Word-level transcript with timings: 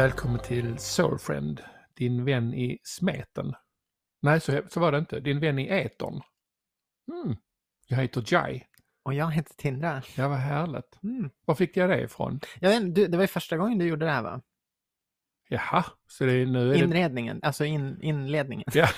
Välkommen 0.00 0.40
till 0.40 0.78
Soulfriend, 0.78 1.62
din 1.94 2.24
vän 2.24 2.54
i 2.54 2.78
smeten. 2.82 3.54
Nej, 4.22 4.40
så, 4.40 4.62
så 4.68 4.80
var 4.80 4.92
det 4.92 4.98
inte. 4.98 5.20
Din 5.20 5.40
vän 5.40 5.58
i 5.58 5.68
etern. 5.68 6.20
Mm. 7.12 7.36
Jag 7.88 7.96
heter 7.98 8.24
Jai. 8.26 8.62
Och 9.02 9.14
jag 9.14 9.30
heter 9.30 9.54
Tindra. 9.54 10.02
Ja, 10.16 10.28
vad 10.28 10.38
härligt. 10.38 10.98
Mm. 11.02 11.30
Var 11.44 11.54
fick 11.54 11.76
jag 11.76 11.90
det 11.90 12.00
ifrån? 12.02 12.40
Jag 12.60 12.70
vet, 12.70 12.94
du, 12.94 13.06
det 13.06 13.16
var 13.16 13.24
ju 13.24 13.28
första 13.28 13.56
gången 13.56 13.78
du 13.78 13.86
gjorde 13.86 14.04
det 14.06 14.10
här 14.12 14.22
va? 14.22 14.42
Jaha, 15.48 15.84
så 16.06 16.24
det 16.24 16.32
är 16.32 16.46
nu 16.46 16.70
är 16.70 16.74
det... 16.74 16.78
Inredningen, 16.78 17.40
alltså 17.42 17.64
in, 17.64 18.02
inledningen. 18.02 18.66
Ja. 18.74 18.88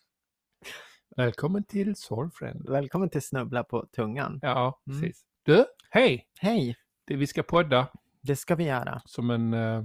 Välkommen 1.16 1.64
till 1.64 1.96
Soulfriend. 1.96 2.68
Välkommen 2.68 3.10
till 3.10 3.22
Snubbla 3.22 3.64
på 3.64 3.86
tungan. 3.86 4.38
Ja, 4.42 4.80
Mm. 4.86 5.00
precis. 5.00 5.24
Du, 5.42 5.66
hej! 5.90 6.26
Hej, 6.40 6.76
Det, 7.06 7.16
vi 7.16 7.26
ska 7.26 7.42
podda 7.42 7.88
det 8.22 8.36
ska 8.36 8.54
vi 8.54 8.64
göra. 8.64 9.02
som 9.04 9.30
en... 9.30 9.54
eh, 9.54 9.84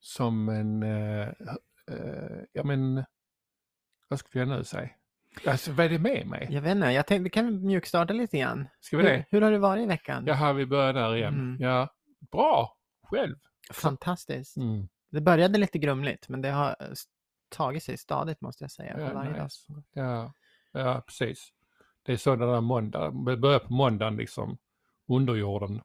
som 0.00 0.48
en... 0.48 0.82
eh, 0.82 1.28
eh, 1.90 2.42
ja, 2.52 2.64
men... 2.64 3.04
Vad 4.08 4.18
skulle 4.18 4.42
jag 4.44 4.48
nu 4.48 4.64
säga? 4.64 4.90
Alltså, 5.46 5.72
vad 5.72 5.86
är 5.86 5.90
det 5.90 5.98
med 5.98 6.26
mig? 6.26 6.48
Jag 6.50 6.62
vet 6.62 6.70
inte, 6.70 6.86
jag 6.86 7.06
tänkte 7.06 7.22
vi 7.24 7.30
kan 7.30 7.66
mjukstarta 7.66 8.12
lite 8.12 8.38
grann. 8.38 8.68
Ska 8.80 8.96
vi 8.96 9.02
Hur, 9.02 9.10
det? 9.10 9.24
hur 9.30 9.42
har 9.42 9.50
det 9.50 9.58
varit 9.58 9.82
i 9.82 9.86
veckan? 9.86 10.24
Jaha, 10.26 10.52
vi 10.52 10.66
börjar 10.66 10.92
där 10.92 11.16
igen. 11.16 11.34
Mm. 11.34 11.56
Ja, 11.60 11.88
bra. 12.32 12.76
Själv. 13.02 13.36
Fantastiskt. 13.72 14.56
Mm. 14.56 14.88
Det 15.10 15.20
började 15.20 15.58
lite 15.58 15.78
grumligt, 15.78 16.28
men 16.28 16.42
det 16.42 16.50
har 16.50 16.68
eh, 16.68 16.88
tagit 17.48 17.82
sig 17.82 17.96
stadigt 17.98 18.40
måste 18.40 18.64
jag 18.64 18.70
säga. 18.70 19.00
Ja, 19.00 19.14
varje 19.14 19.32
dag. 19.32 19.44
nice. 19.44 19.82
Ja, 19.92 20.32
ja, 20.72 21.02
precis. 21.06 21.48
Det 22.02 22.12
är 22.12 22.16
så 22.16 22.36
det 22.36 22.46
där 22.46 22.60
måndag, 22.60 23.10
börjar 23.10 23.58
på 23.58 23.72
måndagen 23.72 24.16
liksom, 24.16 24.58
underjorden. 25.08 25.80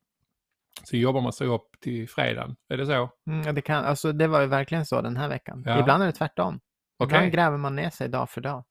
Så 0.83 0.97
jobbar 0.97 1.21
man 1.21 1.33
sig 1.33 1.47
upp 1.47 1.79
till 1.81 2.09
fredagen, 2.09 2.55
är 2.67 2.77
det 2.77 2.85
så? 2.85 3.09
Mm, 3.27 3.55
det, 3.55 3.61
kan, 3.61 3.85
alltså, 3.85 4.11
det 4.11 4.27
var 4.27 4.41
ju 4.41 4.47
verkligen 4.47 4.85
så 4.85 5.01
den 5.01 5.17
här 5.17 5.29
veckan. 5.29 5.63
Ja. 5.65 5.79
Ibland 5.79 6.03
är 6.03 6.07
det 6.07 6.13
tvärtom. 6.13 6.59
Okej. 6.97 7.15
Ibland 7.17 7.31
gräver 7.31 7.57
man 7.57 7.75
ner 7.75 7.89
sig 7.89 8.09
dag 8.09 8.29
för 8.29 8.41
dag. 8.41 8.65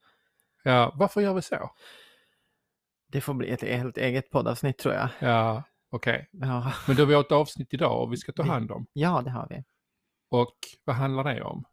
Ja, 0.62 0.92
varför 0.94 1.20
gör 1.20 1.34
vi 1.34 1.42
så? 1.42 1.70
Det 3.08 3.20
får 3.20 3.34
bli 3.34 3.50
ett 3.50 3.62
helt 3.62 3.98
eget 3.98 4.30
poddavsnitt 4.30 4.78
tror 4.78 4.94
jag. 4.94 5.08
Ja, 5.18 5.62
okej. 5.90 6.28
Ja, 6.32 6.72
Men 6.86 6.96
då 6.96 7.02
har 7.02 7.06
vi 7.06 7.14
ett 7.14 7.32
avsnitt 7.32 7.74
idag 7.74 8.02
och 8.02 8.12
vi 8.12 8.16
ska 8.16 8.32
ta 8.32 8.42
hand 8.42 8.70
om. 8.70 8.86
ja 8.92 9.22
det 9.22 9.30
har 9.30 9.46
vi. 9.50 9.64
Och 10.30 10.56
vad 10.84 10.96
handlar 10.96 11.24
det 11.24 11.42
om? 11.42 11.64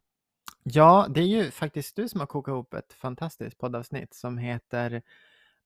Ja, 0.64 1.06
det 1.10 1.22
är 1.22 1.28
ju 1.28 1.52
faktiskt 1.52 1.96
du 1.96 2.10
som 2.10 2.20
har 2.20 2.28
kokat 2.28 2.52
ihop 2.52 2.74
ett 2.74 2.94
fantastiskt 2.94 3.58
poddavsnitt 3.58 4.14
som 4.14 4.38
heter 4.38 5.02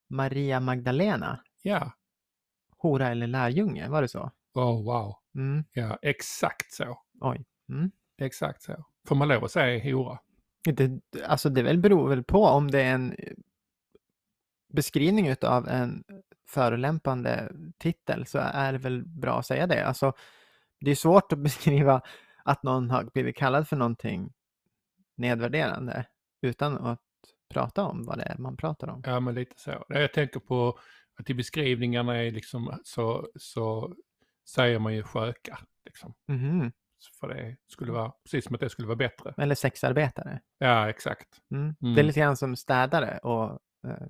Maria 0.09 0.59
Magdalena, 0.59 1.39
Ja, 1.61 1.91
hora 2.77 3.07
eller 3.07 3.27
lärjunge, 3.27 3.89
var 3.89 4.01
det 4.01 4.07
så? 4.07 4.31
Oh 4.53 4.83
wow. 4.85 5.15
Mm. 5.35 5.63
Ja, 5.73 5.99
exakt 6.01 6.73
så. 6.73 7.01
Oj. 7.21 7.45
Mm. 7.69 7.91
Exakt 8.17 8.61
så. 8.61 8.85
Får 9.07 9.15
man 9.15 9.27
lov 9.27 9.43
att 9.43 9.51
säga 9.51 9.93
hora? 9.93 10.19
Det, 10.63 11.01
alltså 11.25 11.49
det 11.49 11.63
väl 11.63 11.77
beror 11.77 12.09
väl 12.09 12.23
på 12.23 12.43
om 12.43 12.71
det 12.71 12.81
är 12.81 12.93
en 12.93 13.13
eh, 13.13 13.33
beskrivning 14.73 15.35
av 15.41 15.67
en 15.67 16.03
förolämpande 16.47 17.51
titel 17.77 18.25
så 18.25 18.37
är 18.37 18.71
det 18.71 18.77
väl 18.77 19.05
bra 19.05 19.39
att 19.39 19.45
säga 19.45 19.67
det. 19.67 19.85
Alltså, 19.85 20.13
det 20.79 20.91
är 20.91 20.95
svårt 20.95 21.33
att 21.33 21.39
beskriva 21.43 22.01
att 22.43 22.63
någon 22.63 22.89
har 22.89 23.03
blivit 23.03 23.37
kallad 23.37 23.67
för 23.67 23.75
någonting 23.75 24.33
nedvärderande 25.15 26.05
utan 26.41 26.77
att 26.77 27.01
prata 27.49 27.83
om 27.83 28.05
vad 28.05 28.17
det 28.17 28.23
är 28.23 28.37
man 28.37 28.57
pratar 28.57 28.87
om. 28.87 29.03
Ja, 29.05 29.19
men 29.19 29.35
lite 29.35 29.59
så. 29.59 29.85
Jag 29.87 30.13
tänker 30.13 30.39
på 30.39 30.79
att 31.19 31.29
i 31.29 31.33
beskrivningarna 31.33 32.17
är 32.17 32.31
liksom 32.31 32.79
så, 32.83 33.29
så 33.35 33.95
säger 34.49 34.79
man 34.79 34.93
ju 34.93 35.03
sköka. 35.03 35.59
Liksom. 35.85 36.13
Mhm. 36.27 36.71
För 37.19 37.27
det 37.27 37.57
skulle 37.67 37.91
vara, 37.91 38.11
precis 38.23 38.45
som 38.45 38.55
att 38.55 38.61
det 38.61 38.69
skulle 38.69 38.87
vara 38.87 38.95
bättre. 38.95 39.33
Eller 39.37 39.55
sexarbetare. 39.55 40.41
Ja, 40.57 40.89
exakt. 40.89 41.41
Mm. 41.51 41.75
Mm. 41.81 41.95
Det 41.95 42.01
är 42.01 42.03
lite 42.03 42.19
grann 42.19 42.37
som 42.37 42.55
städare 42.55 43.17
och 43.17 43.59
eh, 43.87 44.07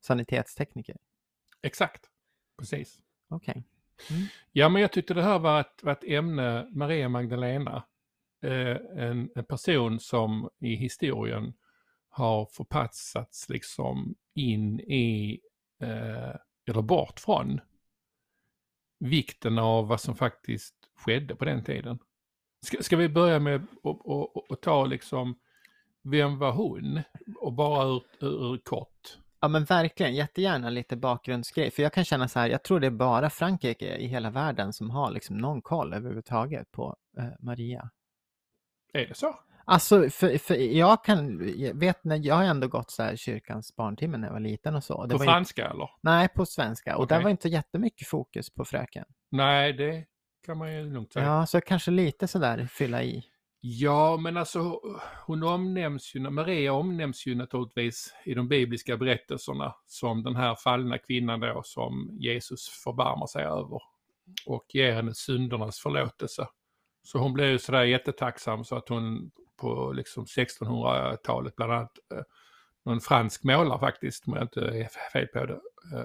sanitetstekniker. 0.00 0.96
Exakt. 1.62 2.04
Precis. 2.58 2.98
Okej. 3.28 3.64
Ja, 4.52 4.68
men 4.68 4.82
jag 4.82 4.92
tyckte 4.92 5.14
det 5.14 5.22
här 5.22 5.38
var 5.38 5.60
ett, 5.60 5.82
var 5.82 5.92
ett 5.92 6.04
ämne, 6.04 6.68
Maria 6.70 7.08
Magdalena, 7.08 7.84
eh, 8.42 8.76
en, 8.96 9.30
en 9.34 9.44
person 9.44 10.00
som 10.00 10.50
i 10.60 10.74
historien 10.74 11.54
har 12.08 12.46
förpassats 12.46 13.48
liksom 13.48 14.14
in 14.34 14.80
i, 14.80 15.40
eh, 15.82 16.34
eller 16.68 16.82
bort 16.82 17.20
från, 17.20 17.60
vikten 19.04 19.58
av 19.58 19.88
vad 19.88 20.00
som 20.00 20.14
faktiskt 20.14 20.74
skedde 20.96 21.36
på 21.36 21.44
den 21.44 21.64
tiden. 21.64 21.98
Ska, 22.66 22.82
ska 22.82 22.96
vi 22.96 23.08
börja 23.08 23.38
med 23.38 23.66
att 24.50 24.62
ta 24.62 24.86
liksom, 24.86 25.38
vem 26.02 26.38
var 26.38 26.52
hon? 26.52 27.00
Och 27.36 27.52
bara 27.52 27.86
ur, 27.86 28.02
ur 28.20 28.58
kort. 28.58 29.18
Ja 29.40 29.48
men 29.48 29.64
verkligen, 29.64 30.14
jättegärna 30.14 30.70
lite 30.70 30.96
bakgrundsgrej. 30.96 31.70
För 31.70 31.82
jag 31.82 31.92
kan 31.92 32.04
känna 32.04 32.28
så 32.28 32.38
här, 32.38 32.48
jag 32.48 32.62
tror 32.62 32.80
det 32.80 32.86
är 32.86 32.90
bara 32.90 33.30
Frankrike 33.30 33.96
i 33.96 34.06
hela 34.06 34.30
världen 34.30 34.72
som 34.72 34.90
har 34.90 35.10
liksom 35.10 35.36
någon 35.38 35.62
koll 35.62 35.92
överhuvudtaget 35.94 36.72
på 36.72 36.96
eh, 37.18 37.24
Maria. 37.40 37.90
Är 38.92 39.06
det 39.06 39.14
så? 39.14 39.38
Alltså, 39.64 40.10
för, 40.10 40.38
för 40.38 40.54
jag 40.54 41.04
kan, 41.04 41.52
jag 41.58 41.74
vet 41.74 42.04
när 42.04 42.26
jag 42.26 42.34
har 42.34 42.44
ändå 42.44 42.68
gått 42.68 42.90
så 42.90 43.02
här 43.02 43.16
kyrkans 43.16 43.76
barntimme 43.76 44.16
när 44.16 44.26
jag 44.28 44.32
var 44.32 44.40
liten 44.40 44.74
och 44.74 44.84
så. 44.84 45.06
Det 45.06 45.12
På 45.14 45.18
var 45.18 45.24
ju- 45.24 45.30
franska 45.30 45.70
eller? 45.70 45.90
nej, 46.02 46.28
på 46.28 46.46
svenska. 46.46 46.96
Och 46.96 47.06
där 47.06 47.22
var 47.22 47.30
inte 47.30 47.48
jättemycket 47.48 48.08
fokus 48.08 48.54
på 48.54 48.64
fröken. 48.64 49.04
Nej, 49.30 49.72
det 49.72 50.04
kan 50.46 50.58
man 50.58 50.74
ju 50.74 50.92
lugnt 50.92 51.12
säga. 51.12 51.24
Ja, 51.26 51.46
så 51.46 51.60
kanske 51.60 51.90
lite 51.90 52.28
sådär 52.28 52.66
fylla 52.66 53.02
i. 53.02 53.24
Ja, 53.66 54.16
men 54.16 54.36
alltså 54.36 54.80
hon 55.26 55.42
omnämns 55.42 56.14
ju, 56.14 56.20
Maria 56.30 56.72
omnämns 56.72 57.26
ju 57.26 57.34
naturligtvis 57.34 58.14
i 58.24 58.34
de 58.34 58.48
bibliska 58.48 58.96
berättelserna 58.96 59.74
som 59.86 60.22
den 60.22 60.36
här 60.36 60.54
fallna 60.54 60.98
kvinnan 60.98 61.40
då 61.40 61.60
som 61.64 62.10
Jesus 62.20 62.68
förbarmar 62.84 63.26
sig 63.26 63.44
över 63.44 63.80
och 64.46 64.64
ger 64.68 64.92
henne 64.92 65.14
syndernas 65.14 65.78
förlåtelse. 65.78 66.46
Så 67.02 67.18
hon 67.18 67.32
blev 67.32 67.48
ju 67.48 67.58
sådär 67.58 67.84
jättetacksam 67.84 68.64
så 68.64 68.76
att 68.76 68.88
hon 68.88 69.30
på 69.56 69.92
liksom 69.92 70.24
1600-talet 70.24 71.56
bland 71.56 71.72
annat 71.72 71.98
eh, 72.14 72.22
någon 72.84 73.00
fransk 73.00 73.44
målare 73.44 73.78
faktiskt, 73.78 74.28
om 74.28 74.32
jag 74.32 74.42
inte 74.42 74.60
är 74.60 74.88
fel 75.12 75.26
på 75.26 75.46
det, 75.46 75.52
eh, 75.52 76.04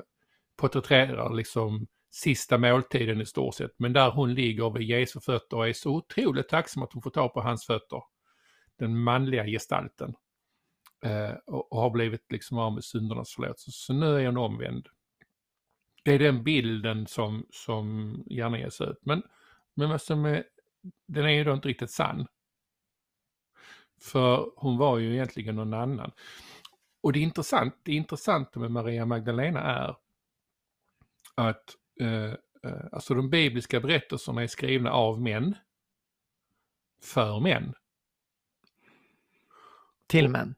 porträtterar 0.58 1.34
liksom 1.34 1.88
sista 2.12 2.58
måltiden 2.58 3.22
i 3.22 3.26
stort 3.26 3.56
sett. 3.56 3.72
Men 3.78 3.94
där 3.94 4.12
hon 4.12 4.34
ligger 4.34 4.70
vid 4.70 4.88
Jesu 4.88 5.20
fötter 5.20 5.58
och 5.58 5.68
är 5.68 5.74
så 5.74 5.92
otroligt 5.92 6.50
tacksam 6.50 6.84
att 6.84 6.94
hon 6.94 7.02
får 7.02 7.10
ta 7.10 7.30
på 7.30 7.42
hans 7.42 7.66
fötter. 7.66 8.02
Den 8.80 9.00
manliga 9.00 9.46
gestalten. 9.46 10.14
Eh, 11.06 11.34
och, 11.46 11.72
och 11.72 11.82
har 11.82 11.90
blivit 11.90 12.32
liksom 12.32 12.58
av 12.58 12.74
med 12.74 12.84
syndernas 12.84 13.34
förlåtelse. 13.34 13.72
Så 13.72 13.94
nu 13.94 14.22
är 14.22 14.26
hon 14.26 14.38
omvänd. 14.38 14.88
Det 16.04 16.12
är 16.12 16.20
den 16.20 16.44
bilden 16.44 17.08
som, 17.08 17.46
som 17.50 18.16
gärna 18.26 18.60
ges 18.60 18.82
ut. 18.82 19.00
Men, 19.02 19.24
men 19.74 19.90
vad 19.90 20.02
som 20.02 20.26
är, 20.26 20.44
den 21.08 21.26
är 21.26 21.30
ju 21.30 21.44
då 21.44 21.54
inte 21.54 21.68
riktigt 21.68 21.92
sann. 21.92 22.28
För 24.02 24.52
hon 24.56 24.78
var 24.78 24.98
ju 24.98 25.14
egentligen 25.14 25.56
någon 25.56 25.74
annan. 25.74 26.12
Och 27.02 27.14
det 27.14 27.20
är 27.20 27.24
intressant, 27.24 27.74
det 27.84 27.94
intressanta 27.94 28.60
med 28.60 28.72
Maria 28.72 29.06
Magdalena 29.06 29.60
är 29.62 29.96
att 31.36 31.76
eh, 32.00 32.24
eh, 32.64 32.86
alltså 32.92 33.14
de 33.14 33.30
bibliska 33.30 33.80
berättelserna 33.80 34.44
är 34.44 34.48
skrivna 34.48 34.92
av 34.92 35.22
män 35.22 35.56
för 37.04 37.40
män. 37.40 37.74
Till 40.08 40.30
män. 40.30 40.56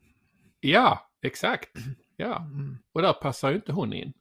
Ja, 0.59 1.09
exakt. 1.21 1.69
Ja, 2.15 2.37
Mm. 2.37 2.77
och 2.91 3.01
där 3.01 3.13
passar 3.13 3.49
ju 3.49 3.55
inte 3.55 3.71
hon 3.71 3.93
in. 3.93 4.13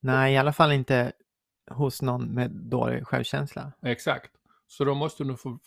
Nej, 0.00 0.34
i 0.34 0.36
alla 0.36 0.52
fall 0.52 0.72
inte 0.72 1.12
hos 1.70 2.02
någon 2.02 2.24
med 2.24 2.50
dålig 2.50 3.06
självkänsla. 3.06 3.72
Exakt. 3.82 4.30
Så 4.66 4.84
då 4.84 4.94
måste 4.94 5.24
hon 5.24 5.36
få, 5.38 5.58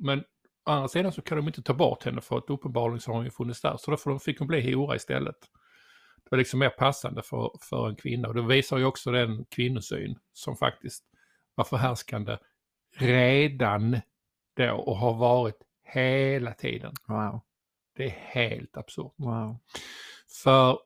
men 0.00 0.24
å 0.66 0.70
andra 0.70 0.88
sidan 0.88 1.12
så 1.12 1.22
kan 1.22 1.36
de 1.36 1.46
inte 1.46 1.62
ta 1.62 1.74
bort 1.74 2.04
henne 2.04 2.20
för 2.20 2.38
att 2.38 2.50
uppenbarligen 2.50 3.00
så 3.00 3.10
har 3.10 3.16
hon 3.16 3.24
ju 3.24 3.30
funnits 3.30 3.60
där. 3.60 3.76
Så 3.76 3.96
då 4.04 4.18
fick 4.18 4.38
hon 4.38 4.48
bli 4.48 4.74
hora 4.74 4.96
istället. 4.96 5.36
Det 6.24 6.30
var 6.30 6.38
liksom 6.38 6.58
mer 6.58 6.70
passande 6.70 7.22
för, 7.22 7.50
för 7.60 7.88
en 7.88 7.96
kvinna. 7.96 8.28
Och 8.28 8.34
det 8.34 8.42
visar 8.42 8.78
ju 8.78 8.84
också 8.84 9.10
den 9.10 9.44
kvinnosyn 9.44 10.18
som 10.32 10.56
faktiskt 10.56 11.04
var 11.54 11.64
förhärskande 11.64 12.38
redan 12.96 14.00
då 14.56 14.72
och 14.72 14.96
har 14.96 15.14
varit 15.14 15.58
hela 15.84 16.52
tiden. 16.52 16.94
Wow. 17.08 17.40
Det 17.96 18.04
är 18.04 18.10
helt 18.10 18.76
absurt. 18.76 19.12
Wow. 19.16 19.58
För 20.42 20.78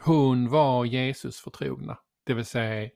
hon 0.00 0.48
var 0.48 0.84
Jesus 0.84 1.40
förtrogna, 1.40 1.98
det 2.24 2.34
vill 2.34 2.44
säga 2.44 2.90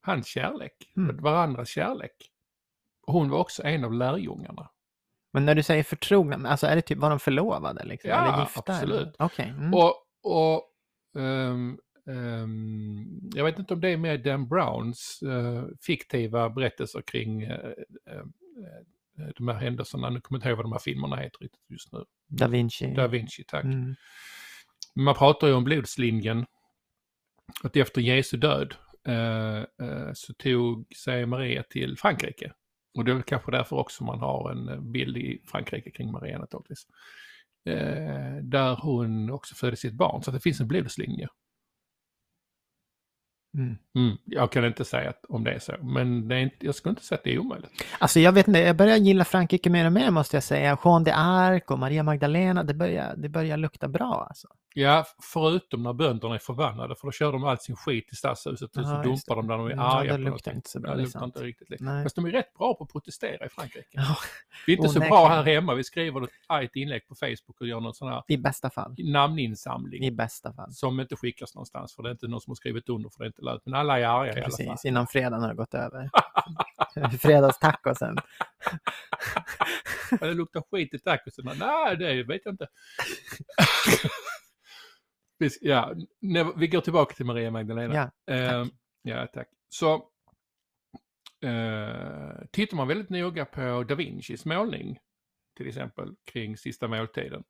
hans 0.00 0.26
kärlek, 0.26 0.72
Mm. 0.96 1.16
varandras 1.22 1.68
kärlek. 1.68 2.30
Hon 3.06 3.30
var 3.30 3.38
också 3.38 3.62
en 3.62 3.84
av 3.84 3.92
lärjungarna. 3.92 4.70
Men 5.32 5.44
när 5.44 5.54
du 5.54 5.62
säger 5.62 5.82
förtrogna, 5.82 6.48
alltså 6.48 6.66
är 6.66 6.76
det 6.76 6.82
typ, 6.82 6.98
var 6.98 7.10
de 7.10 7.20
förlovade 7.20 7.84
liksom? 7.84 8.10
Ja, 8.10 8.28
Eller 8.28 8.44
gifta? 8.44 8.62
absolut. 8.66 9.00
eller? 9.00 9.12
Okej. 9.18 9.48
Mm. 9.48 9.74
Och, 9.74 9.94
och 10.22 10.62
ehm, 11.22 11.78
ehm, 12.10 13.20
jag 13.34 13.44
vet 13.44 13.58
inte 13.58 13.74
om 13.74 13.80
det 13.80 13.88
är 13.88 13.96
med 13.96 14.22
Dan 14.22 14.48
Browns 14.48 15.22
eh, 15.22 15.64
fiktiva 15.86 16.50
berättelser 16.50 17.02
kring 17.02 17.42
eh, 17.42 17.70
eh, 18.10 18.24
de 19.36 19.48
här 19.48 19.54
händelserna. 19.54 20.10
Nu 20.10 20.20
kommer 20.20 20.38
jag 20.38 20.40
inte 20.40 20.48
ihåg 20.48 20.56
vad 20.56 20.64
de 20.64 20.72
här 20.72 20.78
filmerna 20.78 21.16
heter 21.16 21.38
riktigt 21.40 21.70
just 21.70 21.92
nu. 21.92 22.04
Da 22.28 22.48
Vinci. 22.48 22.94
Da 22.94 23.06
Vinci, 23.06 23.44
tack. 23.44 23.64
Mm. 23.64 23.94
Man 24.94 25.14
pratar 25.14 25.46
ju 25.46 25.52
om 25.52 25.64
blodslinjen. 25.64 26.46
Att 27.62 27.76
efter 27.76 28.00
Jesu 28.00 28.36
död 28.36 28.74
eh, 29.06 29.64
så 30.14 30.34
tog 30.34 30.96
sig 30.96 31.26
Maria 31.26 31.62
till 31.62 31.98
Frankrike. 31.98 32.52
Och 32.98 33.04
det 33.04 33.10
är 33.10 33.14
väl 33.14 33.22
kanske 33.22 33.50
därför 33.50 33.76
också 33.76 34.04
man 34.04 34.18
har 34.18 34.50
en 34.50 34.68
eh, 34.68 34.80
bild 34.80 35.16
i 35.16 35.42
Frankrike 35.46 35.90
kring 35.90 36.12
Maria 36.12 36.38
naturligtvis. 36.38 36.86
Eh, 37.68 38.36
där 38.42 38.76
hon 38.82 39.30
också 39.30 39.54
födde 39.54 39.76
sitt 39.76 39.94
barn, 39.94 40.22
så 40.22 40.30
att 40.30 40.34
det 40.34 40.40
finns 40.40 40.60
en 40.60 40.68
blodslinje. 40.68 41.28
Mm. 43.58 43.76
Mm, 43.96 44.16
jag 44.24 44.52
kan 44.52 44.64
inte 44.64 44.84
säga 44.84 45.10
att, 45.10 45.24
om 45.28 45.44
det 45.44 45.52
är 45.52 45.58
så, 45.58 45.72
men 45.82 46.28
det 46.28 46.34
är 46.34 46.38
inte, 46.40 46.56
jag 46.66 46.74
skulle 46.74 46.90
inte 46.90 47.04
säga 47.04 47.18
att 47.18 47.24
det 47.24 47.34
är 47.34 47.38
omöjligt. 47.38 47.70
Alltså 47.98 48.20
jag 48.20 48.32
vet 48.32 48.48
inte, 48.48 48.60
jag 48.60 48.76
börjar 48.76 48.96
gilla 48.96 49.24
Frankrike 49.24 49.70
mer 49.70 49.86
och 49.86 49.92
mer 49.92 50.10
måste 50.10 50.36
jag 50.36 50.44
säga. 50.44 50.78
Jean 50.84 51.06
d'Arc 51.06 51.62
och 51.66 51.78
Maria 51.78 52.02
Magdalena, 52.02 52.64
det 52.64 52.74
börjar, 52.74 53.16
det 53.16 53.28
börjar 53.28 53.56
lukta 53.56 53.88
bra 53.88 54.26
alltså. 54.28 54.48
Ja, 54.74 55.06
förutom 55.32 55.82
när 55.82 55.92
bönderna 55.92 56.34
är 56.34 56.38
förbannade, 56.38 56.94
för 56.96 57.06
då 57.06 57.12
kör 57.12 57.32
de 57.32 57.44
all 57.44 57.58
sin 57.58 57.76
skit 57.76 58.08
i 58.12 58.16
stadshuset 58.16 58.76
och 58.76 58.84
så 58.84 58.90
Ja, 58.90 59.02
dumpar 59.02 59.36
de 59.36 59.46
där 59.46 59.56
de 59.58 59.66
är 59.66 59.70
Ja, 59.70 59.82
arga 60.00 60.16
det 60.16 60.24
på 60.24 60.30
luktar 60.30 60.52
inte 60.52 60.70
så 60.70 60.80
bra, 60.80 60.90
Ja, 60.90 60.94
det 60.94 61.00
det 61.00 61.04
luktar 61.04 61.24
inte 61.24 61.42
riktigt 61.42 61.70
lika. 61.70 61.84
Fast 62.02 62.16
de 62.16 62.24
är 62.26 62.30
rätt 62.30 62.54
bra 62.54 62.74
på 62.74 62.84
att 62.84 62.92
protestera 62.92 63.46
i 63.46 63.48
Frankrike. 63.48 63.88
Ja, 63.90 64.16
Vi 64.66 64.72
är 64.72 64.76
inte 64.76 64.88
så 64.88 65.00
bra 65.00 65.28
här 65.28 65.42
hemma, 65.42 65.74
vi 65.74 65.84
skriver 65.84 66.22
ett 66.24 66.30
argt 66.46 66.76
inlägg 66.76 67.08
på 67.08 67.14
Facebook 67.14 67.60
och 67.60 67.66
gör 67.66 67.80
någon 67.80 67.94
sån 67.94 68.08
här 68.08 68.22
I 68.28 68.36
bästa 68.36 68.70
fall. 68.70 68.94
namninsamling. 68.98 70.04
I 70.04 70.10
bästa 70.10 70.52
fall. 70.52 70.72
Som 70.72 71.00
inte 71.00 71.16
skickas 71.16 71.54
någonstans 71.54 71.94
för 71.94 72.02
det 72.02 72.08
är 72.08 72.12
inte 72.12 72.28
någon 72.28 72.40
som 72.40 72.50
har 72.50 72.56
skrivit 72.56 72.88
under 72.88 73.10
för 73.10 73.18
det 73.18 73.24
är 73.24 73.26
inte 73.26 73.42
lönt. 73.42 73.62
Men 73.64 73.74
alla 73.74 73.98
är 73.98 74.04
arga 74.04 74.26
i 74.26 74.30
alla 74.30 74.50
fall. 74.50 74.66
Precis, 74.66 74.84
innan 74.84 75.06
fredagen 75.06 75.42
har 75.42 75.54
gått 75.54 75.74
över. 75.74 76.10
Fredagstacosen. 77.18 78.16
Ja, 80.10 80.26
det 80.26 80.34
luktar 80.34 80.62
skit 80.70 80.94
i 80.94 80.98
tacosen. 80.98 81.50
Nej, 81.58 81.96
det 81.96 82.22
vet 82.22 82.40
jag 82.44 82.52
inte. 82.54 82.66
Vi- 85.40 85.58
ja, 85.60 85.94
vi 86.56 86.68
går 86.68 86.80
tillbaka 86.80 87.14
till 87.14 87.26
Maria 87.26 87.50
Magdalena. 87.50 87.94
Ja, 88.26 88.34
Eh, 88.34 88.66
ja, 89.02 89.26
tack. 89.26 89.48
Så 89.68 89.94
eh, 91.44 92.44
tittar 92.50 92.76
man 92.76 92.88
väldigt 92.88 93.10
noga 93.10 93.44
på 93.44 93.84
Da 93.88 93.94
Vincis 93.94 94.44
målning, 94.44 94.98
till 95.56 95.68
exempel 95.68 96.14
kring 96.32 96.56
sista 96.56 96.88
måltiden, 96.88 97.42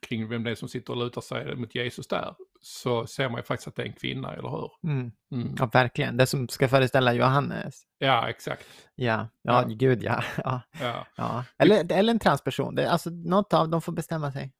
kring 0.00 0.28
vem 0.28 0.44
det 0.44 0.50
är 0.50 0.54
som 0.54 0.68
sitter 0.68 0.92
och 0.92 0.98
lutar 1.04 1.20
sig 1.20 1.56
mot 1.56 1.74
Jesus 1.74 2.06
där, 2.08 2.34
så 2.60 3.06
ser 3.06 3.28
man 3.28 3.38
ju 3.38 3.42
faktiskt 3.42 3.68
att 3.68 3.76
det 3.76 3.82
är 3.82 3.86
en 3.86 3.92
kvinna, 3.92 4.32
eller 4.34 4.48
hur? 4.48 4.70
mm. 4.90 5.12
Mm. 5.32 5.54
ja, 5.58 5.66
verkligen. 5.72 6.16
Det 6.16 6.26
som 6.26 6.48
ska 6.48 6.68
föreställa 6.68 7.14
Johannes. 7.14 7.82
Ja, 7.98 8.28
exakt. 8.28 8.66
Ja, 8.94 9.28
ja, 9.42 9.62
Ja. 9.68 9.74
gud 9.76 10.02
ja. 10.02 10.24
ja, 10.44 10.60
Ja. 10.80 11.06
ja. 11.16 11.44
Eller, 11.58 11.92
eller 11.92 12.12
en 12.12 12.18
transperson. 12.18 12.74
Det, 12.74 12.90
alltså, 12.90 13.10
något 13.10 13.54
av 13.54 13.68
dem 13.68 13.82
får 13.82 13.92
bestämma 13.92 14.32
sig. 14.32 14.52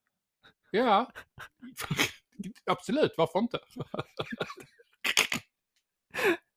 Ja. 0.73 1.11
Absolut, 2.67 3.15
varför 3.17 3.39
inte? 3.39 3.59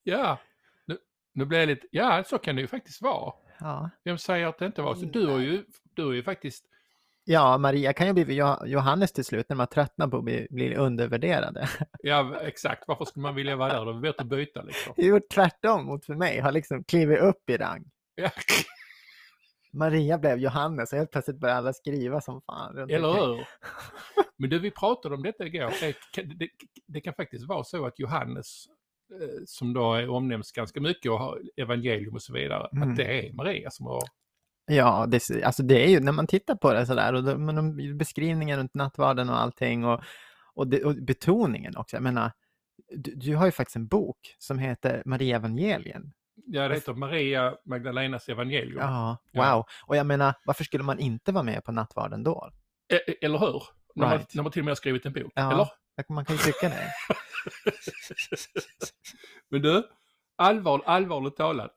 ja, 0.03 0.39
nu, 0.85 0.97
nu 1.33 1.45
blir 1.45 1.59
jag 1.59 1.67
lite, 1.67 1.87
ja 1.91 2.23
så 2.23 2.37
kan 2.37 2.55
det 2.55 2.61
ju 2.61 2.67
faktiskt 2.67 3.01
vara. 3.01 3.33
Ja. 3.59 3.89
Vem 4.03 4.17
säger 4.17 4.47
att 4.47 4.57
det 4.59 4.65
inte 4.65 4.81
var 4.81 4.95
så? 4.95 5.05
Du 5.05 5.27
har 5.27 5.39
ju, 5.39 5.65
du 5.83 6.05
har 6.05 6.13
ju 6.13 6.23
faktiskt 6.23 6.65
ja, 7.23 7.57
Maria 7.57 7.93
kan 7.93 8.07
ju 8.07 8.13
bli 8.13 8.25
Jo- 8.35 8.65
Johannes 8.65 9.11
till 9.11 9.25
slut 9.25 9.49
när 9.49 9.55
man 9.55 9.67
tröttnar 9.67 10.07
på 10.07 10.17
att 10.17 10.23
bli, 10.23 10.47
bli 10.49 10.75
undervärderade. 10.75 11.69
Ja, 11.99 12.39
exakt. 12.41 12.83
Varför 12.87 13.05
skulle 13.05 13.23
man 13.23 13.35
vilja 13.35 13.55
vara 13.55 13.73
där? 13.73 13.85
Då 13.85 13.89
är 13.91 13.93
det 13.93 13.99
bättre 13.99 14.21
att 14.21 14.27
byta 14.27 14.61
liksom. 14.61 14.93
Det 14.95 15.01
är 15.01 15.05
gjort 15.07 15.29
tvärtom 15.29 15.85
mot 15.85 16.05
för 16.05 16.13
mig. 16.15 16.39
Har 16.39 16.51
liksom 16.51 16.83
klivit 16.83 17.19
upp 17.19 17.49
i 17.49 17.57
rang. 17.57 17.91
Ja, 18.15 18.29
Maria 19.75 20.17
blev 20.17 20.37
Johannes 20.37 20.91
och 20.93 20.97
helt 20.97 21.11
plötsligt 21.11 21.39
började 21.39 21.57
alla 21.57 21.73
skriva 21.73 22.21
som 22.21 22.41
fan. 22.41 22.77
eller 22.77 23.13
hur? 23.13 23.47
Men 24.37 24.49
du, 24.49 24.59
vi 24.59 24.71
pratade 24.71 25.15
om 25.15 25.23
detta 25.23 25.45
igår. 25.45 25.73
Det 26.37 26.49
det, 26.87 27.01
kan 27.01 27.13
faktiskt 27.13 27.47
vara 27.47 27.63
så 27.63 27.85
att 27.85 27.99
Johannes, 27.99 28.65
eh, 29.21 29.43
som 29.45 29.73
då 29.73 30.15
omnämns 30.15 30.51
ganska 30.51 30.81
mycket 30.81 31.11
och 31.11 31.19
har 31.19 31.41
evangelium 31.57 32.13
och 32.13 32.21
så 32.21 32.33
vidare, 32.33 32.69
Mm. 32.75 32.89
att 32.89 32.97
det 32.97 33.27
är 33.27 33.33
Maria 33.33 33.69
som 33.69 33.85
har... 33.85 34.01
Ja, 34.71 35.05
det, 35.07 35.43
alltså 35.43 35.63
det 35.63 35.85
är 35.85 35.89
ju 35.89 35.99
när 35.99 36.11
man 36.11 36.27
tittar 36.27 36.55
på 36.55 36.73
det 36.73 36.85
sådär 36.85 37.13
och 37.13 37.39
men 37.39 37.55
de, 37.55 37.97
beskrivningen 37.97 38.59
runt 38.59 38.73
nattvarden 38.73 39.29
och 39.29 39.41
allting 39.41 39.85
och, 39.85 40.01
och, 40.53 40.67
det, 40.67 40.83
och 40.83 40.95
betoningen 40.95 41.77
också. 41.77 41.95
Jag 41.95 42.03
menar, 42.03 42.31
du, 42.95 43.15
du 43.15 43.35
har 43.35 43.45
ju 43.45 43.51
faktiskt 43.51 43.75
en 43.75 43.87
bok 43.87 44.35
som 44.37 44.59
heter 44.59 45.03
Maria 45.05 45.35
evangelien. 45.35 46.13
Ja, 46.35 46.67
det 46.67 46.75
heter 46.75 46.93
Maria 46.93 47.57
Magdalenas 47.65 48.29
evangelium. 48.29 48.79
Ja, 48.79 49.17
wow. 49.33 49.65
Och 49.85 49.95
jag 49.95 50.05
menar, 50.05 50.33
varför 50.45 50.63
skulle 50.63 50.83
man 50.83 50.99
inte 50.99 51.31
vara 51.31 51.43
med 51.43 51.63
på 51.63 51.71
nattvarden 51.71 52.23
då? 52.23 52.51
E- 52.93 53.15
Eller 53.25 53.39
hur? 53.39 53.63
När, 53.95 54.05
man, 54.07 54.17
Right. 54.17 54.33
när 54.35 54.43
man 54.43 54.51
till 54.51 54.61
och 54.61 54.65
med 54.65 54.71
har 54.71 54.75
skrivit 54.75 55.05
en 55.05 55.13
bok. 55.13 55.31
Ja. 55.35 55.53
Eller? 55.53 55.67
Man 56.13 56.25
kan 56.25 56.35
ju 56.35 56.41
tycka 56.41 56.69
det. 56.69 56.91
Men 59.49 59.61
du, 59.61 59.89
allvar, 60.35 60.81
allvarligt 60.85 61.35
talat. 61.35 61.75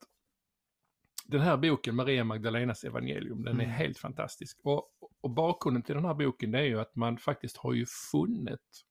Den 1.24 1.40
här 1.40 1.56
boken, 1.56 1.94
Maria 1.96 2.24
Magdalenas 2.24 2.84
evangelium, 2.84 3.42
den 3.44 3.60
är 3.60 3.64
Mm. 3.64 3.76
helt 3.76 3.98
fantastisk. 3.98 4.58
Och, 4.62 4.90
och 5.20 5.30
bakgrunden 5.30 5.82
till 5.82 5.94
den 5.94 6.04
här 6.04 6.14
boken 6.14 6.50
det 6.50 6.58
är 6.58 6.62
ju 6.64 6.80
att 6.80 6.96
man 6.96 7.18
faktiskt 7.18 7.56
har 7.56 7.72
ju 7.72 7.86
funnit 8.10 8.84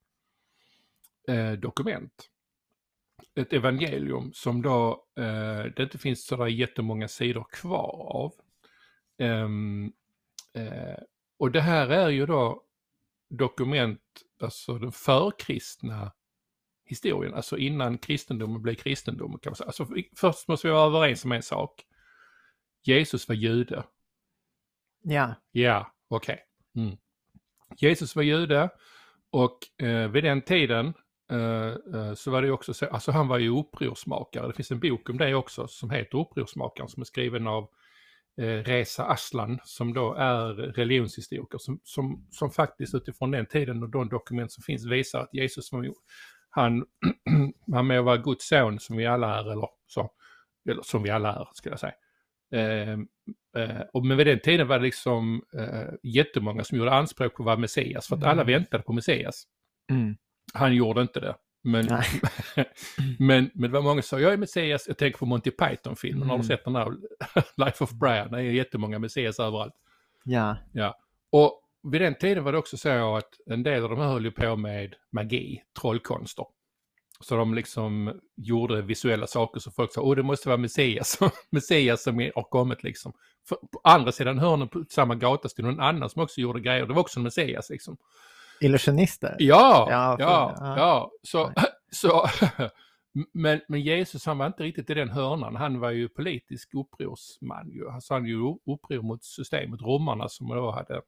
eh, 1.28 1.52
dokument. 1.52 2.28
Ett 3.34 3.52
evangelium 3.52 4.32
som 4.32 4.62
då 4.62 5.04
eh, 5.16 5.64
det 5.76 5.82
inte 5.82 5.98
finns 5.98 6.26
sådär 6.26 6.46
jättemånga 6.46 7.08
sidor 7.08 7.46
kvar 7.50 8.06
av. 8.14 8.32
Ehm, 9.18 9.92
eh, 10.54 10.98
och 11.38 11.50
det 11.50 11.60
här 11.60 11.88
är 11.88 12.08
ju 12.08 12.26
då 12.26 12.62
dokument, 13.28 14.00
alltså 14.40 14.78
den 14.78 14.92
förkristna 14.92 16.12
historien, 16.84 17.34
alltså 17.34 17.58
innan 17.58 17.98
kristendomen 17.98 18.62
blev 18.62 18.74
kristendom 18.74 19.38
kan 19.38 19.50
man 19.50 19.56
säga. 19.56 19.66
Alltså, 19.66 19.86
först 20.16 20.48
måste 20.48 20.66
vi 20.66 20.72
vara 20.72 20.86
överens 20.86 21.24
om 21.24 21.32
en 21.32 21.42
sak. 21.42 21.84
Jesus 22.82 23.28
var 23.28 23.34
jude. 23.34 23.84
Ja, 25.02 25.34
Ja, 25.50 25.92
okej. 26.08 26.44
Mm. 26.76 26.96
Jesus 27.76 28.16
var 28.16 28.22
jude 28.22 28.70
och 29.30 29.82
eh, 29.82 30.08
vid 30.08 30.24
den 30.24 30.42
tiden 30.42 30.94
så 32.14 32.30
var 32.30 32.42
det 32.42 32.50
också 32.50 32.74
så, 32.74 32.86
alltså 32.86 33.12
han 33.12 33.28
var 33.28 33.38
ju 33.38 33.48
upprorsmakare. 33.58 34.46
Det 34.46 34.52
finns 34.52 34.70
en 34.70 34.80
bok 34.80 35.10
om 35.10 35.18
det 35.18 35.34
också 35.34 35.68
som 35.68 35.90
heter 35.90 36.18
Upprorsmakaren 36.18 36.88
som 36.88 37.00
är 37.00 37.04
skriven 37.04 37.46
av 37.46 37.68
eh, 38.40 38.62
Reza 38.62 39.04
Aslan 39.04 39.58
som 39.64 39.94
då 39.94 40.14
är 40.14 40.54
religionshistoriker 40.54 41.58
som, 41.58 41.80
som, 41.84 42.26
som 42.30 42.50
faktiskt 42.50 42.94
utifrån 42.94 43.30
den 43.30 43.46
tiden 43.46 43.82
och 43.82 43.90
de 43.90 44.08
dokument 44.08 44.52
som 44.52 44.62
finns 44.62 44.86
visar 44.86 45.20
att 45.20 45.34
Jesus 45.34 45.72
var 45.72 45.86
han, 46.50 46.84
han 47.72 47.86
må 47.86 48.02
vara 48.02 48.16
Guds 48.16 48.48
son 48.48 48.80
som 48.80 48.96
vi 48.96 49.06
alla 49.06 49.38
är 49.38 49.52
eller 49.52 49.68
så, 49.86 50.10
eller 50.70 50.82
som 50.82 51.02
vi 51.02 51.10
alla 51.10 51.34
är 51.34 51.48
ska 51.52 51.70
jag 51.70 51.80
säga. 51.80 51.94
Eh, 52.52 52.92
eh, 53.62 53.80
och 53.92 54.06
men 54.06 54.16
vid 54.16 54.26
den 54.26 54.40
tiden 54.40 54.68
var 54.68 54.78
det 54.78 54.84
liksom 54.84 55.42
eh, 55.54 55.94
jättemånga 56.02 56.64
som 56.64 56.78
gjorde 56.78 56.92
anspråk 56.92 57.34
på 57.34 57.42
att 57.42 57.46
vara 57.46 57.56
Messias 57.56 58.08
för 58.08 58.16
att 58.16 58.24
alla 58.24 58.42
Mm. 58.42 58.54
väntade 58.54 58.82
på 58.82 58.92
Messias. 58.92 59.44
mm. 59.90 60.16
Han 60.54 60.74
gjorde 60.74 61.02
inte 61.02 61.20
det. 61.20 61.34
Men, 61.62 61.86
men, 63.18 63.50
men 63.54 63.62
det 63.70 63.74
var 63.74 63.82
många 63.82 64.02
som 64.02 64.18
sa, 64.18 64.22
jag 64.22 64.32
är 64.32 64.36
Messias, 64.36 64.84
jag 64.88 64.98
tänker 64.98 65.18
på 65.18 65.26
Monty 65.26 65.50
Python-filmen, 65.50 66.28
har 66.28 66.36
du 66.36 66.44
Mm. 66.44 66.46
sett 66.46 66.64
den 66.64 66.76
här 66.76 66.96
Life 67.64 67.84
of 67.84 67.90
Brian? 67.92 68.30
Det 68.30 68.38
är 68.38 68.42
jättemånga 68.42 68.98
Messias 68.98 69.38
överallt. 69.40 69.74
ja, 70.72 70.98
Och 71.32 71.62
vid 71.92 72.00
den 72.00 72.14
tiden 72.14 72.44
var 72.44 72.52
det 72.52 72.58
också 72.58 72.76
så 72.76 73.16
att 73.16 73.28
en 73.46 73.62
del 73.62 73.84
av 73.84 73.90
de 73.90 73.98
här 73.98 74.08
höll 74.08 74.24
ju 74.24 74.30
på 74.30 74.56
med 74.56 74.94
magi, 75.12 75.62
trollkonster. 75.80 76.46
Så 77.20 77.36
de 77.36 77.54
liksom 77.54 78.20
gjorde 78.36 78.82
visuella 78.82 79.26
saker 79.26 79.60
så 79.60 79.70
folk 79.70 79.92
sa, 79.92 80.00
åh 80.00 80.16
det 80.16 80.22
måste 80.22 80.48
vara 80.48 80.56
Messias, 80.58 81.18
Messias 81.50 82.02
som 82.02 82.18
har 82.18 82.42
kommit 82.50 82.82
liksom. 82.82 83.12
För, 83.48 83.56
på 83.56 83.80
andra 83.84 84.12
sidan 84.12 84.38
hörnen 84.38 84.68
på 84.68 84.84
samma 84.90 85.14
gata 85.14 85.48
stod 85.48 85.64
någon 85.66 85.80
annan 85.80 86.10
som 86.10 86.22
också 86.22 86.40
gjorde 86.40 86.60
grejer, 86.60 86.86
det 86.86 86.94
var 86.94 87.00
också 87.00 87.20
en 87.20 87.24
Messias 87.24 87.70
liksom. 87.70 87.96
Illusionister. 88.60 89.36
Ja, 89.38 89.88
Ja, 89.90 90.16
för- 90.16 90.24
ja, 90.24 90.74
ja. 90.76 91.10
Så, 91.22 91.52
så 91.90 92.26
men, 93.32 93.60
men 93.68 93.80
Jesus 93.80 94.26
han 94.26 94.38
var 94.38 94.46
inte 94.46 94.62
riktigt 94.62 94.90
i 94.90 94.94
den 94.94 95.08
hörnan. 95.08 95.56
Han 95.56 95.80
var 95.80 95.90
ju 95.90 96.08
politisk 96.08 96.74
upprorsman. 96.74 97.70
Ju. 97.70 97.90
Alltså, 97.90 98.14
han 98.14 98.26
ju 98.26 98.36
uppror 98.66 99.02
mot 99.02 99.24
systemet, 99.24 99.82
romarna 99.82 100.28
som 100.28 100.48
då 100.48 100.70
hade 100.70 101.02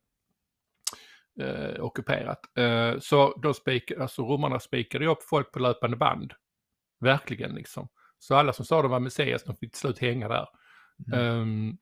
eh, 1.40 1.84
ockuperat. 1.84 2.58
Eh, 2.58 2.98
så 3.00 3.38
då 3.42 3.54
spik, 3.54 3.90
alltså, 3.90 4.22
romarna 4.22 4.60
spikade 4.60 5.06
upp 5.06 5.22
folk 5.22 5.52
på 5.52 5.58
löpande 5.58 5.96
band. 5.96 6.32
Verkligen 7.00 7.54
liksom. 7.54 7.88
Så 8.18 8.34
alla 8.34 8.52
som 8.52 8.64
sa 8.64 8.82
de 8.82 8.90
var 8.90 9.00
Messias, 9.00 9.44
de 9.44 9.56
fick 9.56 9.72
till 9.72 9.80
slut 9.80 9.98
hänga 9.98 10.28
där. 10.28 10.46
Mm. 11.12 11.20
Ehm, 11.20 11.76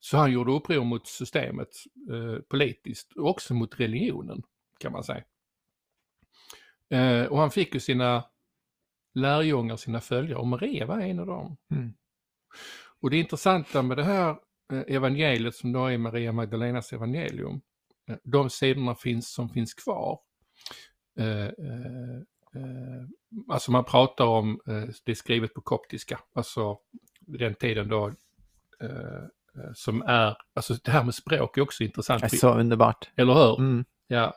så 0.00 0.16
han 0.16 0.32
gjorde 0.32 0.52
uppror 0.52 0.84
mot 0.84 1.06
systemet 1.06 1.68
eh, 2.10 2.42
politiskt 2.48 3.12
och 3.16 3.28
också 3.30 3.54
mot 3.54 3.80
religionen 3.80 4.42
kan 4.84 4.92
man 4.92 5.04
säga. 5.04 5.24
Eh, 6.90 7.26
och 7.26 7.38
han 7.38 7.50
fick 7.50 7.74
ju 7.74 7.80
sina 7.80 8.24
lärjungar, 9.14 9.76
sina 9.76 10.00
följare 10.00 10.38
och 10.38 10.46
Maria 10.46 10.86
var 10.86 11.00
en 11.00 11.18
av 11.18 11.26
dem. 11.26 11.56
Mm. 11.70 11.92
Och 13.00 13.10
det 13.10 13.16
intressanta 13.16 13.82
med 13.82 13.96
det 13.96 14.04
här 14.04 14.30
eh, 14.72 14.94
evangeliet 14.96 15.54
som 15.54 15.72
då 15.72 15.86
är 15.86 15.98
Maria 15.98 16.32
Magdalenas 16.32 16.92
evangelium, 16.92 17.60
eh, 18.08 18.16
de 18.24 18.50
sidorna 18.50 18.94
finns, 18.94 19.32
som 19.32 19.48
finns 19.48 19.74
kvar. 19.74 20.18
Eh, 21.18 21.46
eh, 21.46 22.16
eh, 22.54 23.02
alltså 23.48 23.72
man 23.72 23.84
pratar 23.84 24.24
om, 24.24 24.60
det 25.04 25.12
är 25.12 25.14
skrivet 25.14 25.54
på 25.54 25.60
koptiska, 25.60 26.20
alltså 26.34 26.78
den 27.20 27.54
tiden 27.54 27.88
då 27.88 28.12
som 29.74 30.02
är, 30.02 30.36
alltså 30.54 30.74
det 30.74 30.90
här 30.90 31.04
med 31.04 31.14
språk 31.14 31.58
är 31.58 31.62
också 31.62 31.84
intressant. 31.84 32.20
Det 32.20 32.26
är 32.26 32.36
så 32.36 32.54
underbart. 32.54 33.10
Eller 33.16 33.34
hur? 33.34 33.58
Mm. 33.58 33.84
Ja, 34.06 34.34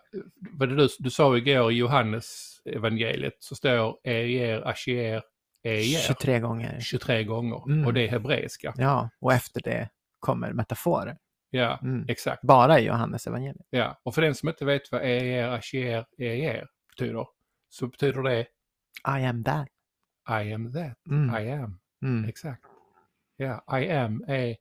vad 0.51 0.69
det 0.69 0.75
du, 0.75 0.87
du 0.99 1.09
sa 1.09 1.37
igår 1.37 1.71
i 1.71 1.75
Johannes 1.75 2.57
evangeliet 2.65 3.35
så 3.39 3.55
står 3.55 3.97
Eier, 4.03 4.61
Asher, 4.67 5.23
Eier 5.63 5.99
23 5.99 6.39
gånger. 6.39 6.79
23 6.79 7.23
gånger 7.23 7.63
Mm. 7.71 7.85
och 7.85 7.93
det 7.93 8.01
är 8.01 8.07
hebreiska. 8.07 8.73
Ja, 8.77 9.09
och 9.19 9.33
efter 9.33 9.61
det 9.61 9.89
kommer 10.19 10.53
metaforer. 10.53 11.17
Ja, 11.49 11.79
Mm. 11.83 12.05
exakt. 12.09 12.41
Bara 12.43 12.79
i 12.79 12.85
Johannes 12.85 13.27
evangeliet. 13.27 13.67
Ja, 13.69 13.99
och 14.03 14.15
för 14.15 14.21
den 14.21 14.35
som 14.35 14.49
inte 14.49 14.65
vet 14.65 14.91
vad 14.91 15.01
Eier, 15.01 15.47
Asher, 15.49 16.05
Eier 16.17 16.67
betyder 16.89 17.27
så 17.69 17.87
betyder 17.87 18.21
det 18.23 18.39
I 19.19 19.25
am 19.25 19.43
that. 19.43 19.67
I 20.29 20.53
am 20.53 20.73
that, 20.73 20.97
Mm. 21.09 21.35
I 21.45 21.51
am. 21.51 21.79
Mm. 22.03 22.29
Exakt. 22.29 22.63
Ja, 23.37 23.79
I 23.81 23.89
am 23.91 24.23
är 24.27 24.55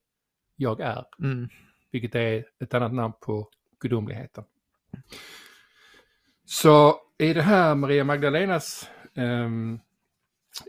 jag 0.57 0.81
är, 0.81 1.05
Mm. 1.23 1.49
vilket 1.93 2.15
är 2.15 2.45
ett 2.63 2.75
annat 2.75 2.95
namn 2.95 3.15
på 3.21 3.49
gudomligheten. 3.81 4.45
Så 6.45 7.01
i 7.19 7.33
det 7.33 7.43
här 7.43 7.75
Maria 7.75 8.05
Magdalenas 8.05 8.91
eh, 9.15 9.51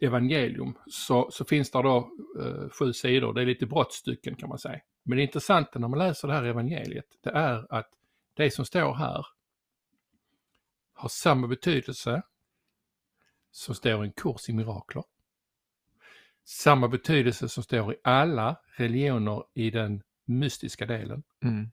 evangelium 0.01 0.73
så, 0.87 1.29
så 1.31 1.45
finns 1.45 1.71
det 1.71 1.81
då 1.81 2.11
eh, 2.41 2.69
sju 2.69 2.93
sidor, 2.93 3.33
det 3.33 3.41
är 3.41 3.45
lite 3.45 3.65
brottstycken 3.65 4.35
kan 4.35 4.49
man 4.49 4.59
säga. 4.59 4.79
Men 5.03 5.17
det 5.17 5.23
intressanta 5.23 5.79
när 5.79 5.87
man 5.87 5.99
läser 5.99 6.27
det 6.27 6.33
här 6.33 6.43
evangeliet, 6.43 7.05
det 7.23 7.29
är 7.29 7.73
att 7.73 7.89
det 8.33 8.51
som 8.51 8.65
står 8.65 8.93
här 8.93 9.25
har 10.93 11.09
samma 11.09 11.47
betydelse 11.47 12.21
som 13.51 13.75
står 13.75 14.03
i 14.03 14.07
en 14.07 14.13
kurs 14.13 14.49
i 14.49 14.53
mirakler. 14.53 15.03
Samma 16.45 16.87
betydelse 16.87 17.49
som 17.49 17.63
står 17.63 17.93
i 17.93 17.97
alla 18.03 18.55
religioner 18.77 19.43
i 19.53 19.69
den 19.69 20.03
mystiska 20.25 20.85
delen. 20.85 21.23
Mm. 21.43 21.71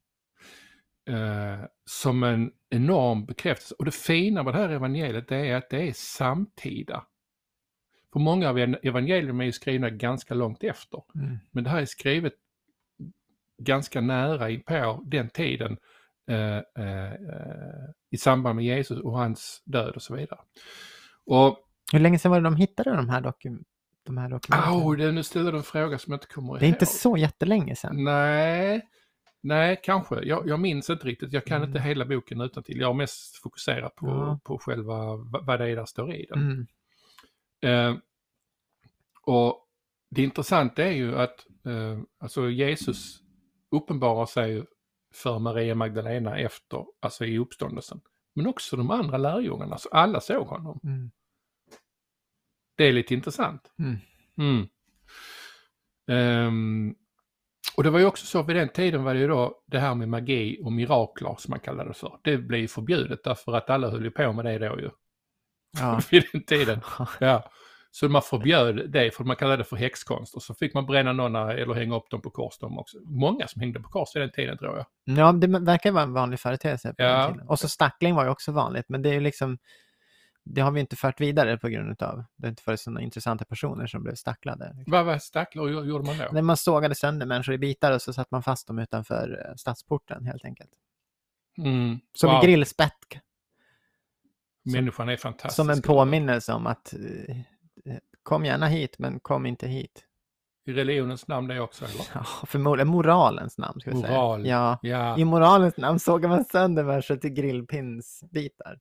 Eh, 1.09 1.65
som 1.85 2.23
en 2.23 2.53
enorm 2.71 3.25
bekräftelse. 3.27 3.75
Och 3.79 3.85
det 3.85 3.91
fina 3.91 4.43
med 4.43 4.55
det 4.55 4.59
här 4.59 4.69
evangeliet 4.69 5.29
det 5.29 5.37
är 5.37 5.57
att 5.57 5.71
det 5.71 5.89
är 5.89 5.93
samtida. 5.93 7.05
För 8.13 8.21
många 8.21 8.49
av 8.51 8.59
evangelium 8.59 9.41
är 9.41 9.45
ju 9.45 9.53
skrivna 9.53 9.91
ganska 9.91 10.35
långt 10.35 10.65
efter. 10.65 11.03
Mm. 11.15 11.39
Men 11.51 11.65
det 11.65 11.71
här 11.71 11.81
är 11.81 11.87
skrivet 11.87 12.33
ganska 13.59 14.01
nära 14.01 14.51
in 14.51 14.63
på 14.63 15.03
den 15.07 15.29
tiden 15.29 15.77
eh, 16.31 16.57
eh, 16.57 17.13
i 18.11 18.17
samband 18.17 18.57
med 18.57 18.65
Jesus 18.65 19.01
och 19.01 19.19
hans 19.19 19.63
död 19.65 19.95
och 19.95 20.03
så 20.03 20.15
vidare. 20.15 20.41
Och 21.27 21.59
Hur 21.93 21.99
länge 21.99 22.19
sedan 22.19 22.31
var 22.31 22.41
det 22.41 22.45
de 22.45 22.57
hittade 22.57 22.97
de 22.97 23.09
här, 23.09 23.21
dokum 23.21 23.65
de 24.07 24.19
här 24.19 24.29
dokumenten? 24.29 24.73
Au, 24.73 24.95
det, 24.95 25.13
nu 25.13 25.23
ställer 25.23 25.53
du 25.53 25.59
en 25.59 25.65
fråga 25.65 25.99
som 25.99 26.13
jag 26.13 26.17
inte 26.17 26.35
kommer 26.35 26.49
ihåg. 26.49 26.61
det 26.61 26.67
är 26.67 26.69
inte 26.69 26.87
så 26.87 27.17
jättelänge 27.17 27.77
sedan. 27.77 28.05
Nej, 28.05 28.89
nej 29.45 29.81
kanske. 29.85 30.23
Jag, 30.25 30.49
jag 30.49 30.61
minns 30.61 30.91
inte 30.91 31.07
riktigt. 31.07 31.33
Jag 31.33 31.45
kan 31.45 31.57
Mm. 31.57 31.69
inte 31.69 31.81
hela 31.81 32.05
boken 32.05 32.41
utan 32.41 32.63
till. 32.63 32.81
Jag 32.81 32.87
har 32.87 32.95
mest 32.95 33.37
fokuserat 33.37 33.97
på, 33.97 34.07
Ja. 34.07 34.41
på 34.45 34.59
själva 34.59 35.17
va- 35.17 35.41
vad 35.43 35.61
det 35.61 35.69
är 35.71 35.77
där 35.77 35.85
står 35.85 36.13
i 36.15 36.27
den. 36.31 36.67
Mm. 37.63 37.91
Eh, 37.95 38.01
och 39.23 39.69
det 40.11 40.23
intressanta 40.23 40.85
är 40.85 40.91
ju 40.93 41.19
att 41.19 41.47
eh, 41.67 42.01
alltså 42.19 42.51
Jesus 42.51 43.21
uppenbarar 43.71 44.27
sig 44.27 44.65
för 45.15 45.39
Maria 45.39 45.75
Magdalena 45.75 46.39
efter, 46.39 46.85
alltså 47.01 47.25
i 47.25 47.39
uppståndelsen. 47.39 48.01
Men 48.35 48.47
också 48.47 48.77
de 48.77 48.91
andra 48.91 49.19
lärjungarna, 49.19 49.79
så 49.79 49.89
alla 49.89 50.21
såg 50.21 50.47
honom. 50.47 50.81
Mm. 50.85 51.11
Det 52.77 52.85
är 52.85 52.93
lite 52.93 53.15
intressant. 53.15 53.73
Mm. 54.39 54.69
Och 57.77 57.83
det 57.83 57.91
var 57.91 57.99
ju 57.99 58.07
också 58.07 58.27
så, 58.27 58.43
vid 58.43 58.57
den 58.57 58.69
tiden 58.69 59.05
var 59.05 59.15
det 59.15 59.21
ju 59.21 59.29
då 59.29 59.63
det 59.67 59.79
här 59.79 59.95
med 59.95 60.09
magi 60.09 60.59
och 60.65 60.73
mirakler 60.73 61.35
som 61.39 61.51
man 61.51 61.61
kallade 61.61 61.91
det 61.91 61.95
för. 61.95 62.19
Det 62.23 62.39
blev 62.39 62.61
ju 62.61 62.69
förbjudet 62.69 63.25
därför 63.25 63.53
att 63.53 63.71
alla 63.71 63.91
höll 63.91 64.05
ju 64.05 64.11
på 64.11 64.33
med 64.33 64.45
det 64.45 64.59
då 64.59 64.81
ju. 64.81 64.91
Ja. 65.81 66.01
vid 66.11 66.25
den 66.33 66.45
tiden. 66.45 66.81
Ja. 67.21 67.51
Så 67.91 68.09
man 68.09 68.23
förbjöd 68.23 68.91
det 68.91 69.15
för 69.15 69.25
man 69.25 69.37
kallade 69.37 69.57
det 69.57 69.65
för 69.65 69.77
häxkonst 69.77 70.35
och 70.35 70.43
så 70.43 70.55
fick 70.55 70.75
man 70.75 70.87
bränna 70.87 71.13
någon 71.13 71.37
eller 71.37 71.75
hänga 71.75 71.97
upp 71.97 72.11
dem 72.11 72.23
på 72.23 72.31
kors 72.31 72.59
de 72.61 72.79
också. 72.79 72.97
Många 73.05 73.47
som 73.47 73.61
hängde 73.61 73.81
på 73.81 73.89
kors 73.89 74.09
vid 74.17 74.23
den 74.23 74.31
tiden 74.33 74.59
tror 74.59 74.77
jag. 74.77 74.87
ja, 75.19 75.33
det 75.33 75.47
verkar 75.47 75.93
vara 75.93 76.03
en 76.05 76.13
vanlig 76.13 76.41
företeelse. 76.41 76.89
På 76.89 77.03
Ja. 77.03 77.19
den 77.19 77.33
tiden. 77.33 77.49
Och 77.49 77.59
så 77.59 77.69
stackling 77.69 78.15
var 78.15 78.25
ju 78.25 78.31
också 78.31 78.53
vanligt, 78.53 78.85
men 78.89 79.03
det 79.03 79.09
är 79.09 79.13
ju 79.15 79.21
liksom 79.21 79.59
det 80.45 80.61
har 80.61 80.71
vi 80.71 80.81
inte 80.81 80.97
fört 80.97 81.21
vidare 81.21 81.59
på 81.59 81.69
grund 81.69 82.03
av 82.03 82.25
det 82.37 82.47
har 82.47 82.49
inte 82.51 82.63
varit 82.67 82.81
sådana 82.81 83.01
intressanta 83.01 83.45
personer 83.45 83.87
som 83.87 84.03
blev 84.03 84.15
stacklade. 84.15 84.77
Vad 84.87 85.05
var 85.07 85.19
stacklar 85.19 85.69
gjorde 85.69 86.05
man 86.07 86.19
då? 86.19 86.25
När 86.33 86.43
man 86.43 86.57
sågade 86.57 86.95
sönder 86.95 87.27
människor 87.27 87.55
i 87.55 87.59
bitar 87.59 87.93
och 87.93 88.03
så 88.03 88.13
satte 88.13 88.29
man 88.31 88.43
fast 88.43 88.67
dem 88.67 88.79
utanför 88.79 89.47
eh, 89.49 89.55
stadsporten 89.57 90.27
helt 90.27 90.45
enkelt. 90.45 90.71
Mm. 91.59 91.99
Som 92.13 92.29
Wow. 92.31 92.37
en 92.37 92.43
grillspett. 92.47 92.93
Människan 94.65 95.09
är 95.09 95.17
fantastisk. 95.17 95.57
Som 95.57 95.71
en 95.71 95.83
påminnelse 95.83 96.53
om 96.53 96.67
att 96.67 96.95
eh, 96.95 97.37
eh, 97.93 97.99
kom 98.23 98.45
gärna 98.45 98.67
hit, 98.67 98.99
men 98.99 99.21
kom 99.21 99.47
inte 99.47 99.69
hit. 99.69 100.05
I 100.67 100.73
religionens 100.73 101.29
namn 101.29 101.49
det 101.49 101.61
också 101.61 101.85
eller? 101.85 102.05
Ja, 102.15 102.27
förmodligen 102.47 102.89
moralens 102.89 103.59
namn. 103.59 103.81
Ska 103.81 103.91
vi 103.91 103.97
Moral. 103.97 104.43
Säga. 104.43 104.55
Ja, 104.55 104.79
Ja. 104.83 105.19
i 105.19 105.25
moralens 105.25 105.77
namn 105.77 105.99
sågar 105.99 106.29
man 106.29 106.45
sönder 106.45 106.85
människor 106.85 107.17
till 107.17 107.31
grillpinsbitar. 107.31 108.79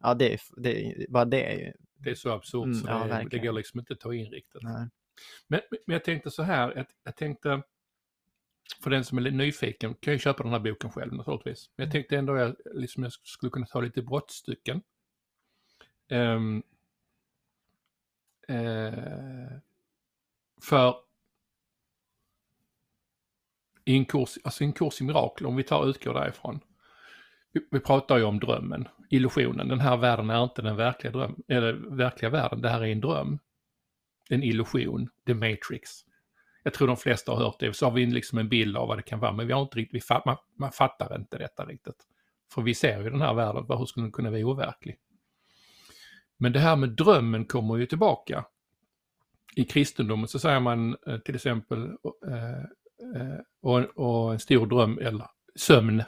Ja, 0.00 0.14
det 0.14 0.34
är, 0.34 0.40
det 0.56 1.06
bara 1.08 1.24
det 1.24 1.44
är 1.44 1.58
ju... 1.58 1.72
Det 2.02 2.10
är 2.10 2.14
så 2.14 2.30
absurt 2.30 2.64
Mm, 2.64 2.74
så 2.74 2.88
ja, 2.88 2.94
det, 2.98 3.04
det 3.04 3.08
verkligen. 3.08 3.44
går 3.46 3.52
liksom 3.52 3.80
inte 3.80 3.92
att 3.92 4.00
ta 4.00 4.14
in 4.14 4.30
riktigt. 4.30 4.62
Men, 4.62 5.60
men 5.86 5.94
jag 5.94 6.04
tänkte 6.04 6.30
så 6.30 6.42
här, 6.42 6.72
jag, 6.76 6.86
jag 7.04 7.16
tänkte, 7.16 7.62
för 8.82 8.90
den 8.90 9.04
som 9.04 9.18
är 9.18 9.30
nyfiken 9.30 9.94
kan 9.94 10.12
ju 10.12 10.18
köpa 10.18 10.42
den 10.42 10.52
här 10.52 10.60
boken 10.60 10.90
själv 10.90 11.12
naturligtvis. 11.12 11.70
Men 11.76 11.84
jag 11.86 11.92
tänkte 11.92 12.16
ändå 12.16 12.36
jag, 12.36 12.56
liksom 12.74 13.02
jag 13.02 13.12
skulle 13.12 13.50
kunna 13.50 13.66
ta 13.66 13.80
lite 13.80 14.02
brottstycken. 14.02 14.82
Ehm, 16.08 16.62
eh, 18.48 19.58
för 20.62 20.94
i 23.84 23.96
en 23.96 24.04
kurs, 24.04 24.38
alltså 24.44 24.64
en 24.64 24.72
kurs 24.72 25.00
i 25.00 25.04
mirakel, 25.04 25.46
om 25.46 25.56
vi 25.56 25.62
tar 25.64 25.86
utgår 25.86 26.14
därifrån. 26.14 26.60
Vi, 27.52 27.80
pratar 27.80 28.18
ju 28.18 28.24
om 28.24 28.40
drömmen, 28.40 28.88
illusionen. 29.10 29.68
Den 29.68 29.80
här 29.80 29.96
världen 29.96 30.30
är 30.30 30.44
inte 30.44 30.62
den 30.62 30.76
verkliga, 30.76 31.12
dröm, 31.12 31.42
eller 31.48 31.72
verkliga 31.72 32.30
världen, 32.30 32.60
det 32.60 32.68
här 32.68 32.80
är 32.80 32.86
en 32.86 33.00
dröm. 33.00 33.38
En 34.30 34.42
illusion, 34.42 35.08
the 35.26 35.34
matrix. 35.34 35.90
Jag 36.62 36.74
tror 36.74 36.88
de 36.88 36.96
flesta 36.96 37.32
har 37.32 37.38
hört 37.38 37.60
det, 37.60 37.76
så 37.76 37.86
har 37.86 37.92
vi 37.92 38.06
liksom 38.06 38.38
en 38.38 38.48
bild 38.48 38.76
av 38.76 38.88
vad 38.88 38.98
det 38.98 39.02
kan 39.02 39.20
vara, 39.20 39.32
men 39.32 39.46
vi 39.46 39.52
har 39.52 39.62
inte 39.62 39.78
riktigt, 39.78 40.10
vi 40.10 40.20
man, 40.26 40.36
man 40.58 40.72
fattar 40.72 41.16
inte 41.16 41.38
detta 41.38 41.64
riktigt. 41.64 42.06
För 42.54 42.62
vi 42.62 42.74
ser 42.74 43.02
ju 43.02 43.10
den 43.10 43.20
här 43.20 43.34
världen, 43.34 43.64
hur 43.78 43.86
skulle 43.86 44.04
den 44.04 44.12
kunna 44.12 44.30
vara 44.30 44.46
overklig? 44.46 44.98
Men 46.36 46.52
det 46.52 46.58
här 46.58 46.76
med 46.76 46.88
drömmen 46.88 47.44
kommer 47.44 47.76
ju 47.76 47.86
tillbaka. 47.86 48.44
I 49.56 49.64
kristendomen 49.64 50.28
så 50.28 50.38
säger 50.38 50.60
man 50.60 50.96
eh, 51.06 51.18
till 51.18 51.34
exempel 51.34 51.96
eh, 52.26 52.60
eh, 53.16 53.38
och, 53.62 53.78
och 53.78 54.32
en 54.32 54.38
stor 54.38 54.66
dröm 54.66 54.98
eller 54.98 55.26
sömn 55.60 56.02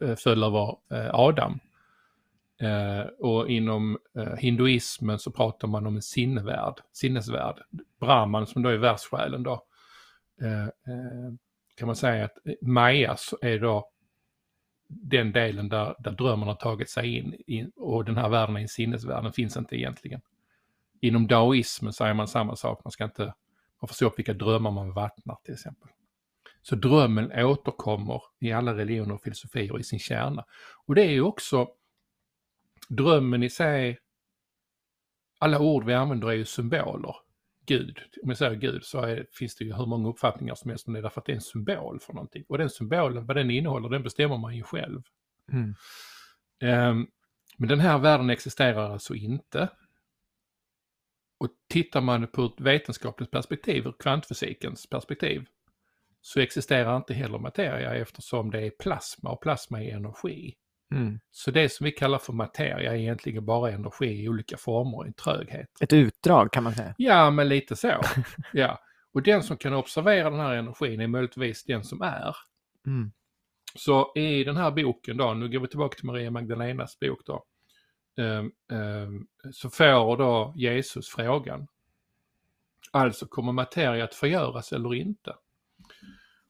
eh, 0.00 0.16
föll 0.16 0.42
över 0.42 0.76
eh, 0.92 1.14
Adam. 1.14 1.60
Eh, 2.60 3.06
och 3.18 3.50
inom 3.50 3.98
hinduismen 4.38 5.18
så 5.18 5.30
pratar 5.30 5.68
man 5.68 5.86
om 5.86 5.96
en 5.96 6.02
sinnevärld, 6.02 6.74
sinnesvärld. 6.92 7.56
Brahman 8.00 8.46
som 8.46 8.62
då 8.62 8.68
är 8.68 8.76
världssjälen 8.76 9.42
då. 9.42 9.64
Kan 11.76 11.86
man 11.86 11.96
säga 11.96 12.24
att 12.24 12.38
Maya 12.62 13.16
är 13.42 13.58
då 13.58 13.90
den 14.88 15.32
delen 15.32 15.68
där, 15.68 15.94
där 15.98 16.10
drömmen 16.10 16.48
har 16.48 16.54
tagit 16.54 16.90
sig 16.90 17.16
in, 17.16 17.34
in 17.46 17.72
och 17.76 18.04
den 18.04 18.16
här 18.16 18.28
världen 18.28 18.56
är 18.56 18.60
en 18.60 18.68
sinnesvärld, 18.68 19.24
den 19.24 19.32
finns 19.32 19.56
inte 19.56 19.76
egentligen. 19.76 20.20
Inom 21.00 21.26
daoismen 21.26 21.92
säger 21.92 22.14
man 22.14 22.28
samma 22.28 22.56
sak, 22.56 22.84
man 22.84 22.90
ska 22.90 23.04
inte, 23.04 23.24
man 23.80 23.88
får 23.88 23.94
se 23.94 24.04
upp 24.04 24.18
vilka 24.18 24.32
drömmar 24.32 24.70
man 24.70 24.92
vattnar 24.92 25.36
till 25.44 25.54
exempel. 25.54 25.88
Så 26.62 26.76
drömmen 26.76 27.32
återkommer 27.32 28.22
i 28.40 28.52
alla 28.52 28.74
religioner 28.74 29.14
och 29.14 29.22
filosofier 29.22 29.80
i 29.80 29.84
sin 29.84 29.98
kärna. 29.98 30.44
Och 30.86 30.94
det 30.94 31.02
är 31.02 31.10
ju 31.10 31.22
också 31.22 31.68
drömmen 32.88 33.42
i 33.42 33.50
sig, 33.50 33.98
alla 35.38 35.58
ord 35.58 35.84
vi 35.84 35.94
använder 35.94 36.28
är 36.28 36.32
ju 36.32 36.44
symboler. 36.44 37.14
Gud, 37.66 37.98
om 38.22 38.28
jag 38.28 38.38
säger 38.38 38.54
Gud 38.54 38.84
så 38.84 39.00
är, 39.00 39.26
finns 39.32 39.56
det 39.56 39.64
ju 39.64 39.74
hur 39.74 39.86
många 39.86 40.08
uppfattningar 40.08 40.54
som 40.54 40.70
helst 40.70 40.86
om 40.86 40.94
det 40.94 41.00
därför 41.00 41.20
att 41.20 41.26
det 41.26 41.32
är 41.32 41.36
en 41.36 41.42
symbol 41.42 42.00
för 42.00 42.12
någonting. 42.12 42.44
Och 42.48 42.58
den 42.58 42.70
symbolen, 42.70 43.26
vad 43.26 43.36
den 43.36 43.50
innehåller, 43.50 43.88
den 43.88 44.02
bestämmer 44.02 44.38
man 44.38 44.56
ju 44.56 44.62
själv. 44.62 45.02
Mm. 45.52 45.74
Ehm, 46.60 47.06
men 47.56 47.68
den 47.68 47.80
här 47.80 47.98
världen 47.98 48.30
existerar 48.30 48.90
alltså 48.90 49.14
inte. 49.14 49.68
Och 51.38 51.48
tittar 51.68 52.00
man 52.00 52.26
på 52.26 52.44
ett 52.44 52.60
vetenskapligt 52.60 53.30
perspektiv, 53.30 53.86
ur 53.86 53.94
kvantfysikens 53.98 54.86
perspektiv, 54.86 55.46
så 56.22 56.40
existerar 56.40 56.96
inte 56.96 57.14
heller 57.14 57.38
materia 57.38 57.94
eftersom 57.94 58.50
det 58.50 58.66
är 58.66 58.70
plasma 58.70 59.30
och 59.30 59.40
plasma 59.40 59.82
är 59.82 59.96
energi. 59.96 60.54
Mm. 60.90 61.20
Så 61.30 61.50
det 61.50 61.68
som 61.68 61.84
vi 61.84 61.92
kallar 61.92 62.18
för 62.18 62.32
materia 62.32 62.92
är 62.92 62.96
egentligen 62.96 63.44
bara 63.44 63.70
energi 63.70 64.22
i 64.22 64.28
olika 64.28 64.56
former, 64.56 65.06
en 65.06 65.12
tröghet. 65.12 65.68
Ett 65.80 65.92
utdrag 65.92 66.52
kan 66.52 66.64
man 66.64 66.74
säga. 66.74 66.94
Ja, 66.98 67.30
men 67.30 67.48
lite 67.48 67.76
så. 67.76 68.00
ja. 68.52 68.78
Och 69.12 69.22
den 69.22 69.42
som 69.42 69.56
kan 69.56 69.74
observera 69.74 70.30
den 70.30 70.40
här 70.40 70.54
energin 70.54 71.00
är 71.00 71.06
möjligtvis 71.06 71.64
den 71.64 71.84
som 71.84 72.02
är. 72.02 72.36
Mm. 72.86 73.12
Så 73.74 74.12
i 74.14 74.44
den 74.44 74.56
här 74.56 74.70
boken 74.70 75.16
då, 75.16 75.34
nu 75.34 75.48
går 75.48 75.60
vi 75.60 75.68
tillbaka 75.68 75.96
till 75.96 76.06
Maria 76.06 76.30
Magdalenas 76.30 76.98
bok 77.00 77.20
då, 77.26 77.44
ehm, 78.16 78.52
ehm, 78.72 79.26
så 79.52 79.70
får 79.70 80.16
då 80.16 80.52
Jesus 80.56 81.08
frågan. 81.08 81.66
Alltså 82.90 83.26
kommer 83.26 83.52
materia 83.52 84.04
att 84.04 84.14
förgöras 84.14 84.72
eller 84.72 84.94
inte? 84.94 85.34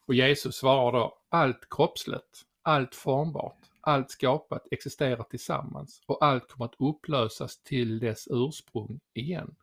Och 0.07 0.15
Jesus 0.15 0.57
svarar 0.57 0.93
då, 0.93 1.19
allt 1.29 1.69
kroppsligt, 1.71 2.43
allt 2.63 2.95
formbart, 2.95 3.59
allt 3.81 4.11
skapat 4.11 4.67
existerar 4.71 5.23
tillsammans 5.23 6.03
och 6.07 6.25
allt 6.25 6.49
kommer 6.49 6.65
att 6.65 6.75
upplösas 6.79 7.63
till 7.63 7.99
dess 7.99 8.29
ursprung 8.31 9.01
igen. 9.15 9.55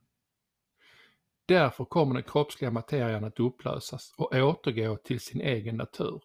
Därför 1.46 1.86
kommer 1.86 2.14
den 2.14 2.24
kroppsliga 2.24 2.72
materian 2.72 3.24
att 3.24 3.40
upplösas 3.40 4.14
och 4.18 4.36
återgå 4.36 4.98
till 4.98 5.20
sin 5.20 5.42
egen 5.42 5.78
natur. 5.78 6.22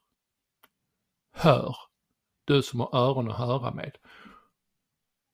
Hör, 1.33 1.77
du 2.45 2.63
som 2.63 2.81
har 2.81 2.97
öron 2.97 3.31
att 3.31 3.39
höra 3.39 3.75
med. 3.75 3.97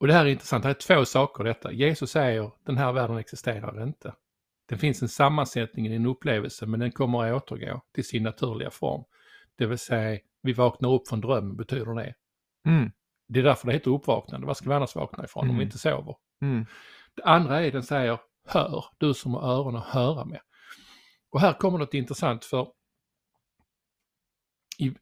Och 0.00 0.06
det 0.06 0.12
här 0.12 0.26
är 0.26 0.28
intressant, 0.28 0.62
det 0.62 0.68
här 0.68 0.75
är 0.75 0.80
två 0.80 1.04
saker 1.04 1.44
detta. 1.44 1.72
Jesus 1.72 2.10
säger, 2.10 2.50
den 2.64 2.76
här 2.76 2.92
världen 2.92 3.16
existerar 3.16 3.82
inte. 3.82 4.14
Det 4.70 4.76
finns 4.76 5.02
en 5.02 5.08
sammansättning 5.08 5.86
i 5.86 5.94
en 5.94 6.06
upplevelse 6.06 6.66
men 6.66 6.80
den 6.80 6.92
kommer 6.92 7.24
att 7.24 7.42
återgå 7.42 7.82
till 7.94 8.04
sin 8.04 8.22
naturliga 8.22 8.70
form. 8.70 9.04
Det 9.56 9.66
vill 9.66 9.78
säga, 9.78 10.18
vi 10.42 10.52
vaknar 10.52 10.92
upp 10.92 11.08
från 11.08 11.20
drömmen, 11.20 11.56
betyder 11.56 11.94
det. 11.94 12.14
Mm. 12.66 12.92
Det 13.28 13.38
är 13.38 13.44
därför 13.44 13.66
det 13.66 13.72
heter 13.72 13.90
uppvaknande. 13.90 14.46
Vad 14.46 14.56
ska 14.56 14.68
vi 14.68 14.74
annars 14.74 14.94
vakna 14.96 15.24
ifrån 15.24 15.42
om 15.42 15.48
vi 15.48 15.52
Mm. 15.54 15.62
inte 15.62 15.78
sover? 15.78 16.16
Mm. 16.42 16.66
Det 17.14 17.22
andra 17.24 17.60
är 17.60 17.72
den 17.72 17.82
säger 17.82 18.18
hör, 18.46 18.84
du 18.98 19.14
som 19.14 19.34
har 19.34 19.42
öron 19.42 19.76
att 19.76 19.86
höra 19.86 20.24
med. 20.24 20.40
Och 21.30 21.40
här 21.40 21.52
kommer 21.52 21.78
något 21.78 21.94
intressant 21.94 22.44
för 22.44 22.72
i, 24.78 24.94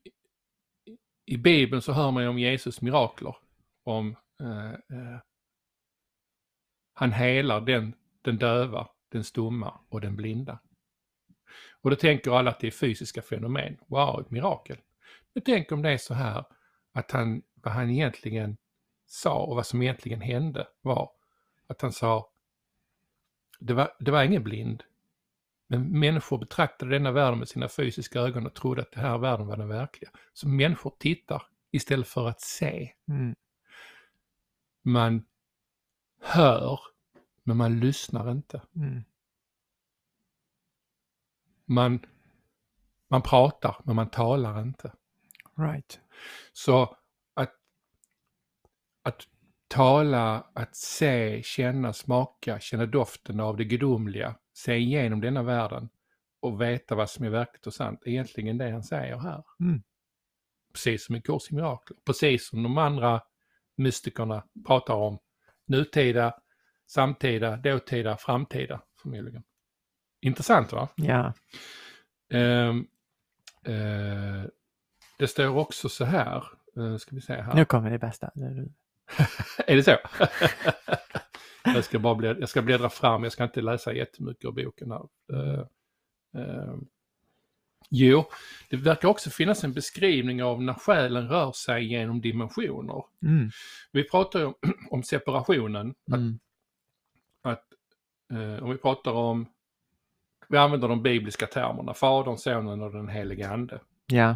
i 1.27 1.37
Bibeln 1.37 1.83
så 1.83 1.93
hör 1.93 2.11
man 2.11 2.23
ju 2.23 2.29
om 2.29 2.39
Jesus 2.39 2.81
mirakler. 2.81 3.37
Om 3.85 4.17
eh, 4.41 4.73
eh, 4.73 5.21
han 6.95 7.13
helar 7.13 7.61
den, 7.61 7.95
den 8.23 8.39
döva, 8.39 8.89
den 9.09 9.25
stumma 9.25 9.81
och 9.89 10.01
den 10.01 10.17
blinda. 10.17 10.59
Och 11.81 11.91
då 11.91 11.97
tänker 11.97 12.31
alla 12.31 12.51
att 12.51 12.61
det 12.61 12.67
är 12.67 12.71
fysiska 12.71 13.23
fenomen. 13.23 13.77
Wow, 13.87 14.21
ett 14.21 14.31
mirakel. 14.31 14.79
Men 15.35 15.43
tänk 15.43 15.73
om 15.73 15.83
det 15.83 15.91
är 15.91 15.99
så 15.99 16.15
här 16.15 16.45
att 16.93 17.11
han, 17.11 17.43
vad 17.55 17.75
han 17.75 17.91
egentligen 17.91 18.57
sa 19.07 19.35
och 19.35 19.57
vad 19.57 19.67
som 19.67 19.83
egentligen 19.83 20.21
hände 20.21 20.67
var 20.81 21.11
att 21.67 21.83
han 21.83 21.93
sa 21.93 22.31
det 23.59 23.75
var, 23.75 23.97
det 23.99 24.11
var 24.11 24.25
ingen 24.25 24.45
blind. 24.45 24.83
Men 25.67 25.99
människor 25.99 26.39
betraktade 26.39 26.91
denna 26.91 27.13
världen 27.13 27.39
med 27.39 27.49
sina 27.49 27.69
fysiska 27.69 28.21
ögon 28.21 28.47
och 28.47 28.55
trodde 28.55 28.83
att 28.83 28.93
den 28.93 29.05
här 29.05 29.19
världen 29.19 29.47
var 29.47 29.57
den 29.57 29.69
verkliga. 29.69 30.11
Så 30.33 30.49
människor 30.49 30.95
tittar 30.99 31.43
istället 31.71 32.09
för 32.09 32.29
att 32.29 32.41
se. 32.41 32.93
Mm. 33.09 33.35
Man 34.83 35.25
hör, 36.21 36.81
men 37.49 37.57
man 37.57 37.81
lyssnar 37.81 38.31
inte. 38.31 38.63
Mm. 38.77 39.05
Man, 41.65 42.07
man 43.09 43.23
pratar, 43.23 43.77
men 43.85 43.97
man 43.97 44.11
talar 44.11 44.63
inte. 44.63 44.93
Right. 45.57 46.01
Så 46.53 46.97
att, 47.35 47.53
att 49.03 49.23
tala, 49.69 50.51
att 50.53 50.77
se, 50.77 51.43
känna, 51.43 51.93
smaka, 51.93 52.61
känna 52.61 52.87
doften 52.87 53.41
av 53.41 53.57
det 53.57 53.65
gudomliga, 53.65 54.37
se 54.53 54.77
igenom 54.77 55.21
denna 55.21 55.43
världen 55.43 55.89
och 56.41 56.61
veta 56.61 56.95
vad 56.95 57.11
som 57.11 57.25
är 57.25 57.31
verkligt 57.31 57.67
och 57.67 57.75
sant, 57.75 58.03
är 58.05 58.11
egentligen 58.11 58.59
det 58.59 58.71
han 58.71 58.83
säger 58.83 59.19
här. 59.19 59.45
Mm. 59.61 59.83
Precis 60.73 61.07
som 61.07 61.17
i 61.17 61.23
Kurs 61.23 61.51
i 61.51 61.55
mirakler, 61.55 61.99
precis 62.05 62.49
som 62.49 62.63
de 62.63 62.79
andra 62.79 63.23
mystikerna 63.77 64.45
pratar 64.67 64.95
om 64.95 65.19
nutida, 65.67 66.35
samtida, 66.89 67.57
dåtida, 67.57 68.17
framtida 68.17 68.81
förmodligen. 69.03 69.43
Intressant 70.21 70.73
va? 70.73 70.89
Ja. 70.95 71.33
Ehm, 72.33 72.87
eh, 73.65 74.45
det 75.19 75.29
står 75.29 75.57
också 75.57 75.89
så 75.89 76.05
här, 76.05 76.45
uh, 76.79 76.97
ska 76.97 77.15
vi 77.15 77.21
se 77.21 77.33
här. 77.33 77.55
Nu 77.55 77.65
kommer 77.65 77.91
det 77.91 77.99
bästa. 77.99 78.31
är 79.67 79.77
det 79.77 79.83
så? 79.83 79.97
jag, 81.65 81.85
ska 81.85 81.99
bara 81.99 82.15
bläddra, 82.15 82.41
jag 82.41 82.49
ska 82.49 82.63
bläddra 82.63 82.89
fram, 82.89 83.23
jag 83.23 83.33
ska 83.33 83.45
inte 83.45 83.61
läsa 83.61 83.93
jättemycket 83.93 84.45
ur 84.45 84.53
boken 84.53 84.91
här. 84.91 85.09
Uh, 85.33 85.67
uh, 86.37 86.77
jo, 87.91 88.25
det 88.71 88.77
verkar 88.77 89.09
också 89.09 89.31
finnas 89.31 89.65
en 89.65 89.73
beskrivning 89.73 90.43
av 90.43 90.63
när 90.63 90.75
själen 90.75 91.29
rör 91.29 91.53
sig 91.53 91.85
genom 91.85 92.21
dimensioner. 92.21 93.05
Mm. 93.23 93.51
Vi 93.93 94.09
pratar 94.09 94.39
ju 94.39 94.47
om, 94.47 94.55
om 94.91 95.03
separationen, 95.03 95.95
Mm. 96.13 96.39
Eh, 98.33 98.63
om 98.65 98.71
vi 98.71 98.77
pratar 98.77 99.13
om, 99.13 99.47
vi 100.49 100.59
använder 100.59 100.89
de 100.89 101.03
bibliska 101.03 101.47
termerna, 101.47 101.95
Fadern, 101.95 102.37
Sonen 102.37 102.83
och 102.83 102.93
den 102.93 103.09
helige 103.09 103.49
Ande. 103.51 103.81
Ja. 104.07 104.35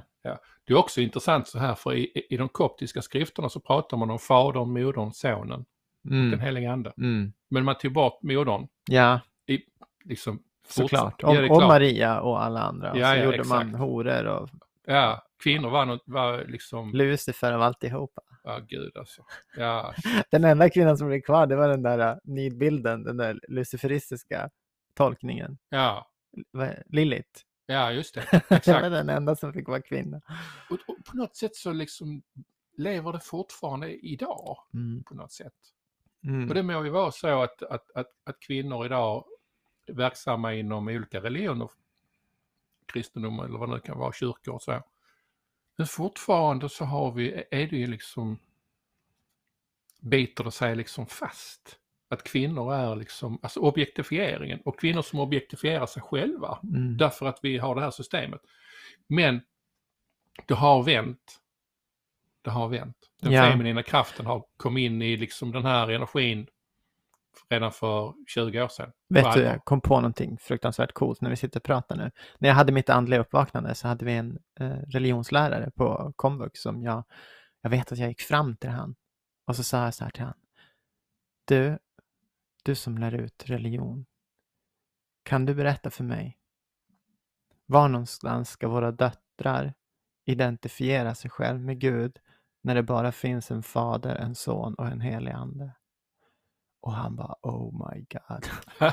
Det 0.64 0.72
är 0.72 0.76
också 0.78 1.00
intressant 1.00 1.48
så 1.48 1.58
här, 1.58 1.74
för 1.74 1.94
i, 1.94 2.26
i 2.30 2.36
de 2.36 2.48
koptiska 2.48 3.02
skrifterna 3.02 3.48
så 3.48 3.60
pratar 3.60 3.96
man 3.96 4.10
om 4.10 4.18
Fadern, 4.18 4.68
Modern, 4.72 5.12
Sonen, 5.12 5.64
den 6.02 6.22
Mm. 6.32 6.40
helige 6.40 6.72
Ande. 6.72 6.92
Mm. 6.96 7.32
Men 7.48 7.64
man 7.64 7.74
tog 7.78 7.92
bort 7.92 8.22
modern, 8.22 8.66
Ja, 8.90 9.20
liksom. 10.04 10.42
såklart. 10.68 11.22
Och, 11.24 11.34
Ja, 11.34 11.40
och 11.42 11.46
klart. 11.58 11.68
Maria 11.68 12.20
och 12.20 12.42
alla 12.44 12.60
andra. 12.60 12.92
Och 12.92 12.98
Ja, 12.98 13.10
så 13.12 13.16
ja, 13.16 13.24
gjorde 13.24 13.44
man 13.44 13.58
exakt. 13.66 13.78
horor 13.78 14.24
och 14.26 14.48
Ja, 14.86 15.22
kvinnor 15.42 15.70
var, 15.70 15.86
något, 15.86 16.02
var 16.06 16.44
liksom, 16.48 16.90
Lucifer 16.92 17.52
av 17.52 17.62
alltihopa. 17.62 18.22
Ja 18.42 18.58
gud 18.68 18.96
alltså. 18.96 19.24
Ja, 19.56 19.94
Den 20.30 20.44
enda 20.44 20.70
kvinnan 20.70 20.98
som 20.98 21.08
blev 21.08 21.20
kvar, 21.20 21.46
det 21.46 21.56
var 21.56 21.68
den 21.68 21.82
där 21.82 21.98
äh, 21.98 22.16
nidbilden, 22.24 23.04
den 23.04 23.16
där 23.16 23.40
luciferistiska 23.48 24.50
tolkningen. 24.94 25.58
ja, 25.68 26.10
Lilith. 26.86 27.40
ja 27.66 27.92
just 27.92 28.14
det. 28.14 28.20
Det 28.30 28.50
var 28.50 28.56
Exakt. 28.56 28.82
den 28.82 29.08
enda 29.08 29.36
som 29.36 29.52
fick 29.52 29.68
vara 29.68 29.82
kvinna. 29.82 30.20
Och, 30.70 30.78
och 30.86 31.04
på 31.04 31.16
något 31.16 31.36
sätt 31.36 31.56
så 31.56 31.72
liksom 31.72 32.22
lever 32.76 33.12
det 33.12 33.20
fortfarande 33.20 34.06
idag 34.06 34.58
Mm. 34.74 35.02
på 35.04 35.14
något 35.14 35.32
sätt. 35.32 35.52
Mm. 36.24 36.48
Och 36.48 36.54
det 36.54 36.62
må 36.62 36.84
ju 36.84 36.90
vara 36.90 37.10
så 37.12 37.42
att, 37.42 37.62
att, 37.62 37.90
att, 37.94 38.06
att 38.24 38.40
kvinnor 38.40 38.86
idag 38.86 39.24
är 39.86 39.92
verksamma 39.92 40.54
inom 40.54 40.88
olika 40.88 41.20
religioner, 41.22 41.70
kristendom 42.86 43.40
eller 43.40 43.58
vad 43.58 43.68
det 43.68 43.74
nu 43.74 43.80
kan 43.80 43.98
vara, 43.98 44.12
kyrkor 44.12 44.54
och 44.54 44.62
så. 44.62 44.82
Men 45.82 45.86
fortfarande 45.86 46.68
så 46.68 46.84
har 46.84 47.12
vi, 47.12 47.44
är 47.50 47.66
det 47.66 47.76
ju 47.76 47.86
liksom, 47.86 48.38
biter 50.00 50.44
det 50.44 50.50
sig 50.50 50.76
liksom 50.76 51.06
fast. 51.06 51.78
Att 52.08 52.24
kvinnor 52.24 52.74
är 52.74 52.96
liksom, 52.96 53.38
alltså 53.42 53.60
objektifieringen 53.60 54.60
och 54.64 54.80
kvinnor 54.80 55.02
som 55.02 55.20
objektifierar 55.20 55.86
sig 55.86 56.02
själva 56.02 56.58
Mm. 56.62 56.96
därför 56.96 57.26
att 57.26 57.38
vi 57.42 57.58
har 57.58 57.74
det 57.74 57.80
här 57.80 57.90
systemet. 57.90 58.40
Men 59.08 59.40
det 60.46 60.54
har 60.54 60.82
vänt. 60.82 61.40
Det 62.42 62.50
har 62.50 62.68
vänt. 62.68 63.10
Den 63.20 63.32
Ja. 63.32 63.42
feminina 63.50 63.82
kraften 63.82 64.26
har 64.26 64.44
kommit 64.56 64.82
in 64.82 65.02
i 65.02 65.16
liksom 65.16 65.52
den 65.52 65.64
här 65.64 65.88
energin 65.88 66.46
redan 67.48 67.72
för 67.72 68.14
20 68.26 68.62
år 68.62 68.68
sedan. 68.68 68.92
Vet 69.08 69.34
du, 69.34 69.40
jag 69.40 69.64
kom 69.64 69.80
på 69.80 69.94
någonting 69.94 70.38
fruktansvärt 70.38 70.92
coolt 70.92 71.20
när 71.20 71.30
vi 71.30 71.36
sitter 71.36 71.60
och 71.60 71.64
pratar 71.64 71.96
nu. 71.96 72.10
När 72.38 72.48
jag 72.48 72.56
hade 72.56 72.72
mitt 72.72 72.90
andliga 72.90 73.20
uppvaknande 73.20 73.74
så 73.74 73.88
hade 73.88 74.04
vi 74.04 74.12
en 74.12 74.38
eh, 74.60 74.66
religionslärare 74.68 75.70
på 75.70 76.12
komvux 76.16 76.60
som 76.60 76.82
jag, 76.82 77.04
jag 77.62 77.70
vet 77.70 77.92
att 77.92 77.98
jag 77.98 78.08
gick 78.08 78.20
fram 78.20 78.56
till 78.56 78.70
han 78.70 78.94
och 79.46 79.56
så 79.56 79.62
sa 79.62 79.84
jag 79.84 79.94
så 79.94 80.04
här 80.04 80.10
till 80.10 80.24
han. 80.24 80.34
Du, 81.44 81.78
du 82.64 82.74
som 82.74 82.98
lär 82.98 83.14
ut 83.14 83.44
religion, 83.46 84.06
kan 85.22 85.46
du 85.46 85.54
berätta 85.54 85.90
för 85.90 86.04
mig 86.04 86.38
var 87.72 87.88
någonstans 87.88 88.50
ska 88.50 88.68
våra 88.68 88.92
döttrar 88.92 89.74
identifiera 90.26 91.14
sig 91.14 91.30
själv 91.30 91.60
med 91.60 91.78
Gud 91.78 92.18
när 92.62 92.74
det 92.74 92.82
bara 92.82 93.12
finns 93.12 93.50
en 93.50 93.62
fader, 93.62 94.14
en 94.14 94.34
son 94.34 94.74
och 94.74 94.86
en 94.86 95.00
helig 95.00 95.32
ande? 95.32 95.74
Och 96.82 96.92
han 96.92 97.16
bara, 97.16 97.34
oh 97.42 97.90
my 97.94 98.04
god. 98.10 98.46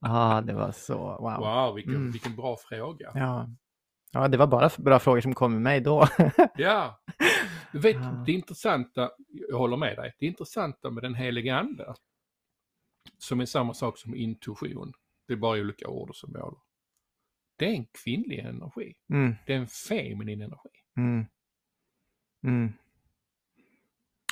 Ja, 0.00 0.40
det 0.46 0.52
var 0.54 0.72
så, 0.72 0.96
wow. 0.98 1.38
wow, 1.38 1.74
vilken, 1.74 1.94
Mm. 1.94 2.10
vilken 2.12 2.36
bra 2.36 2.56
fråga. 2.56 3.10
Ja. 3.14 3.48
ja, 4.12 4.28
det 4.28 4.36
var 4.36 4.46
bara 4.46 4.70
bra 4.78 4.98
frågor 4.98 5.20
som 5.20 5.34
kom 5.34 5.52
med 5.52 5.62
mig 5.62 5.80
då. 5.80 6.06
Ja. 6.56 7.00
Du 7.72 7.78
vet, 7.78 7.96
Ja. 7.96 8.22
det 8.26 8.32
intressanta, 8.32 9.10
jag 9.28 9.58
håller 9.58 9.76
med 9.76 9.96
dig, 9.96 10.14
det 10.18 10.26
intressanta 10.26 10.90
med 10.90 11.02
den 11.02 11.14
heliga 11.14 11.56
ande, 11.58 11.94
som 13.18 13.40
är 13.40 13.46
samma 13.46 13.74
sak 13.74 13.98
som 13.98 14.14
intuition, 14.14 14.92
det 15.26 15.32
är 15.32 15.36
bara 15.36 15.60
olika 15.60 15.88
ord 15.88 16.08
och 16.10 16.16
symboler. 16.16 16.58
det 17.58 17.64
är 17.66 17.72
en 17.74 17.86
kvinnlig 18.04 18.38
energi. 18.38 18.94
Mm. 19.12 19.34
Det 19.46 19.52
är 19.54 19.58
en 19.58 19.66
feminin 19.66 20.40
energi. 20.42 20.70
Mm. 20.96 21.26
Mm. 22.44 22.72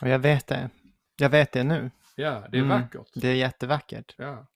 Och 0.02 0.08
jag 0.08 0.18
vet 0.18 0.46
det. 0.46 0.70
Jag 1.16 1.30
vet 1.30 1.52
det 1.52 1.64
nu. 1.64 1.90
Ja, 2.16 2.30
det 2.50 2.56
är 2.58 2.62
Mm. 2.62 2.68
vackert. 2.82 3.08
Det 3.14 3.28
är 3.28 3.34
jättevackert. 3.34 4.14
Ja. 4.18 4.46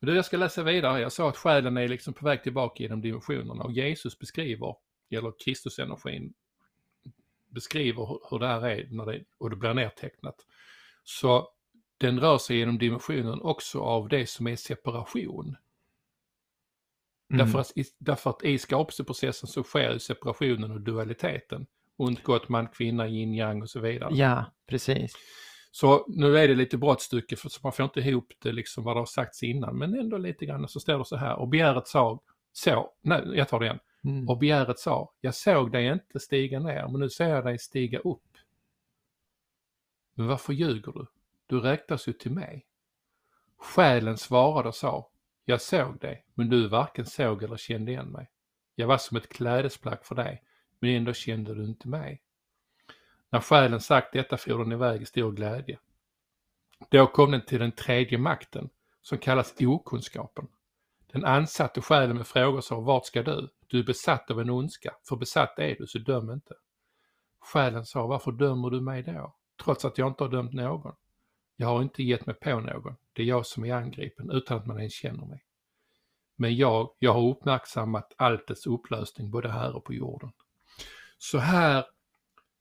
Men 0.00 0.10
du, 0.10 0.16
jag 0.16 0.24
ska 0.24 0.36
läsa 0.36 0.62
vidare. 0.62 1.00
Jag 1.00 1.12
sa 1.12 1.28
att 1.28 1.36
själen 1.36 1.76
är 1.76 1.88
liksom 1.88 2.14
på 2.14 2.24
väg 2.24 2.42
tillbaka 2.42 2.82
genom 2.82 3.00
dimensionerna 3.00 3.64
och 3.64 3.72
Jesus 3.72 4.18
beskriver, 4.18 4.76
eller 5.10 5.32
Kristusenergin 5.44 6.34
beskriver 7.48 8.06
hur- 8.06 8.20
hur 8.30 8.38
det 8.38 8.46
här 8.46 8.68
är 8.68 8.88
när 8.90 9.06
det, 9.06 9.24
och 9.38 9.50
det 9.50 9.56
blir 9.56 9.74
nedtecknat. 9.74 10.46
Så 11.04 11.48
den 11.98 12.20
rör 12.20 12.38
sig 12.38 12.56
genom 12.56 12.78
dimensionen 12.78 13.40
också 13.40 13.80
av 13.80 14.08
det 14.08 14.26
som 14.26 14.46
är 14.46 14.56
separation. 14.56 15.56
Mm. 17.30 17.46
Därför, 17.46 17.58
att, 17.58 17.72
därför 17.98 18.30
att 18.30 18.44
i 18.44 18.58
skapelseprocessen 18.58 19.48
så 19.48 19.62
sker 19.62 19.92
ju 19.92 19.98
separationen 19.98 20.70
och 20.70 20.80
dualiteten. 20.80 21.66
Ont, 21.96 22.22
gott, 22.22 22.48
man, 22.48 22.66
kvinna, 22.68 23.08
yin, 23.08 23.34
yang 23.34 23.62
och 23.62 23.70
så 23.70 23.80
vidare. 23.80 24.14
Ja, 24.14 24.44
precis. 24.66 25.12
Så 25.76 26.04
nu 26.08 26.38
är 26.38 26.48
det 26.48 26.54
lite 26.54 26.78
brottstycke 26.78 27.36
för 27.36 27.48
så 27.48 27.60
man 27.62 27.72
får 27.72 27.84
inte 27.84 28.00
ihop 28.00 28.32
det 28.38 28.52
liksom 28.52 28.84
vad 28.84 28.96
det 28.96 29.00
har 29.00 29.06
sagts 29.06 29.42
innan. 29.42 29.78
Men 29.78 29.94
ändå 29.94 30.18
lite 30.18 30.46
grann 30.46 30.68
så 30.68 30.80
står 30.80 30.98
det 30.98 31.04
så 31.04 31.16
här. 31.16 31.36
Och 31.36 31.48
begäret 31.48 31.88
sa, 31.88 32.22
så, 32.52 32.92
nej 33.00 33.22
jag 33.34 33.48
tar 33.48 33.60
det 33.60 33.66
igen. 33.66 33.78
Mm. 34.04 34.28
Och 34.28 34.38
begäret 34.38 34.78
sa, 34.78 35.12
jag 35.20 35.34
såg 35.34 35.72
dig 35.72 35.86
inte 35.86 36.20
stiga 36.20 36.60
ner 36.60 36.88
men 36.88 37.00
nu 37.00 37.10
ser 37.10 37.28
jag 37.28 37.44
dig 37.44 37.58
stiga 37.58 37.98
upp. 37.98 38.38
Men 40.14 40.26
varför 40.26 40.52
ljuger 40.52 40.92
du? 40.92 41.06
Du 41.46 41.60
räknas 41.60 42.08
ju 42.08 42.12
till 42.12 42.32
mig. 42.32 42.66
Själen 43.58 44.16
svarade 44.16 44.68
och 44.68 44.74
sa, 44.74 45.10
jag 45.44 45.60
såg 45.60 45.98
dig 45.98 46.26
men 46.34 46.48
du 46.48 46.68
varken 46.68 47.06
såg 47.06 47.42
eller 47.42 47.56
kände 47.56 47.90
igen 47.90 48.08
mig. 48.08 48.30
Jag 48.74 48.86
var 48.86 48.98
som 48.98 49.16
ett 49.16 49.28
klädesplagg 49.28 50.04
för 50.04 50.14
dig 50.14 50.42
men 50.80 50.90
ändå 50.90 51.12
kände 51.12 51.54
du 51.54 51.64
inte 51.64 51.88
mig. 51.88 52.22
När 53.30 53.40
själen 53.40 53.80
sagt 53.80 54.12
detta 54.12 54.36
for 54.36 54.58
den 54.58 54.72
iväg 54.72 55.02
i 55.02 55.06
stor 55.06 55.32
glädje. 55.32 55.78
Då 56.90 57.06
kom 57.06 57.30
den 57.30 57.44
till 57.44 57.60
den 57.60 57.72
tredje 57.72 58.18
makten, 58.18 58.70
som 59.02 59.18
kallas 59.18 59.54
okunskapen. 59.60 60.48
Den 61.12 61.24
ansatte 61.24 61.80
själen 61.80 62.16
med 62.16 62.26
frågor 62.26 62.60
som 62.60 62.84
vart 62.84 63.06
ska 63.06 63.22
du? 63.22 63.48
Du 63.66 63.78
är 63.78 63.84
besatt 63.84 64.30
av 64.30 64.40
en 64.40 64.50
ondska, 64.50 64.94
för 65.08 65.16
besatt 65.16 65.58
är 65.58 65.76
du, 65.78 65.86
så 65.86 65.98
döm 65.98 66.30
inte. 66.30 66.54
Själen 67.40 67.86
sa, 67.86 68.06
varför 68.06 68.32
dömer 68.32 68.70
du 68.70 68.80
mig 68.80 69.02
då? 69.02 69.34
Trots 69.64 69.84
att 69.84 69.98
jag 69.98 70.08
inte 70.08 70.24
har 70.24 70.30
dömt 70.30 70.52
någon. 70.52 70.94
Jag 71.56 71.68
har 71.68 71.82
inte 71.82 72.02
gett 72.02 72.26
mig 72.26 72.34
på 72.34 72.60
någon, 72.60 72.96
det 73.12 73.22
är 73.22 73.26
jag 73.26 73.46
som 73.46 73.64
är 73.64 73.74
angripen 73.74 74.30
utan 74.30 74.56
att 74.56 74.66
man 74.66 74.78
ens 74.78 74.92
känner 74.92 75.26
mig. 75.26 75.44
Men 76.36 76.56
jag, 76.56 76.90
jag 76.98 77.12
har 77.12 77.30
uppmärksammat 77.30 78.12
alltets 78.16 78.66
upplösning 78.66 79.30
både 79.30 79.48
här 79.48 79.76
och 79.76 79.84
på 79.84 79.94
jorden. 79.94 80.32
Så 81.18 81.38
här 81.38 81.84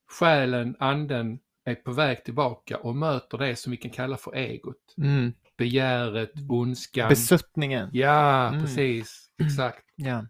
själen, 0.07 0.75
anden 0.79 1.39
är 1.63 1.75
på 1.75 1.91
väg 1.91 2.23
tillbaka 2.23 2.77
och 2.77 2.95
möter 2.95 3.37
det 3.37 3.55
som 3.55 3.71
vi 3.71 3.77
kan 3.77 3.91
kalla 3.91 4.17
för 4.17 4.35
egot. 4.35 4.93
Mm. 4.97 5.33
Begäret, 5.57 6.31
ondskan. 6.49 7.09
Besuttningen. 7.09 7.89
ja, 7.93 8.47
Mm. 8.47 8.61
precis. 8.61 9.29
Exakt. 9.43 9.83
Ja. 9.95 10.25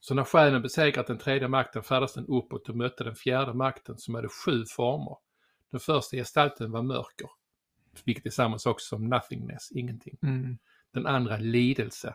Så 0.00 0.14
när 0.14 0.24
själen 0.24 0.62
besegrat 0.62 1.06
den 1.06 1.18
tredje 1.18 1.48
makten 1.48 1.82
färdades 1.82 2.14
den 2.14 2.26
uppåt 2.26 2.68
och 2.68 2.76
mötte 2.76 3.04
den 3.04 3.14
fjärde 3.14 3.54
makten 3.54 3.98
som 3.98 4.14
hade 4.14 4.28
sju 4.28 4.64
former. 4.76 5.16
Den 5.70 5.80
första 5.80 6.16
gestalten 6.16 6.70
var 6.72 6.82
mörker, 6.82 7.28
vilket 8.04 8.26
är 8.26 8.30
samma 8.30 8.58
sak 8.58 8.80
som 8.80 9.08
nothingness, 9.08 9.72
ingenting. 9.72 10.18
Mm. 10.22 10.58
Den 10.92 11.06
andra 11.06 11.36
lidelse. 11.36 12.14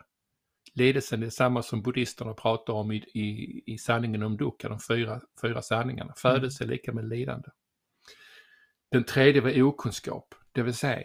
Lidelsen 0.74 1.22
är 1.22 1.30
samma 1.30 1.62
som 1.62 1.82
buddhisterna 1.82 2.34
pratar 2.34 2.72
om 2.72 2.92
i, 2.92 2.96
i, 2.96 3.62
i 3.66 3.78
sanningen 3.78 4.22
om 4.22 4.36
dukkha, 4.36 4.68
de 4.68 4.78
fyra, 4.88 5.20
fyra 5.42 5.62
sanningarna. 5.62 6.12
Födelse 6.16 6.64
är 6.64 6.68
lika 6.68 6.92
med 6.92 7.08
lidande. 7.08 7.48
Den 8.90 9.04
tredje 9.04 9.40
var 9.40 9.62
okunskap, 9.62 10.34
det 10.52 10.62
vill 10.62 10.74
säga 10.74 11.02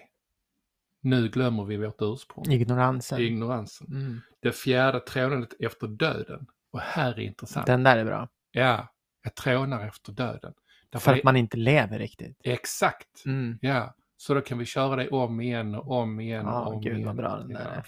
nu 1.02 1.30
glömmer 1.30 1.64
vi 1.66 1.78
vårt 1.78 2.02
ursprung. 2.02 2.46
Ignoransen. 2.52 3.20
Ignoransen. 3.20 3.88
Mm. 3.88 4.22
Det 4.40 4.52
fjärde 4.52 5.00
trånandet 5.00 5.54
efter 5.60 5.88
döden. 5.88 6.48
Och 6.72 6.80
här 6.80 7.12
är 7.14 7.20
intressant. 7.20 7.66
Den 7.66 7.84
där 7.84 7.98
är 7.98 8.06
bra. 8.06 8.30
Ja, 8.52 8.94
jag 9.24 9.36
trånar 9.36 9.88
efter 9.88 10.12
döden. 10.12 10.54
Därför 10.90 11.06
För 11.06 11.12
det- 11.12 11.18
att 11.18 11.24
man 11.24 11.36
inte 11.36 11.58
lever 11.58 12.00
riktigt. 12.00 12.42
Exakt, 12.44 13.26
Mm. 13.26 13.60
ja. 13.62 13.96
Så 14.18 14.34
då 14.34 14.42
kan 14.42 14.58
vi 14.58 14.66
köra 14.66 14.96
det 14.96 15.10
om 15.10 15.42
igen 15.42 15.76
och 15.76 15.92
om 15.92 16.20
igen 16.20 16.46
och 16.46 16.52
Ja, 16.54 16.66
om 16.66 16.82
gud 16.82 16.94
igen. 16.94 17.06
vad 17.08 17.16
bra 17.16 17.38
den 17.38 17.48
där 17.54 17.60
är. 17.66 17.84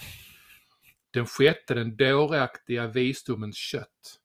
Den 1.12 1.26
sjätte, 1.26 1.74
den 1.74 1.96
dåraktiga 1.98 2.88
visdomens 2.88 3.58
kött. 3.58 4.20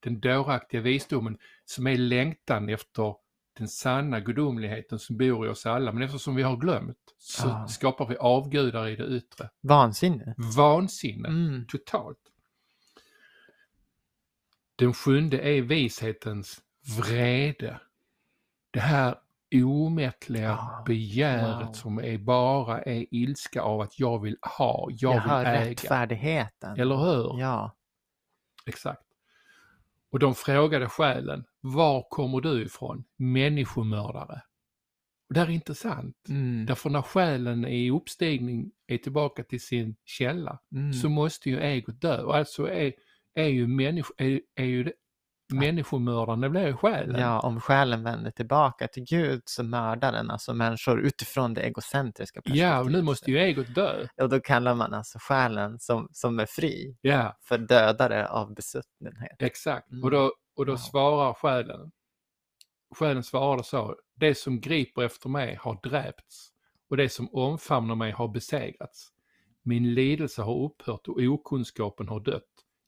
Den 0.00 0.20
dåraktiga 0.20 0.80
visdomen 0.80 1.38
som 1.64 1.86
är 1.86 1.96
längtan 1.96 2.68
efter 2.68 3.14
den 3.58 3.68
sanna 3.68 4.20
gudomligheten 4.20 4.98
som 4.98 5.16
bor 5.16 5.46
i 5.46 5.48
oss 5.48 5.66
alla. 5.66 5.92
Men 5.92 6.02
eftersom 6.02 6.34
vi 6.34 6.42
har 6.42 6.56
glömt 6.56 6.98
så 7.18 7.48
Ah. 7.48 7.66
skapar 7.68 8.06
vi 8.06 8.16
avgudar 8.16 8.88
i 8.88 8.96
det 8.96 9.06
yttre. 9.06 9.50
Vansinne. 9.60 10.34
Vansinne, 10.56 11.28
Mm. 11.28 11.66
totalt. 11.68 12.18
Den 14.76 14.94
sjunde 14.94 15.38
är 15.38 15.62
vishetens 15.62 16.62
vrede. 16.98 17.80
Det 18.70 18.80
här 18.80 19.18
omättliga 19.64 20.52
Ah, 20.58 20.82
begäret 20.86 21.66
wow. 21.68 21.72
som 21.72 21.98
är 21.98 22.18
bara 22.18 22.82
är 22.82 23.06
ilska 23.14 23.60
av 23.62 23.80
att 23.80 23.98
jag 23.98 24.18
vill 24.18 24.36
ha, 24.58 24.88
jag, 24.90 25.14
Jag 25.14 25.22
vill 25.22 25.30
äga. 25.46 25.70
rättfärdigheten. 25.70 26.80
Eller 26.80 26.96
hur? 26.96 27.40
Ja. 27.40 27.76
Exakt. 28.66 29.02
Och 30.10 30.18
de 30.18 30.34
frågade 30.34 30.88
själen, 30.88 31.44
var 31.60 32.02
kommer 32.10 32.40
du 32.40 32.62
ifrån? 32.64 33.04
Människomördare. 33.16 34.40
Och 35.28 35.34
det 35.34 35.40
här 35.40 35.46
är 35.46 35.50
intressant. 35.52 36.16
Mm. 36.28 36.66
Därför 36.66 36.90
när 36.90 37.02
själen 37.02 37.64
är 37.64 37.68
i 37.68 37.90
uppstigning, 37.90 38.70
är 38.86 38.98
tillbaka 38.98 39.42
till 39.44 39.60
sin 39.60 39.96
källa, 40.04 40.58
Mm. 40.72 40.92
så 40.92 41.08
måste 41.08 41.50
ju 41.50 41.60
egot 41.60 42.00
dö. 42.00 42.22
Och 42.22 42.36
alltså 42.36 42.68
är, 42.70 42.92
är 43.34 43.46
ju, 43.48 43.66
människo, 43.66 44.14
är, 44.18 44.40
är 44.54 44.64
ju 44.64 44.92
det 45.48 46.48
blir 46.50 46.72
själen. 46.72 47.20
Ja, 47.20 47.40
om 47.40 47.60
själen 47.60 48.04
vänder 48.04 48.30
tillbaka 48.30 48.88
till 48.88 49.04
Gud 49.04 49.42
så 49.44 49.62
mördar 49.62 50.12
den 50.12 50.30
alltså 50.30 50.54
människor 50.54 51.00
utifrån 51.00 51.54
det 51.54 51.60
egocentriska 51.62 52.42
perspektivet. 52.42 52.68
ja, 52.68 52.80
och 52.80 52.90
nu 52.92 53.02
måste 53.02 53.30
ju 53.30 53.38
egot 53.38 53.74
dö. 53.74 54.06
Och 54.22 54.28
då 54.28 54.40
kallar 54.40 54.74
man 54.74 54.94
alltså 54.94 55.18
själen 55.20 55.78
som, 55.78 56.08
som 56.12 56.38
är 56.40 56.46
fri 56.46 56.96
Ja, 57.00 57.36
för 57.42 57.58
dödare 57.58 58.28
av 58.28 58.54
besuttenhet. 58.54 59.36
exakt. 59.38 59.90
Mm. 59.90 60.04
Och 60.04 60.10
då, 60.10 60.32
och 60.56 60.66
då 60.66 60.72
Wow. 60.72 60.76
svarar 60.78 61.34
själen. 61.34 61.90
Själen 62.94 63.22
svarade 63.22 63.64
så, 63.64 63.96
det 64.14 64.34
som 64.34 64.60
griper 64.60 65.02
efter 65.02 65.28
mig 65.28 65.58
har 65.60 65.80
dräpts 65.82 66.48
och 66.90 66.96
det 66.96 67.08
som 67.08 67.28
omfamnar 67.34 67.94
mig 67.94 68.12
har 68.12 68.28
besegrats. 68.28 69.08
Min 69.62 69.94
lidelse 69.94 70.42
har 70.42 70.64
upphört 70.64 71.08
och 71.08 71.16
okunskapen 71.20 72.08
har 72.08 72.20
dött. 72.20 72.42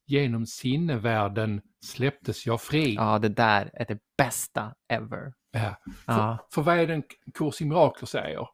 Genom 0.08 0.46
sinnevärlden 0.46 1.62
släpptes 1.80 2.46
jag 2.46 2.60
fri. 2.62 2.94
Ja, 2.94 3.18
det 3.18 3.28
där 3.28 3.70
är 3.74 3.84
det 3.86 3.98
bästa 4.16 4.74
ever. 4.88 5.34
Ja. 5.50 5.76
För, 6.04 6.12
Ja. 6.12 6.48
för 6.52 6.62
vad 6.62 6.78
är 6.78 6.86
det 6.86 6.94
en 6.94 7.02
kurs 7.34 7.60
i 7.60 7.64
mirakler 7.64 8.06
säger? 8.06 8.48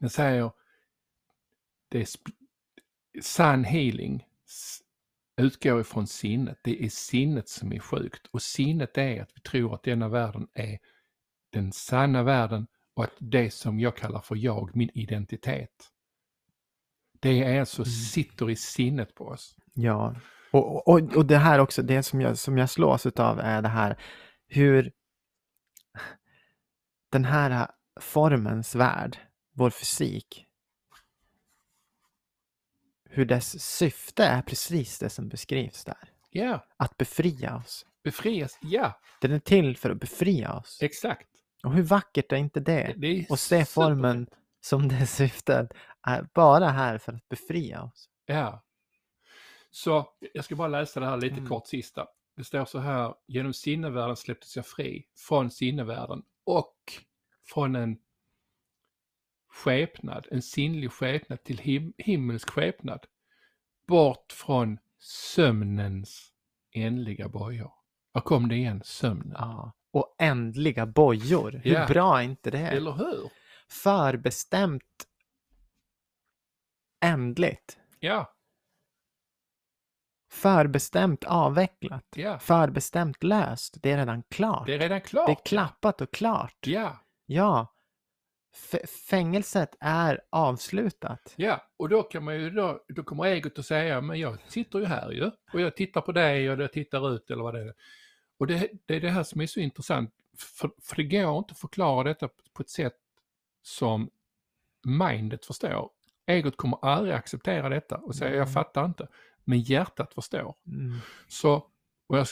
Den 0.00 0.10
säger 0.10 0.52
det 1.88 2.00
är 2.00 2.08
sann 3.22 3.64
healing 3.64 4.26
utgår 5.36 5.80
ifrån 5.80 6.06
sinnet. 6.06 6.58
Det 6.64 6.84
är 6.84 6.88
sinnet 6.88 7.48
som 7.48 7.72
är 7.72 7.78
sjukt 7.78 8.26
och 8.26 8.42
sinnet 8.42 8.98
är 8.98 9.22
att 9.22 9.30
vi 9.34 9.40
tror 9.40 9.74
att 9.74 9.82
denna 9.82 10.08
världen 10.08 10.48
är 10.54 10.78
den 11.52 11.72
sanna 11.72 12.22
världen 12.22 12.66
och 12.94 13.04
att 13.04 13.14
det 13.18 13.50
som 13.50 13.80
jag 13.80 13.96
kallar 13.96 14.20
för 14.20 14.36
jag, 14.36 14.76
min 14.76 14.90
identitet. 14.94 15.90
Det 17.20 17.44
är 17.44 17.60
alltså 17.60 17.82
Mm. 17.82 17.90
sitter 17.90 18.50
i 18.50 18.56
sinnet 18.56 19.14
på 19.14 19.24
oss. 19.24 19.56
Ja, 19.82 20.14
och, 20.52 20.88
och, 20.88 21.16
och 21.16 21.26
det 21.26 21.36
här 21.38 21.58
också, 21.58 21.82
det 21.82 22.02
som 22.02 22.20
jag, 22.20 22.38
som 22.38 22.58
jag 22.58 22.70
slås 22.70 23.06
av 23.06 23.40
är 23.40 23.62
det 23.62 23.68
här 23.68 23.96
hur 24.48 24.92
den 27.10 27.24
här 27.24 27.70
formens 28.00 28.74
värld, 28.74 29.18
vår 29.52 29.70
fysik, 29.70 30.46
hur 33.04 33.24
dess 33.24 33.62
syfte 33.62 34.24
är 34.24 34.42
precis 34.42 34.98
det 34.98 35.10
som 35.10 35.28
beskrivs 35.28 35.84
där. 35.84 36.08
Ja, 36.30 36.64
Att 36.76 36.96
befria 36.96 37.56
oss. 37.56 37.86
befrias, 38.04 38.58
ja, 38.62 39.00
Den 39.20 39.32
är 39.32 39.38
till 39.38 39.76
för 39.76 39.90
att 39.90 40.00
befria 40.00 40.52
oss. 40.52 40.78
exakt. 40.82 41.26
Och 41.64 41.72
hur 41.72 41.82
vackert 41.82 42.32
är 42.32 42.36
inte 42.36 42.60
det? 42.60 42.94
Det 42.96 43.06
är 43.06 43.26
Och 43.32 43.38
se 43.38 43.64
formen 43.64 44.26
som 44.60 44.88
det 44.88 45.06
syftet 45.06 45.72
är 46.06 46.28
bara 46.34 46.68
här 46.68 46.98
för 46.98 47.12
att 47.12 47.28
befria 47.28 47.82
oss. 47.82 48.08
Ja. 48.26 48.62
Så 49.70 50.08
jag 50.34 50.44
ska 50.44 50.56
bara 50.56 50.68
läsa 50.68 51.00
det 51.00 51.06
här 51.06 51.16
lite 51.16 51.36
Mm. 51.36 51.48
kort 51.48 51.66
sista. 51.66 52.06
Det 52.36 52.44
står 52.44 52.64
så 52.64 52.78
här, 52.78 53.14
genom 53.26 53.52
sinnevärlden 53.52 54.16
släpptes 54.16 54.56
jag 54.56 54.66
fri 54.66 55.06
från 55.16 55.50
sinnevärlden 55.50 56.22
och 56.44 56.76
från 57.46 57.74
en 57.76 57.98
skepnad, 59.48 60.26
en 60.30 60.42
sinnlig 60.42 60.92
skepnad 60.92 61.44
till 61.44 61.58
him 61.58 61.92
himmelsk 61.98 62.50
skepnad. 62.50 63.06
Bort 63.86 64.32
från 64.32 64.78
sömnens 64.98 66.32
ändliga 66.72 67.28
bojor. 67.28 67.72
Var 68.12 68.20
kom 68.22 68.48
det 68.48 68.54
igen? 68.56 68.82
Sömnen. 68.84 69.36
Ja. 69.38 69.72
Och 69.92 70.14
ändliga 70.18 70.86
bojor. 70.86 71.50
Hur 71.64 71.72
Ja. 71.74 71.86
bra 71.86 72.18
är 72.18 72.22
inte 72.24 72.50
det? 72.50 72.58
Eller 72.68 72.92
hur? 72.92 73.30
Förbestämt 73.68 75.06
ändligt. 77.00 77.78
Ja, 78.00 78.34
Förbestämt 80.30 81.24
avvecklat. 81.24 82.04
ja. 82.16 82.38
Förbestämt 82.38 83.22
löst. 83.22 83.76
Det 83.82 83.90
är 83.90 83.96
redan 83.96 84.22
klart. 84.22 84.66
Det 84.66 84.74
är 84.74 84.78
redan 84.78 85.00
klart. 85.00 85.26
Det 85.26 85.32
är 85.32 85.44
klappat 85.44 86.00
och 86.00 86.10
klart. 86.12 86.56
Ja, 86.66 86.98
Ja. 87.26 87.74
F- 88.72 88.90
fängelset 89.10 89.76
är 89.80 90.20
avslutat. 90.30 91.34
ja. 91.36 91.66
Och 91.76 91.88
då 91.88 92.02
kan 92.02 92.24
man 92.24 92.34
ju 92.34 92.50
då, 92.50 92.84
då 92.88 93.02
kommer 93.02 93.24
egot 93.26 93.58
att 93.58 93.66
säga, 93.66 94.00
men 94.00 94.20
jag 94.20 94.38
sitter 94.48 94.78
ju 94.78 94.84
här 94.84 95.10
ju. 95.10 95.30
Och 95.52 95.60
jag 95.60 95.76
tittar 95.76 96.00
på 96.00 96.12
dig 96.12 96.50
och 96.50 96.60
jag 96.62 96.72
tittar 96.72 97.14
ut 97.14 97.30
eller 97.30 97.42
vad 97.42 97.54
det 97.54 97.60
är. 97.60 97.74
Och 98.38 98.46
det, 98.46 98.70
det 98.86 98.96
är 98.96 99.00
det 99.00 99.10
här 99.10 99.22
som 99.22 99.40
är 99.40 99.46
så 99.46 99.60
intressant. 99.60 100.10
För, 100.38 100.70
för 100.82 100.96
det 100.96 101.02
går 101.04 101.38
inte 101.38 101.52
att 101.52 101.58
förklara 101.58 102.04
detta 102.04 102.28
på 102.54 102.62
ett 102.62 102.70
sätt 102.70 102.96
som 103.62 104.10
mindet 104.86 105.46
förstår. 105.46 105.90
Egot 106.26 106.56
kommer 106.56 106.78
aldrig 106.84 107.14
acceptera 107.14 107.68
detta 107.68 107.96
och 107.96 108.14
säga, 108.14 108.30
jag 108.30 108.36
Mm. 108.42 108.52
fattar 108.52 108.84
inte. 108.84 109.08
Men 109.50 109.60
hjärtat 109.60 110.14
förstår. 110.14 110.54
Mm. 110.66 110.98
Så, 111.28 111.54
och 112.06 112.18
jag, 112.18 112.26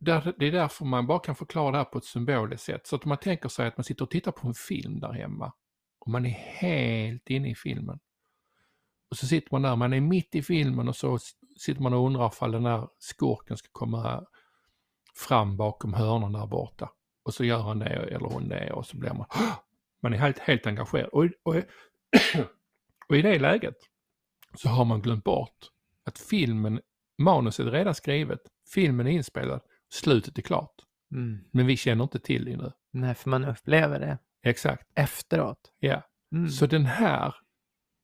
där, 0.00 0.34
det 0.38 0.46
är 0.46 0.52
därför 0.52 0.84
man 0.84 1.06
bara 1.06 1.18
kan 1.18 1.34
förklara 1.34 1.70
det 1.70 1.76
här 1.78 1.84
på 1.84 1.98
ett 1.98 2.04
symboliskt 2.04 2.66
sätt. 2.66 2.86
Så 2.86 2.96
att 2.96 3.04
man 3.04 3.18
tänker 3.18 3.48
sig 3.48 3.66
att 3.66 3.76
man 3.76 3.84
sitter 3.84 4.04
och 4.04 4.10
tittar 4.10 4.32
på 4.32 4.48
en 4.48 4.54
film 4.54 5.00
där 5.00 5.12
hemma 5.12 5.52
och 5.98 6.10
man 6.10 6.26
är 6.26 6.30
helt 6.30 7.30
inne 7.30 7.50
i 7.50 7.54
filmen. 7.54 7.98
Och 9.10 9.16
så 9.16 9.26
sitter 9.26 9.48
man 9.52 9.62
där, 9.62 9.76
man 9.76 9.92
är 9.92 10.00
mitt 10.00 10.34
i 10.34 10.42
filmen 10.42 10.88
och 10.88 10.96
så 10.96 11.18
sitter 11.58 11.82
man 11.82 11.94
och 11.94 12.06
undrar 12.06 12.28
ifall 12.28 12.52
den 12.52 12.66
här 12.66 12.88
skurken 12.98 13.56
ska 13.56 13.68
komma 13.72 14.26
fram 15.14 15.56
bakom 15.56 15.94
hörnan 15.94 16.32
där 16.32 16.46
borta. 16.46 16.90
Och 17.24 17.34
så 17.34 17.44
gör 17.44 17.62
han 17.62 17.78
det 17.78 17.86
eller 17.86 18.28
hon 18.28 18.48
det 18.48 18.72
och 18.72 18.86
så 18.86 18.96
blir 18.96 19.12
man, 19.12 19.26
man 20.02 20.14
är 20.14 20.18
helt, 20.18 20.38
helt 20.38 20.66
engagerad. 20.66 21.08
Och, 21.08 21.24
och, 21.42 21.54
och 23.08 23.16
i 23.16 23.22
det 23.22 23.38
läget 23.38 23.76
så 24.54 24.68
har 24.68 24.84
man 24.84 25.02
glömt 25.02 25.24
bort 25.24 25.70
att 26.04 26.18
filmen, 26.18 26.80
manuset 27.22 27.66
är 27.66 27.70
redan 27.70 27.94
skrivet, 27.94 28.40
filmen 28.74 29.06
är 29.06 29.10
inspelad, 29.10 29.60
slutet 29.92 30.38
är 30.38 30.42
klart. 30.42 30.74
Mm. 31.12 31.44
Men 31.52 31.66
vi 31.66 31.76
känner 31.76 32.04
inte 32.04 32.18
till 32.18 32.44
det 32.44 32.56
nu. 32.56 32.72
Nej, 32.92 33.14
för 33.14 33.30
man 33.30 33.44
upplever 33.44 34.00
det 34.00 34.18
Exakt, 34.42 34.90
efteråt. 34.94 35.72
ja. 35.78 36.02
Mm. 36.34 36.48
Så 36.50 36.66
den 36.66 36.86
här 36.86 37.34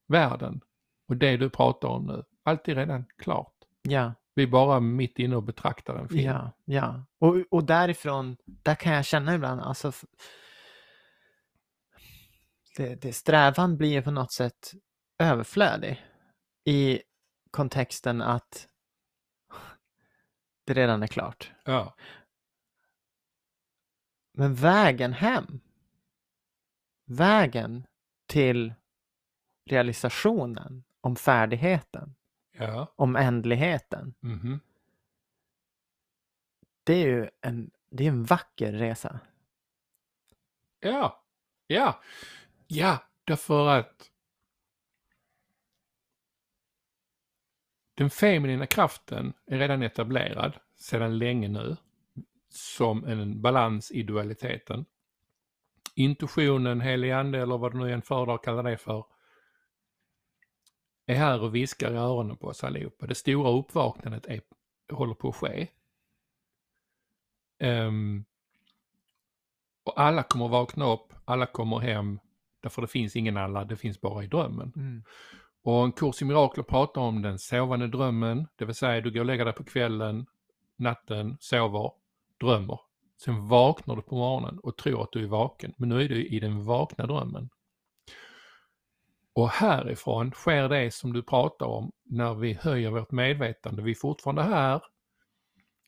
världen 0.08 0.60
och 1.08 1.16
det 1.16 1.36
du 1.36 1.50
pratar 1.50 1.88
om 1.88 2.06
nu, 2.06 2.24
allt 2.42 2.68
är 2.68 2.74
redan 2.74 3.04
klart. 3.18 3.54
Ja, 3.82 4.14
Vi 4.34 4.42
är 4.42 4.46
bara 4.46 4.80
mitt 4.80 5.18
inne 5.18 5.36
och 5.36 5.42
betraktar 5.42 5.94
en 5.96 6.08
film. 6.08 6.24
ja, 6.24 6.52
ja. 6.64 7.06
Och, 7.18 7.36
och 7.50 7.64
därifrån, 7.64 8.36
där 8.46 8.74
kan 8.74 8.92
jag 8.92 9.04
känna 9.04 9.34
ibland, 9.34 9.60
alltså 9.60 9.92
det, 12.76 12.94
det, 13.02 13.12
strävan 13.12 13.76
blir 13.76 14.02
på 14.02 14.10
något 14.10 14.32
sätt 14.32 14.72
överflödig 15.18 16.04
i 16.64 17.00
kontexten 17.50 18.22
att 18.22 18.68
det 20.64 20.74
redan 20.74 21.02
är 21.02 21.06
klart. 21.06 21.52
Ja, 21.64 21.94
Men 24.32 24.54
vägen 24.54 25.12
hem, 25.12 25.60
vägen 27.04 27.86
till 28.26 28.74
realisationen 29.64 30.84
om 31.00 31.16
färdigheten, 31.16 32.14
ja. 32.52 32.92
om 32.96 33.16
ändligheten, 33.16 34.14
mhm. 34.20 34.60
det 36.84 36.92
är 36.92 37.06
ju 37.06 37.30
en, 37.40 37.70
det 37.90 38.04
är 38.04 38.08
en 38.08 38.24
vacker 38.24 38.72
resa. 38.72 39.20
Ja, 40.80 41.24
ja, 41.66 42.02
ja, 42.66 43.04
därför 43.24 43.68
att 43.68 44.10
den 48.00 48.10
feminina 48.10 48.66
kraften 48.66 49.32
är 49.46 49.58
redan 49.58 49.82
etablerad 49.82 50.56
sedan 50.76 51.18
länge 51.18 51.48
nu 51.48 51.76
som 52.48 53.04
en 53.04 53.42
balans 53.42 53.90
i 53.90 54.02
dualiteten. 54.02 54.84
Intuitionen, 55.94 56.80
helig 56.80 57.10
ande 57.10 57.38
eller 57.38 57.58
vad 57.58 57.72
du 57.72 57.78
nu 57.78 57.92
än 57.92 58.02
föredrar 58.02 58.34
att 58.34 58.42
kalla 58.42 58.62
det 58.62 58.76
för 58.76 59.04
är 61.06 61.14
här 61.14 61.42
och 61.42 61.54
viskar 61.54 61.92
i 61.92 61.96
öronen 61.96 62.36
på 62.36 62.46
oss 62.46 62.64
allihopa. 62.64 63.06
Det 63.06 63.14
stora 63.14 63.50
uppvaknandet 63.50 64.26
är, 64.26 64.40
håller 64.92 65.14
på 65.14 65.28
att 65.28 65.36
ske. 65.36 65.68
Um, 67.58 68.24
och 69.84 70.00
alla 70.00 70.22
kommer 70.22 70.48
vakna 70.48 70.92
upp, 70.92 71.12
alla 71.24 71.46
kommer 71.46 71.78
hem, 71.78 72.20
därför 72.60 72.82
det 72.82 72.88
finns 72.88 73.16
ingen 73.16 73.36
alla, 73.36 73.64
det 73.64 73.76
finns 73.76 74.00
bara 74.00 74.24
i 74.24 74.26
drömmen. 74.26 74.72
Mm. 74.76 75.04
Och 75.62 75.84
en 75.84 75.92
kurs 75.92 76.22
i 76.22 76.24
mirakler 76.24 76.64
pratar 76.64 77.00
om 77.00 77.22
den 77.22 77.38
sovande 77.38 77.88
drömmen, 77.88 78.46
det 78.56 78.64
vill 78.64 78.74
säga 78.74 79.00
du 79.00 79.10
går 79.10 79.20
och 79.20 79.26
lägger 79.26 79.44
dig 79.44 79.54
på 79.54 79.64
kvällen, 79.64 80.26
natten, 80.76 81.36
sover, 81.40 81.92
drömmer. 82.40 82.80
Sen 83.24 83.48
vaknar 83.48 83.96
du 83.96 84.02
på 84.02 84.14
morgonen 84.14 84.58
och 84.58 84.76
tror 84.76 85.02
att 85.02 85.12
du 85.12 85.24
är 85.24 85.28
vaken, 85.28 85.74
men 85.76 85.88
nu 85.88 86.02
är 86.02 86.08
du 86.08 86.26
i 86.26 86.40
den 86.40 86.64
vakna 86.64 87.06
drömmen. 87.06 87.50
Och 89.32 89.48
härifrån 89.48 90.32
sker 90.32 90.68
det 90.68 90.94
som 90.94 91.12
du 91.12 91.22
pratar 91.22 91.66
om 91.66 91.92
när 92.04 92.34
vi 92.34 92.52
höjer 92.52 92.90
vårt 92.90 93.10
medvetande. 93.10 93.82
Vi 93.82 93.90
är 93.90 93.94
fortfarande 93.94 94.42
här. 94.42 94.82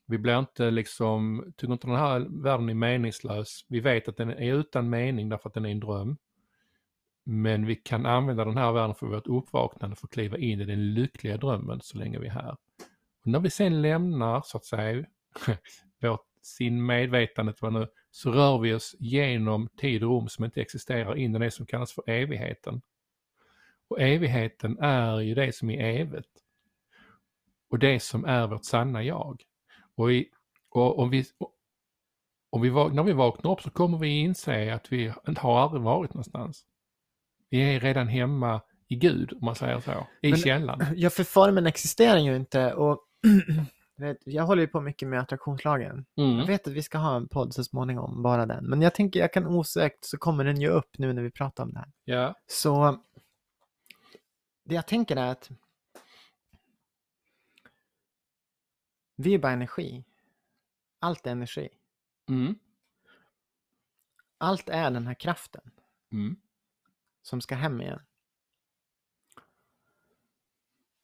Vi 0.07 0.19
blir 0.19 0.39
inte 0.39 0.71
liksom, 0.71 1.53
tycker 1.57 1.73
inte 1.73 1.87
den 1.87 1.97
här 1.97 2.43
världen 2.43 2.69
är 2.69 2.75
meningslös. 2.75 3.65
Vi 3.69 3.81
vet 3.81 4.09
att 4.09 4.17
den 4.17 4.31
är 4.31 4.55
utan 4.55 4.91
mening 4.91 5.29
därför 5.29 5.49
att 5.49 5.55
den 5.55 5.67
är 5.67 5.71
en 5.71 5.81
dröm. 5.81 6.17
Men 7.25 7.67
vi 7.67 7.77
kan 7.77 8.07
använda 8.07 8.45
den 8.45 8.57
här 8.57 8.73
världen 8.73 8.95
för 8.95 9.07
vårt 9.07 9.27
uppvaknande 9.27 9.97
för 9.97 10.07
att 10.07 10.13
kliva 10.13 10.39
in 10.39 10.61
i 10.61 10.65
den 10.65 10.95
lyckliga 10.95 11.37
drömmen 11.37 11.81
så 11.83 11.99
länge 11.99 12.19
vi 12.19 12.27
är 12.27 12.31
här. 12.31 12.57
Och 13.21 13.27
när 13.27 13.41
vi 13.41 13.51
sen 13.51 13.83
lämnar, 13.83 14.43
så 14.45 14.57
att 14.57 14.65
säga, 14.65 15.07
vårt 16.01 16.27
sin 16.43 16.87
medvetandet 16.87 17.63
vad 17.63 17.73
nu, 17.73 17.89
så 18.11 18.31
rör 18.33 18.59
vi 18.59 18.75
oss 18.75 18.97
genom 18.99 19.69
tid 19.69 20.05
och 20.05 20.11
rum 20.11 20.29
som 20.29 20.45
inte 20.45 20.61
existerar 20.61 21.17
in 21.17 21.37
i 21.37 21.39
det 21.39 21.51
som 21.51 21.67
kallas 21.67 21.93
för 21.93 22.11
evigheten. 22.11 22.83
Och 23.89 24.01
evigheten 24.01 24.79
är 24.79 25.21
ju 25.21 25.35
det 25.35 25.55
som 25.55 25.71
är 25.71 26.01
evigt. 26.01 26.43
Och 27.71 27.79
det 27.79 28.01
som 28.01 28.25
är 28.25 28.47
vårt 28.47 28.65
sanna 28.65 29.03
jag. 29.03 29.43
Och, 29.95 30.13
i, 30.13 30.31
och 30.69 30.99
om 30.99 31.11
vi, 31.11 31.25
och 32.51 32.65
vi, 32.65 32.71
när 32.71 33.03
vi 33.03 33.13
vaknar 33.13 33.53
upp 33.53 33.61
så 33.61 33.71
kommer 33.71 33.99
vi 33.99 34.09
inse 34.09 34.75
att 34.75 34.93
vi 34.93 35.13
inte 35.29 35.41
har 35.41 35.61
aldrig 35.61 35.83
varit 35.83 36.15
någonstans. 36.15 36.67
Vi 37.53 37.75
är 37.77 37.81
redan 37.81 38.09
hemma 38.09 38.63
i 38.89 38.97
Gud, 38.97 39.33
om 39.33 39.39
man 39.45 39.55
säger 39.55 39.81
så, 39.81 40.07
i 40.23 40.31
Men- 40.31 40.39
källan. 40.41 40.81
Ja, 40.97 41.11
för 41.11 41.25
formen 41.25 41.67
existerar 41.67 42.19
ju 42.19 42.37
inte 42.37 42.75
och 42.75 43.07
jag 44.25 44.45
håller 44.45 44.63
ju 44.63 44.69
på 44.69 44.81
mycket 44.81 45.09
med 45.09 45.21
attraktionslagen. 45.21 46.05
Jag 46.15 46.27
Mm. 46.33 46.47
vet 46.47 46.67
att 46.67 46.73
vi 46.73 46.83
ska 46.83 46.99
ha 46.99 47.17
en 47.17 47.29
podd 47.29 47.55
så 47.55 47.65
småningom, 47.65 48.23
bara 48.23 48.47
den. 48.47 48.65
Men 48.65 48.83
jag 48.83 48.95
tänker, 48.95 49.21
jag 49.21 49.33
kan 49.33 49.47
osökt 49.47 50.05
så 50.05 50.19
kommer 50.19 50.45
den 50.45 50.61
ju 50.61 50.69
upp 50.69 50.99
nu 50.99 51.13
när 51.13 51.23
vi 51.23 51.31
pratar 51.31 51.65
om 51.65 51.73
det 51.73 51.79
här. 51.79 51.93
Ja, 52.05 52.35
Så 52.47 53.03
det 54.65 54.75
jag 54.75 54.87
tänker 54.87 55.17
är 55.17 55.31
att 55.31 55.51
vi 59.17 59.35
är 59.35 59.39
bara 59.39 59.53
energi. 59.53 60.05
Allt 61.01 61.27
är 61.27 61.31
energi. 61.31 61.69
mm. 62.29 62.55
Allt 64.39 64.69
är 64.69 64.91
den 64.91 65.07
här 65.07 65.15
kraften 65.15 65.71
Mm. 66.13 66.37
Som 67.23 67.41
ska 67.41 67.55
hem 67.55 67.81
igen. 67.81 68.01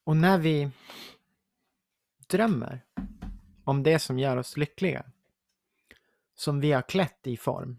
Och 0.05 0.17
när 0.17 0.39
vi 0.39 0.71
drömmer 2.27 2.85
om 3.65 3.83
det 3.83 3.99
som 3.99 4.19
gör 4.19 4.37
oss 4.37 4.57
lyckliga, 4.57 5.05
som 6.35 6.61
vi 6.61 6.73
har 6.73 6.83
klätt 6.83 7.27
i 7.27 7.37
form, 7.37 7.79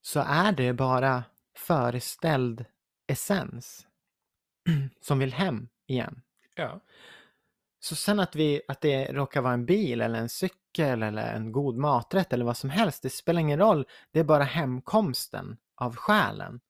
så 0.00 0.20
är 0.20 0.52
det 0.52 0.72
bara 0.72 1.24
föreställd 1.54 2.64
essens 3.06 3.86
som 5.00 5.18
vill 5.18 5.32
hem 5.32 5.68
igen. 5.86 6.22
ja, 6.54 6.80
Så 7.80 7.96
sen 7.96 8.20
att, 8.20 8.36
vi, 8.36 8.62
att 8.68 8.80
det 8.80 9.12
råkar 9.12 9.40
vara 9.40 9.52
en 9.52 9.66
bil 9.66 10.00
eller 10.00 10.18
en 10.18 10.28
cykel 10.28 11.02
eller 11.02 11.34
en 11.34 11.52
god 11.52 11.76
maträtt 11.76 12.32
eller 12.32 12.44
vad 12.44 12.56
som 12.56 12.70
helst, 12.70 13.02
det 13.02 13.10
spelar 13.10 13.40
ingen 13.40 13.58
roll. 13.58 13.86
Det 14.10 14.20
är 14.20 14.24
bara 14.24 14.44
hemkomsten 14.44 15.56
av 15.74 15.96
själen 15.96 16.60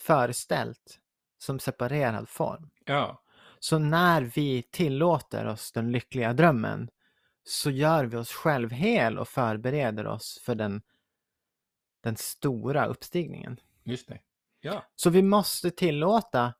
föreställt 0.00 0.98
som 1.38 1.58
separerad 1.58 2.28
form. 2.28 2.70
ja, 2.84 3.22
Så 3.58 3.78
när 3.78 4.22
vi 4.22 4.62
tillåter 4.62 5.46
oss 5.46 5.72
den 5.72 5.92
lyckliga 5.92 6.32
drömmen 6.32 6.90
så 7.44 7.70
gör 7.70 8.04
vi 8.04 8.16
oss 8.16 8.32
själv 8.32 8.70
hel 8.70 9.18
och 9.18 9.28
förbereder 9.28 10.06
oss 10.06 10.40
för 10.44 10.54
den, 10.54 10.82
den 12.02 12.16
stora 12.16 12.86
uppstigningen. 12.86 13.60
just 13.84 14.08
det. 14.08 14.20
Ja, 14.60 14.82
Så 14.96 15.10
vi 15.10 15.22
måste 15.22 15.70
tillåta 15.70 16.54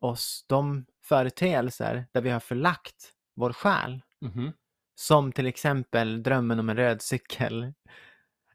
oss 0.00 0.44
de 0.48 0.86
företeelser 1.04 2.06
där 2.12 2.20
vi 2.20 2.30
har 2.30 2.40
förlagt 2.40 3.12
vår 3.34 3.52
själ. 3.52 4.02
Mhm. 4.20 4.52
Som 4.94 5.32
till 5.32 5.46
exempel 5.46 6.22
drömmen 6.22 6.58
om 6.60 6.68
en 6.68 6.76
röd 6.76 7.02
cykel. 7.02 7.72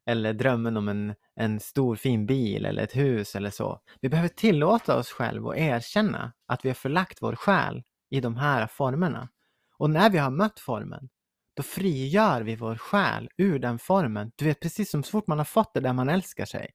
Eller 0.06 0.34
drömmen 0.34 0.78
om 0.78 0.88
en, 0.88 1.16
en 1.36 1.60
stor 1.60 1.96
fin 1.96 2.26
bil 2.26 2.66
eller 2.66 2.84
ett 2.84 2.96
hus 2.96 3.36
eller 3.36 3.50
så. 3.50 3.82
Vi 4.02 4.10
behöver 4.10 4.30
tillåta 4.30 4.98
oss 4.98 5.10
själva 5.12 5.48
och 5.48 5.58
erkänna 5.58 6.34
att 6.46 6.66
vi 6.66 6.70
har 6.70 6.74
förlagt 6.76 7.22
vår 7.22 7.36
själ 7.36 7.84
i 8.10 8.22
de 8.22 8.36
här 8.36 8.68
formerna. 8.68 9.30
Och 9.78 9.90
när 9.90 10.10
vi 10.10 10.18
har 10.18 10.32
mött 10.32 10.60
formen, 10.60 11.10
då 11.56 11.64
frigör 11.64 12.42
vi 12.42 12.56
vår 12.56 12.76
själ 12.76 13.30
ur 13.38 13.60
den 13.60 13.80
formen. 13.80 14.32
Du 14.36 14.46
vet, 14.46 14.60
precis 14.60 14.92
som 14.92 15.04
så 15.04 15.12
fort 15.12 15.28
man 15.28 15.38
har 15.38 15.46
fått 15.46 15.74
det 15.74 15.80
där 15.80 15.94
man 15.94 16.10
älskar 16.10 16.46
sig, 16.46 16.72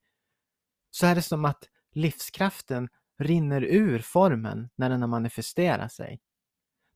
så 0.91 1.05
är 1.05 1.15
det 1.15 1.21
som 1.21 1.45
att 1.45 1.63
livskraften 1.93 2.89
rinner 3.19 3.61
ur 3.63 3.99
formen 3.99 4.69
när 4.75 4.89
den 4.89 5.01
har 5.01 5.07
manifesterat 5.07 5.91
sig. 5.91 6.19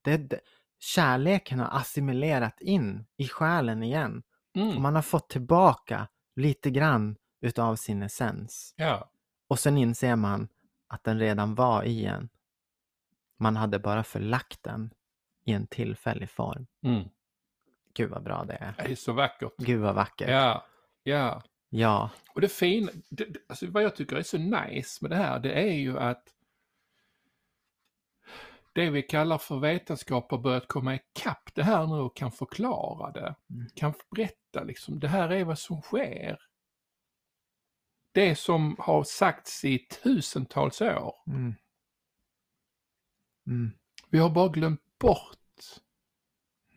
Det, 0.04 0.40
kärleken 0.80 1.60
har 1.60 1.80
assimilerat 1.80 2.62
in 2.62 3.06
i 3.18 3.28
själen 3.28 3.84
igen 3.84 4.24
och 4.56 4.62
Mm. 4.62 4.82
man 4.82 4.96
har 4.96 5.02
fått 5.02 5.30
tillbaka 5.30 6.08
lite 6.36 6.70
grann 6.70 7.16
utav 7.42 7.76
sin 7.76 8.04
essens. 8.04 8.74
Ja. 8.78 9.10
Och 9.48 9.60
sen 9.60 9.78
inser 9.78 10.16
man 10.16 10.48
att 10.88 11.04
den 11.04 11.20
redan 11.20 11.56
var 11.56 11.84
i 11.84 12.06
en. 12.06 12.30
Man 13.38 13.56
hade 13.56 13.80
bara 13.80 14.04
förlagt 14.04 14.64
den 14.64 14.94
i 15.46 15.52
en 15.52 15.68
tillfällig 15.68 16.30
form. 16.30 16.68
Mm. 16.82 17.10
Gud 17.94 18.10
vad 18.10 18.24
bra 18.24 18.44
det 18.44 18.54
är. 18.54 18.74
Det 18.78 18.92
är 18.92 18.96
så 18.96 19.14
vackert. 19.14 19.54
Gud 19.58 19.82
vad 19.82 19.96
vackert. 19.96 20.30
Ja. 20.30 20.66
Ja. 21.04 21.44
Ja. 21.70 22.10
Och 22.36 22.42
det 22.42 22.48
fina, 22.50 22.92
det, 23.10 23.28
alltså 23.48 23.68
vad 23.68 23.84
jag 23.84 23.96
tycker 23.96 24.16
är 24.16 24.24
så 24.24 24.38
nice 24.38 24.98
med 25.02 25.12
det 25.12 25.16
här, 25.16 25.40
det 25.40 25.54
är 25.54 25.74
ju 25.74 26.00
att 26.00 26.24
det 28.74 28.90
vi 28.90 29.02
kallar 29.02 29.38
för 29.38 29.60
vetenskap 29.60 30.32
har 30.32 30.38
börjat 30.38 30.68
komma 30.68 30.96
ikapp 30.96 31.50
det 31.56 31.64
här 31.64 31.88
nu 31.88 31.94
och 31.94 32.16
kan 32.16 32.32
förklara 32.32 33.12
det. 33.12 33.36
Mm. 33.50 33.68
Kan 33.76 33.94
berätta 34.16 34.64
liksom, 34.64 35.00
det 35.00 35.08
här 35.08 35.30
är 35.30 35.44
vad 35.44 35.60
som 35.60 35.82
sker. 35.82 36.40
Det 38.12 38.36
som 38.36 38.76
har 38.80 39.04
sagts 39.04 39.66
i 39.66 39.80
tusentals 39.80 40.82
år. 40.82 41.16
Mm. 41.28 41.56
Mm. 43.48 43.72
Vi 44.10 44.20
har 44.20 44.30
bara 44.30 44.48
glömt 44.48 45.00
bort. 45.00 45.40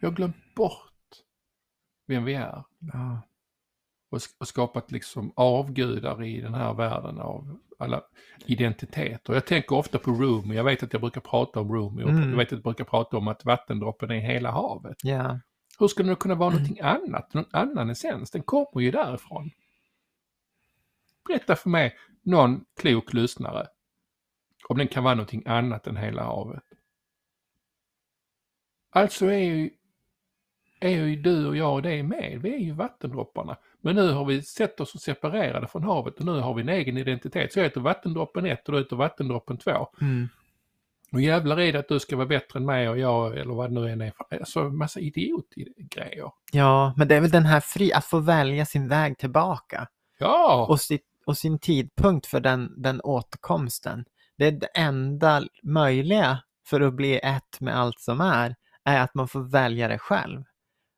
Vi 0.00 0.06
har 0.06 0.14
glömt 0.14 0.54
bort 0.54 1.22
vem 2.06 2.24
vi 2.24 2.34
är. 2.34 2.64
Ja. 2.78 3.22
Och, 4.10 4.20
och 4.40 4.48
skapat 4.48 4.90
liksom 4.92 5.32
avgudar 5.36 6.24
i 6.24 6.40
den 6.40 6.54
här 6.54 6.74
världen 6.74 7.18
av 7.20 7.58
alla 7.78 8.02
identiteter. 8.46 9.34
Jag 9.34 9.46
tänker 9.46 9.76
ofta 9.76 9.98
på 9.98 10.10
Rumi, 10.10 10.54
jag 10.56 10.64
vet 10.64 10.82
att 10.82 10.92
jag 10.92 11.02
brukar 11.02 11.20
prata 11.20 11.60
om 11.60 11.72
Rumi 11.74 12.04
och 12.04 12.10
Mm. 12.10 12.30
jag 12.30 12.36
vet 12.36 12.46
att 12.46 12.52
jag 12.52 12.62
brukar 12.62 12.84
prata 12.84 13.16
om 13.16 13.28
att 13.28 13.44
vattendroppen 13.44 14.10
är 14.10 14.20
hela 14.20 14.50
havet. 14.50 14.96
ja. 15.02 15.40
Hur 15.78 15.88
skulle 15.88 16.08
det 16.08 16.16
kunna 16.16 16.34
vara 16.34 16.50
någonting 16.50 16.80
annat, 16.80 17.34
någon 17.34 17.44
annan 17.50 17.90
essens? 17.90 18.30
Den 18.30 18.42
kommer 18.42 18.80
ju 18.80 18.90
därifrån. 18.90 19.50
Berätta 21.28 21.56
för 21.56 21.70
mig, 21.70 21.96
någon 22.22 22.64
klok 22.80 23.12
lyssnare, 23.12 23.66
om 24.68 24.78
den 24.78 24.88
kan 24.88 25.04
vara 25.04 25.14
någonting 25.14 25.42
annat 25.46 25.86
än 25.86 25.96
hela 25.96 26.22
havet. 26.22 26.62
Alltså 28.90 29.26
är 29.26 29.38
ju, 29.38 29.70
är 30.80 30.88
ju 30.90 31.16
du 31.16 31.46
och 31.46 31.56
jag 31.56 31.74
och 31.74 31.82
det 31.82 32.02
med, 32.02 32.40
vi 32.42 32.54
är 32.54 32.58
ju 32.58 32.72
vattendropparna. 32.72 33.56
Men 33.86 33.96
nu 33.96 34.12
har 34.12 34.24
vi 34.24 34.42
sett 34.42 34.80
oss 34.80 35.02
separerade 35.02 35.66
från 35.66 35.82
havet 35.82 36.18
och 36.18 36.26
nu 36.26 36.40
har 36.40 36.54
vi 36.54 36.62
en 36.62 36.68
egen 36.68 36.98
identitet. 36.98 37.52
Så 37.52 37.58
jag 37.58 37.64
heter 37.64 37.80
vattendroppen 37.80 38.46
1 38.46 38.68
och 38.68 38.72
du 38.72 38.78
heter 38.78 38.96
vattendroppen 38.96 39.58
2. 39.58 39.88
Mm. 40.00 40.28
Och 41.12 41.20
jävlar 41.20 41.60
i 41.60 41.72
det 41.72 41.78
att 41.78 41.88
du 41.88 42.00
ska 42.00 42.16
vara 42.16 42.26
bättre 42.26 42.58
än 42.58 42.66
mig 42.66 42.88
och 42.88 42.98
jag 42.98 43.38
eller 43.38 43.54
vad 43.54 43.70
det 43.70 43.80
nu 43.80 43.90
än 43.90 44.00
är. 44.00 44.12
Alltså 44.30 44.62
massa 44.62 45.00
idiotgrejer. 45.00 46.30
ja, 46.52 46.94
men 46.96 47.08
det 47.08 47.14
är 47.14 47.20
väl 47.20 47.30
den 47.30 47.46
här 47.46 47.60
fri, 47.60 47.92
att 47.92 48.04
få 48.04 48.18
välja 48.18 48.66
sin 48.66 48.88
väg 48.88 49.18
tillbaka. 49.18 49.88
Ja! 50.18 50.66
och, 50.68 50.80
sitt, 50.80 51.06
och 51.26 51.38
sin 51.38 51.58
tidpunkt 51.58 52.26
för 52.26 52.40
den, 52.40 52.82
den 52.82 53.00
återkomsten. 53.00 54.04
Det 54.38 54.46
är 54.46 54.52
det 54.52 54.66
enda 54.66 55.42
möjliga 55.62 56.38
för 56.66 56.80
att 56.80 56.94
bli 56.94 57.18
ett 57.18 57.60
med 57.60 57.78
allt 57.78 58.00
som 58.00 58.20
är, 58.20 58.54
är 58.84 59.00
att 59.00 59.14
man 59.14 59.28
får 59.28 59.40
välja 59.40 59.88
det 59.88 59.98
själv. 59.98 60.44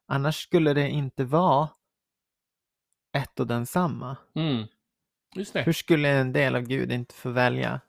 Annars 0.07 0.37
skulle 0.37 0.75
det 0.75 0.89
inte 0.89 1.25
vara 1.25 1.69
ett 3.13 3.41
och 3.41 3.47
densamma. 3.47 4.17
Mm. 4.35 4.65
Just 5.35 5.53
det. 5.53 5.63
Hur 5.63 5.73
skulle 5.73 6.09
en 6.09 6.33
del 6.33 6.57
av 6.57 6.63
Gud 6.63 6.93
inte 6.93 7.15
få 7.15 7.31
välja? 7.31 7.81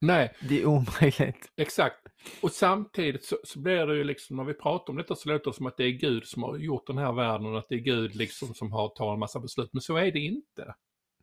Nej, 0.00 0.34
Det 0.48 0.60
är 0.62 0.66
omöjligt. 0.66 1.52
exakt. 1.56 1.96
Och 2.42 2.50
samtidigt 2.50 3.24
så, 3.24 3.36
så 3.44 3.58
blir 3.58 3.86
det 3.86 3.96
ju 3.96 4.04
liksom, 4.04 4.36
när 4.36 4.44
vi 4.44 4.54
pratar 4.54 4.90
om 4.92 4.96
detta 4.96 5.14
så 5.14 5.28
låter 5.28 5.50
det 5.50 5.56
som 5.56 5.66
att 5.66 5.76
det 5.76 5.84
är 5.84 5.90
Gud 5.90 6.26
som 6.26 6.42
har 6.42 6.56
gjort 6.56 6.86
den 6.86 6.98
här 6.98 7.12
världen 7.12 7.46
och 7.46 7.58
att 7.58 7.68
det 7.68 7.74
är 7.74 7.78
Gud 7.78 8.14
liksom 8.14 8.54
som 8.54 8.72
har 8.72 8.88
tagit 8.88 9.14
en 9.14 9.20
massa 9.20 9.40
beslut. 9.40 9.70
Men 9.72 9.80
så 9.80 9.96
är 9.96 10.12
det 10.12 10.18
inte. 10.18 10.74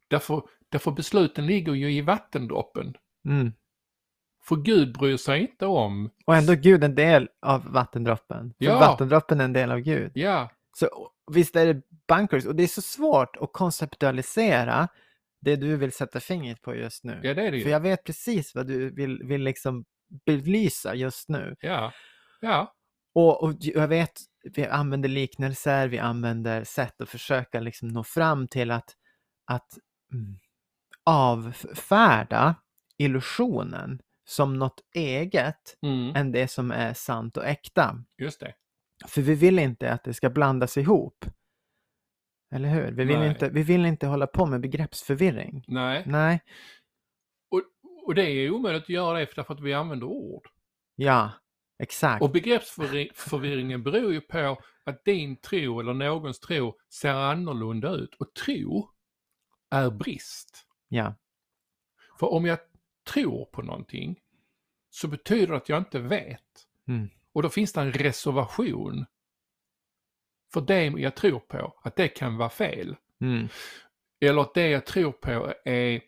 Därför, 0.08 0.44
därför 0.70 0.92
besluten 0.92 1.46
ligger 1.46 1.74
ju 1.74 1.92
i 1.94 2.02
vattendroppen. 2.02 2.94
Mm. 3.26 3.54
För 4.44 4.56
Gud 4.56 4.98
bryr 4.98 5.18
sig 5.18 5.42
inte 5.42 5.66
om, 5.66 6.10
Och 6.26 6.36
ändå 6.36 6.52
är 6.54 6.58
Gud 6.58 6.84
en 6.84 6.96
del 6.96 7.30
av 7.42 7.72
vattendroppen. 7.72 8.54
För 8.58 8.66
Ja. 8.66 8.80
vattendroppen 8.80 9.40
är 9.40 9.46
en 9.46 9.54
del 9.54 9.72
av 9.72 9.80
Gud. 9.80 10.12
ja, 10.16 10.50
Så 10.78 11.10
visst 11.32 11.56
är 11.56 11.74
det 11.74 11.82
bunkers 12.08 12.46
och 12.46 12.56
det 12.56 12.64
är 12.64 12.68
så 12.68 12.82
svårt 12.82 13.36
att 13.38 13.54
konceptualisera 13.54 14.88
det 15.42 15.56
du 15.56 15.78
vill 15.78 15.92
sätta 15.92 16.20
fingret 16.20 16.62
på 16.62 16.76
just 16.76 17.04
nu. 17.04 17.20
ja 17.24 17.34
det 17.34 17.42
är 17.48 17.52
det 17.52 17.60
För 17.60 17.66
ju. 17.66 17.72
jag 17.72 17.80
vet 17.80 18.04
precis 18.04 18.56
vad 18.56 18.68
du 18.68 18.90
vill, 18.96 19.24
vill 19.24 19.42
liksom 19.44 19.86
belysa 20.26 20.96
just 20.96 21.30
nu. 21.30 21.56
Ja, 21.60 21.94
ja, 22.42 22.74
Och, 23.14 23.44
och 23.44 23.54
jag 23.60 23.88
vet, 23.88 24.12
vi 24.44 24.66
använder 24.66 25.10
liknelser, 25.10 25.88
vi 25.88 26.00
använder 26.00 26.64
sätt 26.64 27.02
att 27.02 27.10
försöka 27.10 27.60
liksom 27.60 27.88
nå 27.88 28.04
fram 28.04 28.48
till 28.48 28.72
att, 28.72 28.96
att 29.46 29.78
mm, 30.14 30.40
avfärda 31.04 32.56
illusionen 32.98 34.00
som 34.28 34.54
något 34.60 34.80
eget 34.96 35.78
mm, 35.82 36.16
än 36.16 36.32
det 36.32 36.48
som 36.48 36.72
är 36.72 36.94
sant 36.94 37.38
och 37.38 37.46
äkta. 37.46 38.04
just 38.18 38.40
det. 38.40 38.54
För 39.08 39.22
vi 39.22 39.36
vill 39.36 39.60
inte 39.60 39.92
att 39.92 40.04
det 40.04 40.14
ska 40.14 40.30
blandas 40.30 40.78
ihop. 40.78 41.26
Eller 42.52 42.70
hur? 42.70 42.92
Vi 42.92 43.06
vill, 43.06 43.20
Nej. 43.20 43.30
inte, 43.30 43.50
vi 43.50 43.64
vill 43.64 43.86
inte 43.86 44.08
hålla 44.08 44.28
på 44.28 44.46
med 44.46 44.62
begreppsförvirring. 44.62 45.66
Nej, 45.68 46.04
Nej, 46.06 46.44
och, 47.52 47.62
och 48.06 48.16
det 48.16 48.24
är 48.30 48.52
omöjligt 48.52 48.84
att 48.84 48.90
göra 48.90 49.20
det 49.20 49.28
för 49.28 49.54
att 49.54 49.60
vi 49.62 49.74
använder 49.74 50.08
ord. 50.08 50.48
ja, 50.96 51.32
exakt. 51.80 52.22
Och 52.24 52.32
begreppsförvirringen 52.32 53.84
beror 53.84 54.14
ju 54.14 54.22
på 54.22 54.58
att 54.84 55.06
din 55.06 55.36
tro 55.38 55.80
eller 55.80 55.94
någons 55.94 56.40
tro 56.40 56.78
ser 56.94 57.14
annorlunda 57.14 57.90
ut. 57.90 58.16
Och 58.16 58.34
tro 58.34 58.90
är 59.70 59.90
brist. 59.90 60.66
Ja, 60.88 61.16
För 62.20 62.34
om 62.34 62.46
jag 62.46 62.60
tror 63.14 63.46
på 63.46 63.62
någonting 63.62 64.20
så 64.90 65.08
betyder 65.08 65.48
det 65.48 65.58
att 65.58 65.70
jag 65.70 65.78
inte 65.78 66.00
vet. 66.00 66.68
Mm. 66.88 67.10
Och 67.36 67.44
då 67.44 67.50
finns 67.50 67.74
det 67.74 67.82
en 67.82 67.94
reservation 67.94 69.06
för 70.54 70.62
det 70.62 70.86
jag 70.86 71.16
tror 71.16 71.40
på, 71.40 71.80
att 71.84 71.96
det 71.96 72.08
kan 72.08 72.38
vara 72.38 72.50
fel. 72.50 72.96
mm. 73.22 73.48
Eller 74.26 74.42
att 74.42 74.54
det 74.54 74.68
jag 74.68 74.86
tror 74.86 75.12
på 75.12 75.54
är, 75.66 76.02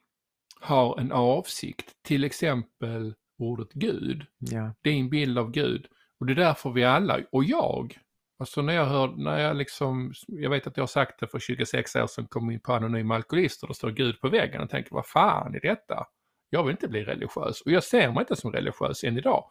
har 0.59 0.99
en 0.99 1.11
avsikt, 1.11 1.91
till 2.03 2.23
exempel 2.23 3.15
ordet 3.39 3.73
Gud. 3.73 4.25
ja, 4.37 4.73
din 4.81 5.09
bild 5.09 5.37
av 5.37 5.51
Gud. 5.51 5.87
Och 6.19 6.25
det 6.25 6.33
är 6.33 6.35
därför 6.35 6.69
vi 6.69 6.83
alla, 6.83 7.19
och 7.31 7.43
jag, 7.43 7.97
alltså 8.39 8.61
när 8.61 8.73
jag 8.73 8.85
hör, 8.85 9.07
när 9.07 9.39
jag 9.39 9.57
liksom, 9.57 10.13
jag 10.27 10.49
vet 10.49 10.67
att 10.67 10.77
jag 10.77 10.81
har 10.81 10.87
sagt 10.87 11.19
det 11.19 11.27
för 11.27 11.39
26 11.39 11.95
år 11.95 12.07
sedan, 12.07 12.27
kom 12.27 12.51
in 12.51 12.59
på 12.59 12.73
Anonyma 12.73 13.15
Alkoholister, 13.15 13.69
och 13.69 13.75
står 13.75 13.91
Gud 13.91 14.21
på 14.21 14.29
väggen 14.29 14.61
och 14.61 14.69
tänker, 14.69 14.91
vad 14.91 15.07
fan 15.07 15.55
är 15.55 15.59
detta? 15.59 16.05
Jag 16.49 16.63
vill 16.63 16.71
inte 16.71 16.87
bli 16.87 17.03
religiös, 17.03 17.61
och 17.61 17.71
jag 17.71 17.83
ser 17.83 18.11
mig 18.11 18.21
inte 18.21 18.35
som 18.35 18.51
religiös 18.51 19.03
än 19.03 19.17
idag. 19.17 19.49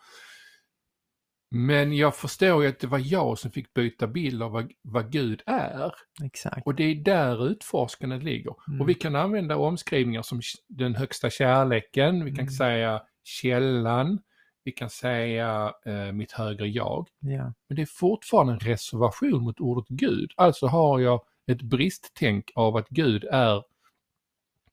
Men 1.51 1.97
jag 1.97 2.17
förstår 2.17 2.63
ju 2.63 2.69
att 2.69 2.79
det 2.81 2.87
var 2.87 3.03
jag 3.05 3.39
som 3.39 3.51
fick 3.51 3.75
byta 3.75 4.07
bild 4.07 4.43
av 4.43 4.51
vad, 4.53 4.73
vad 4.83 5.13
Gud 5.13 5.43
är. 5.47 5.93
exakt. 6.25 6.67
Och 6.67 6.75
det 6.75 6.85
är 6.85 6.95
där 6.95 7.47
utforskandet 7.51 8.23
ligger. 8.23 8.55
Mm. 8.69 8.81
Och 8.81 8.89
vi 8.89 8.95
kan 8.95 9.17
använda 9.17 9.57
omskrivningar 9.57 10.23
som 10.23 10.41
den 10.69 10.95
högsta 10.95 11.31
kärleken, 11.31 12.25
vi 12.25 12.31
kan 12.31 12.41
Mm. 12.41 12.51
säga 12.51 13.03
källan, 13.25 14.19
vi 14.65 14.73
kan 14.73 14.91
säga 14.91 15.73
eh, 15.87 16.13
mitt 16.13 16.33
högre 16.33 16.69
jag. 16.69 17.09
Ja, 17.21 17.53
Men 17.69 17.77
det 17.77 17.83
är 17.83 17.87
fortfarande 17.87 18.53
en 18.53 18.61
reservation 18.61 19.43
mot 19.43 19.61
ordet 19.61 19.89
Gud. 19.89 20.33
Alltså 20.37 20.67
har 20.67 21.01
jag 21.01 21.21
ett 21.51 21.63
bristtänk 21.63 22.51
av 22.55 22.77
att 22.77 22.89
Gud 22.89 23.25
är 23.25 23.63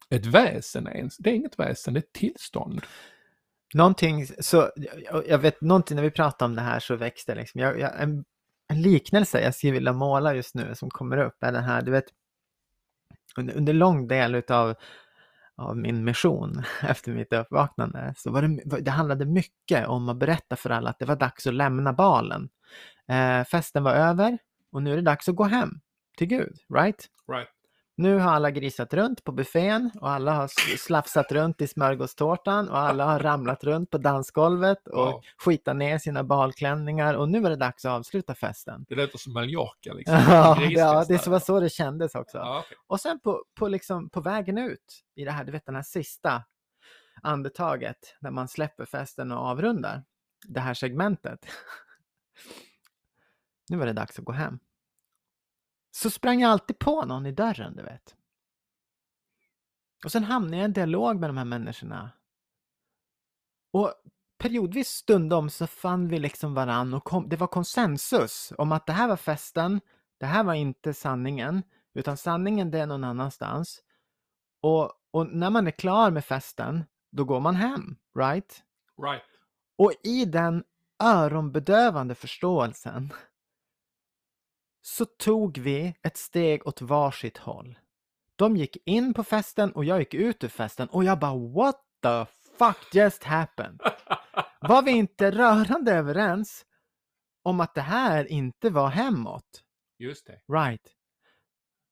ett 0.10 0.26
väsen 0.26 0.88
ens. 0.88 1.18
Det 1.18 1.30
är 1.30 1.34
inget 1.34 1.60
väsen, 1.60 1.94
det 1.94 1.98
är 1.98 2.02
ett 2.02 2.14
tillstånd 2.14 2.82
någonting, 3.74 4.28
så 4.40 4.72
jag, 5.28 5.38
vet, 5.38 5.62
någonting 5.62 5.96
när 5.96 6.04
vi 6.04 6.12
pratar 6.12 6.46
om 6.46 6.56
det 6.56 6.62
här 6.62 6.80
så 6.80 6.96
växte 6.96 7.36
liksom, 7.36 7.62
jag, 7.62 7.80
jag, 7.80 8.02
en, 8.02 8.26
en 8.68 8.82
liknelse 8.82 9.42
jag 9.42 9.56
skulle 9.56 9.74
vilja 9.74 9.94
måla 9.94 10.36
just 10.36 10.56
nu 10.56 10.76
som 10.76 10.90
kommer 10.90 11.18
upp 11.18 11.44
är 11.44 11.52
den 11.52 11.64
här, 11.64 11.82
du 11.82 11.92
vet, 11.92 12.06
under, 13.38 13.54
under 13.54 13.74
lång 13.74 14.08
del 14.08 14.36
utav 14.36 14.76
av 15.56 15.78
min 15.78 16.04
mission 16.04 16.64
efter 16.82 17.12
mitt 17.12 17.34
uppvaknande 17.34 18.14
så 18.18 18.32
var 18.32 18.42
det, 18.42 18.82
det 18.82 18.92
handlade 18.92 19.26
mycket 19.26 19.88
om 19.88 20.10
att 20.10 20.18
berätta 20.18 20.56
för 20.56 20.70
alla 20.70 20.90
att 20.90 21.00
det 21.00 21.06
var 21.06 21.16
dags 21.16 21.48
att 21.48 21.54
lämna 21.54 21.94
balen. 21.94 22.50
Eh, 23.08 23.44
festen 23.44 23.84
var 23.84 23.94
över 23.94 24.38
och 24.72 24.84
nu 24.84 24.92
är 24.92 24.96
det 24.96 25.02
dags 25.02 25.30
att 25.30 25.36
gå 25.36 25.44
hem 25.44 25.80
till 26.18 26.28
Gud, 26.28 26.58
right? 26.74 27.10
Right. 27.32 27.50
Nu 27.96 28.20
har 28.20 28.32
alla 28.32 28.52
grisat 28.52 28.94
runt 28.94 29.24
på 29.24 29.32
buffén 29.32 29.92
och 30.02 30.10
alla 30.10 30.34
har 30.34 30.48
slafsat 30.78 31.32
runt 31.32 31.62
i 31.62 31.68
smörgåstårtan 31.68 32.70
och 32.70 32.78
alla 32.78 33.06
har 33.06 33.20
ramlat 33.20 33.64
runt 33.64 33.90
på 33.90 33.98
dansgolvet 33.98 34.88
och 34.88 35.06
Wow. 35.06 35.22
skitat 35.38 35.76
ner 35.76 35.98
sina 35.98 36.24
balklänningar 36.24 37.14
och 37.14 37.30
nu 37.30 37.46
är 37.46 37.50
det 37.50 37.56
dags 37.56 37.86
att 37.86 37.92
avsluta 37.92 38.36
festen. 38.36 38.86
Det 38.90 38.96
låter 38.96 39.18
som 39.18 39.34
Mallorca 39.34 39.94
liksom. 39.98 40.16
Ja, 40.16 40.62
ja, 40.62 41.06
det 41.08 41.28
var 41.28 41.40
så 41.40 41.60
det 41.60 41.70
kändes 41.70 42.16
också. 42.16 42.38
Ja, 42.38 42.60
okej. 42.66 42.78
Och 42.88 43.00
sen 43.00 43.20
på, 43.20 43.44
på, 43.56 43.68
liksom, 43.68 44.10
på 44.10 44.22
vägen 44.22 44.58
ut 44.58 45.04
i 45.16 45.26
det 45.26 45.32
här, 45.32 45.44
du 45.44 45.52
vet 45.52 45.66
den 45.66 45.76
här 45.76 45.84
sista 45.84 46.44
andetaget 47.22 48.16
när 48.22 48.32
man 48.32 48.48
släpper 48.48 48.86
festen 48.86 49.32
och 49.32 49.48
avrundar 49.48 50.04
det 50.48 50.60
här 50.60 50.74
segmentet. 50.74 51.46
nu 53.70 53.78
var 53.78 53.86
det 53.86 53.94
dags 53.94 54.20
att 54.20 54.26
gå 54.26 54.32
hem. 54.32 54.60
Så 55.96 56.10
sprang 56.10 56.42
jag 56.42 56.52
alltid 56.52 56.80
på 56.80 57.06
någon 57.06 57.26
i 57.26 57.32
dörren, 57.32 57.76
du 57.76 57.84
vet. 57.84 58.16
Och 60.06 60.12
sen 60.12 60.24
hamnade 60.24 60.58
jag 60.58 60.62
i 60.62 60.66
en 60.66 60.74
dialog 60.74 61.20
med 61.20 61.30
de 61.30 61.38
här 61.38 61.46
människorna. 61.46 62.12
Och 63.72 63.94
periodvis 64.38 64.88
stundom 64.90 65.50
så 65.50 65.68
fann 65.68 66.08
vi 66.08 66.20
liksom 66.20 66.54
varann 66.54 66.94
och 66.94 67.04
kom, 67.04 67.30
det 67.30 67.36
var 67.36 67.48
konsensus 67.48 68.54
om 68.58 68.72
att 68.72 68.86
det 68.86 68.94
här 68.94 69.08
var 69.08 69.18
festen, 69.18 69.82
det 70.18 70.26
här 70.26 70.44
var 70.44 70.54
inte 70.54 70.94
sanningen, 70.94 71.64
utan 71.94 72.18
sanningen 72.18 72.72
det 72.72 72.80
är 72.80 72.86
någon 72.86 73.04
annanstans. 73.04 73.84
Och, 74.62 74.92
och 75.12 75.28
när 75.28 75.50
man 75.50 75.68
är 75.68 75.72
klar 75.72 76.12
med 76.12 76.26
festen, 76.26 76.84
då 77.12 77.24
går 77.24 77.40
man 77.40 77.56
hem, 77.56 77.96
right? 78.20 78.64
Right. 79.04 79.24
Och 79.78 79.92
i 80.04 80.26
den 80.26 80.64
öronbedövande 81.04 82.16
förståelsen 82.16 83.14
så 84.86 85.06
tog 85.06 85.58
vi 85.58 85.96
ett 86.02 86.18
steg 86.18 86.68
åt 86.68 86.82
varsitt 86.82 87.38
håll. 87.38 87.80
De 88.36 88.58
gick 88.58 88.78
in 88.86 89.14
på 89.14 89.24
festen 89.24 89.72
och 89.72 89.86
jag 89.86 90.00
gick 90.00 90.14
ut 90.14 90.44
ur 90.44 90.48
festen 90.48 90.88
och 90.88 91.04
jag 91.04 91.20
bara 91.20 91.36
what 91.36 91.82
the 92.02 92.26
fuck 92.58 92.94
just 92.94 93.24
happened? 93.24 93.82
Var 94.62 94.82
vi 94.82 94.92
inte 94.92 95.32
rörande 95.32 95.94
överens 95.94 96.66
om 97.44 97.60
att 97.60 97.76
det 97.76 97.82
här 97.82 98.26
inte 98.32 98.70
var 98.70 98.90
hemåt? 98.90 99.64
Just 99.98 100.28
det. 100.28 100.42
Right. 100.48 100.96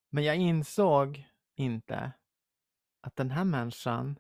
Men 0.10 0.24
jag 0.24 0.36
insåg 0.36 1.26
inte 1.56 2.12
att 3.02 3.16
den 3.16 3.32
här 3.32 3.44
människan 3.44 4.20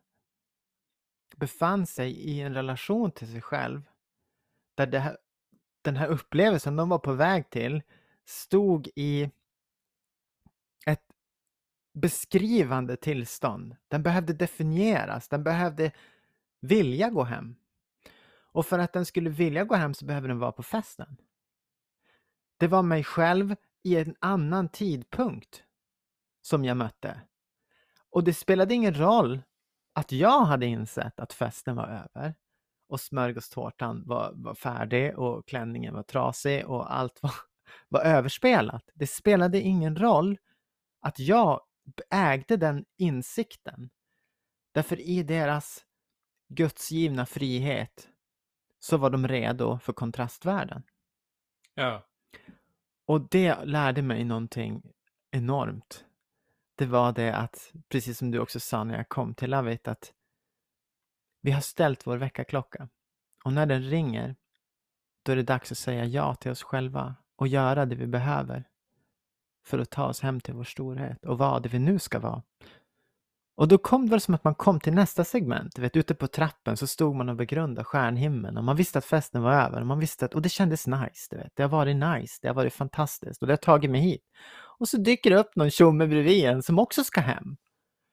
befann 1.38 1.88
sig 1.88 2.12
i 2.12 2.42
en 2.42 2.54
relation 2.54 3.12
till 3.12 3.32
sig 3.32 3.42
själv 3.42 3.82
där 4.76 5.00
här, 5.00 5.18
den 5.82 5.96
här 5.96 6.08
upplevelsen 6.08 6.76
de 6.76 6.90
var 6.90 7.00
på 7.00 7.14
väg 7.14 7.50
till 7.50 7.82
stod 8.26 8.90
i 8.96 9.32
ett 10.86 11.06
beskrivande 11.94 12.96
tillstånd. 12.96 13.76
Den 13.88 14.04
behövde 14.04 14.34
definieras, 14.34 15.28
den 15.28 15.44
behövde 15.44 15.92
vilja 16.62 17.10
gå 17.10 17.24
hem. 17.24 17.56
Och 18.54 18.66
för 18.66 18.80
att 18.80 18.94
den 18.94 19.06
skulle 19.06 19.30
vilja 19.30 19.64
gå 19.64 19.76
hem 19.76 19.94
så 19.94 20.06
behöver 20.06 20.28
den 20.28 20.40
vara 20.40 20.52
på 20.52 20.64
festen. 20.64 21.18
Det 22.58 22.68
var 22.68 22.84
mig 22.84 23.04
själv 23.04 23.56
i 23.84 23.96
en 23.96 24.16
annan 24.20 24.70
tidpunkt 24.70 25.64
som 26.42 26.66
jag 26.66 26.78
mötte. 26.78 27.22
Och 28.10 28.24
det 28.24 28.34
spelade 28.34 28.74
ingen 28.74 28.94
roll 28.94 29.42
att 29.94 30.12
jag 30.12 30.46
hade 30.46 30.66
insett 30.66 31.20
att 31.20 31.34
festen 31.34 31.76
var 31.76 31.88
över 31.88 32.36
och 32.88 33.00
smörgåstårtan 33.00 34.04
var, 34.06 34.32
var 34.36 34.54
färdig 34.54 35.20
och 35.20 35.48
klänningen 35.48 35.94
var 35.94 36.04
trasig 36.04 36.68
och 36.68 36.94
allt 36.94 37.24
var, 37.24 37.34
var 37.90 38.02
överspelat. 38.02 38.90
Det 38.94 39.08
spelade 39.08 39.62
ingen 39.62 39.96
roll 39.96 40.38
att 41.00 41.20
jag 41.20 41.62
ägde 42.10 42.58
den 42.58 42.86
insikten. 42.98 43.90
Därför 44.72 45.00
i 45.00 45.24
deras 45.24 45.86
gudsgivna 46.48 47.26
frihet 47.26 48.10
så 48.80 48.98
var 48.98 49.10
de 49.10 49.28
redo 49.28 49.80
för 49.80 49.94
kontrastvärlden. 49.94 50.84
Ja. 51.74 52.08
Och 53.06 53.22
det 53.30 53.66
lärde 53.66 54.02
mig 54.02 54.24
någonting 54.24 54.94
enormt. 55.32 56.06
Det 56.76 56.86
var 56.86 57.12
det 57.12 57.36
att, 57.36 57.72
precis 57.90 58.18
som 58.18 58.32
du 58.32 58.40
också 58.40 58.60
sa 58.60 58.84
när 58.84 58.98
jag 58.98 59.10
kom 59.10 59.34
till 59.34 59.50
Lavit, 59.50 59.88
att 59.88 60.14
vi 61.42 61.52
har 61.52 61.62
ställt 61.62 62.08
vår 62.08 62.18
väckarklocka. 62.18 62.90
Och 63.44 63.54
när 63.54 63.66
den 63.66 63.82
ringer, 63.82 64.36
då 65.24 65.32
är 65.32 65.36
det 65.36 65.44
dags 65.44 65.72
att 65.72 65.78
säga 65.78 66.06
ja 66.06 66.36
till 66.36 66.52
oss 66.52 66.64
själva 66.64 67.16
och 67.42 67.48
göra 67.48 67.86
det 67.86 67.96
vi 67.96 68.08
behöver 68.08 68.64
för 69.66 69.80
att 69.80 69.89
ta 69.89 70.06
oss 70.06 70.22
hem 70.22 70.39
till 70.42 70.54
vår 70.54 70.64
storhet 70.64 71.26
och 71.26 71.38
vara 71.38 71.60
det 71.60 71.70
vi 71.70 71.80
nu 71.80 72.00
ska 72.00 72.20
vara. 72.20 72.44
Och 73.56 73.68
då 73.68 73.78
kom 73.78 74.06
det 74.06 74.12
väl 74.12 74.22
som 74.22 74.34
att 74.34 74.44
man 74.44 74.56
kom 74.56 74.80
till 74.80 74.94
nästa 74.94 75.24
segment. 75.24 75.76
Du 75.76 75.82
vet, 75.82 75.96
ute 75.96 76.16
på 76.16 76.28
trappen 76.28 76.78
så 76.78 76.88
stod 76.88 77.16
man 77.16 77.30
och 77.30 77.36
begrundade 77.36 77.86
stjärnhimlen 77.86 78.58
och 78.58 78.64
man 78.64 78.76
visste 78.76 78.98
att 78.98 79.06
festen 79.06 79.42
var 79.42 79.54
över. 79.54 79.82
Och, 79.82 79.88
man 79.88 80.00
visste 80.00 80.26
att, 80.26 80.36
och 80.36 80.42
det 80.42 80.50
kändes 80.50 80.88
nice. 80.88 81.28
Du 81.30 81.38
vet. 81.38 81.52
Det 81.56 81.64
har 81.64 81.70
varit 81.70 81.96
nice, 81.96 82.39
det 82.42 82.48
har 82.48 82.56
varit 82.56 82.74
fantastiskt 82.74 83.42
och 83.42 83.48
det 83.48 83.54
har 83.54 83.58
tagit 83.58 83.92
mig 83.92 84.02
hit. 84.02 84.24
Och 84.80 84.88
så 84.88 84.98
dyker 84.98 85.30
det 85.30 85.38
upp 85.38 85.56
någon 85.56 85.72
tjomme 85.72 86.08
bredvid 86.08 86.46
en 86.46 86.64
som 86.64 86.80
också 86.80 87.04
ska 87.04 87.22
hem. 87.22 87.58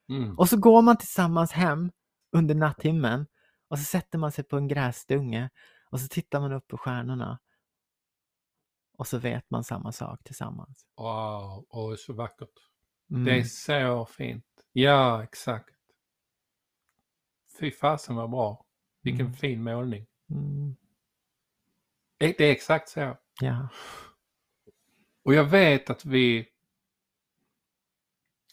Mm. 0.09 0.37
Och 0.37 0.49
så 0.49 0.57
går 0.57 0.81
man 0.81 0.97
tillsammans 0.97 1.51
hem 1.51 1.91
under 2.35 2.55
natthimlen 2.55 3.25
och 3.69 3.79
så 3.79 3.83
sätter 3.83 4.17
man 4.17 4.31
sig 4.31 4.43
på 4.43 4.57
en 4.57 4.67
gräsdunge 4.67 5.49
och 5.91 5.99
så 5.99 6.07
tittar 6.07 6.39
man 6.39 6.53
upp 6.53 6.67
på 6.67 6.77
stjärnorna. 6.77 7.39
Och 8.99 9.07
så 9.07 9.17
vet 9.17 9.49
man 9.49 9.63
samma 9.63 9.91
sak 9.91 10.23
tillsammans. 10.23 10.85
Wow, 10.97 11.65
och 11.69 11.99
så 11.99 12.13
vackert. 12.13 12.49
Mm. 13.11 13.25
Det 13.25 13.39
är 13.39 13.43
så 13.43 14.05
fint. 14.05 14.45
Ja, 14.71 15.23
exakt. 15.23 15.75
Fy 17.59 17.71
fasen 17.71 18.15
vad 18.15 18.29
bra. 18.29 18.65
Vilken 19.01 19.25
Mm. 19.25 19.33
fin 19.37 19.63
målning. 19.63 20.07
Mm. 20.29 20.75
Det 22.17 22.37
det 22.37 22.43
är 22.45 22.51
exakt 22.51 22.89
så. 22.89 23.17
Ja. 23.41 23.69
Och 25.23 25.33
jag 25.33 25.45
vet 25.45 25.89
att 25.89 26.05
vi, 26.05 26.49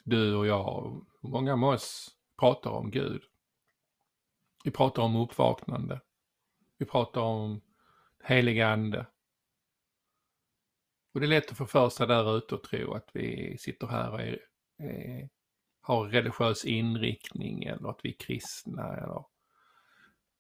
du 0.05 0.35
och 0.37 0.47
jag, 0.47 0.87
och 1.21 1.31
många 1.31 1.57
med 1.57 1.69
oss 1.69 2.17
pratar 2.41 2.71
om 2.71 2.91
Gud. 2.91 3.23
Vi 4.65 4.71
pratar 4.71 5.03
om 5.03 5.17
uppvaknande. 5.17 6.01
Vi 6.79 6.87
pratar 6.87 7.21
om 7.21 7.61
helig 8.25 8.61
ande. 8.61 9.07
Och 11.17 11.21
det 11.21 11.27
är 11.27 11.29
lätt 11.29 11.51
att 11.51 11.57
få 11.57 11.67
för 11.67 11.89
sig 11.89 12.07
där 12.07 12.39
ute 12.39 12.55
och 12.55 12.63
tro 12.63 12.95
att 12.95 13.11
vi 13.13 13.57
sitter 13.59 13.87
här 13.87 14.11
och 14.11 14.21
är, 14.21 14.39
är, 14.83 15.29
har 15.81 16.09
religiös 16.09 16.65
inriktning 16.65 17.65
eller 17.65 17.89
att 17.89 18.01
vi 18.03 18.09
är 18.09 18.17
kristna. 18.19 18.97
Eller... 18.97 19.25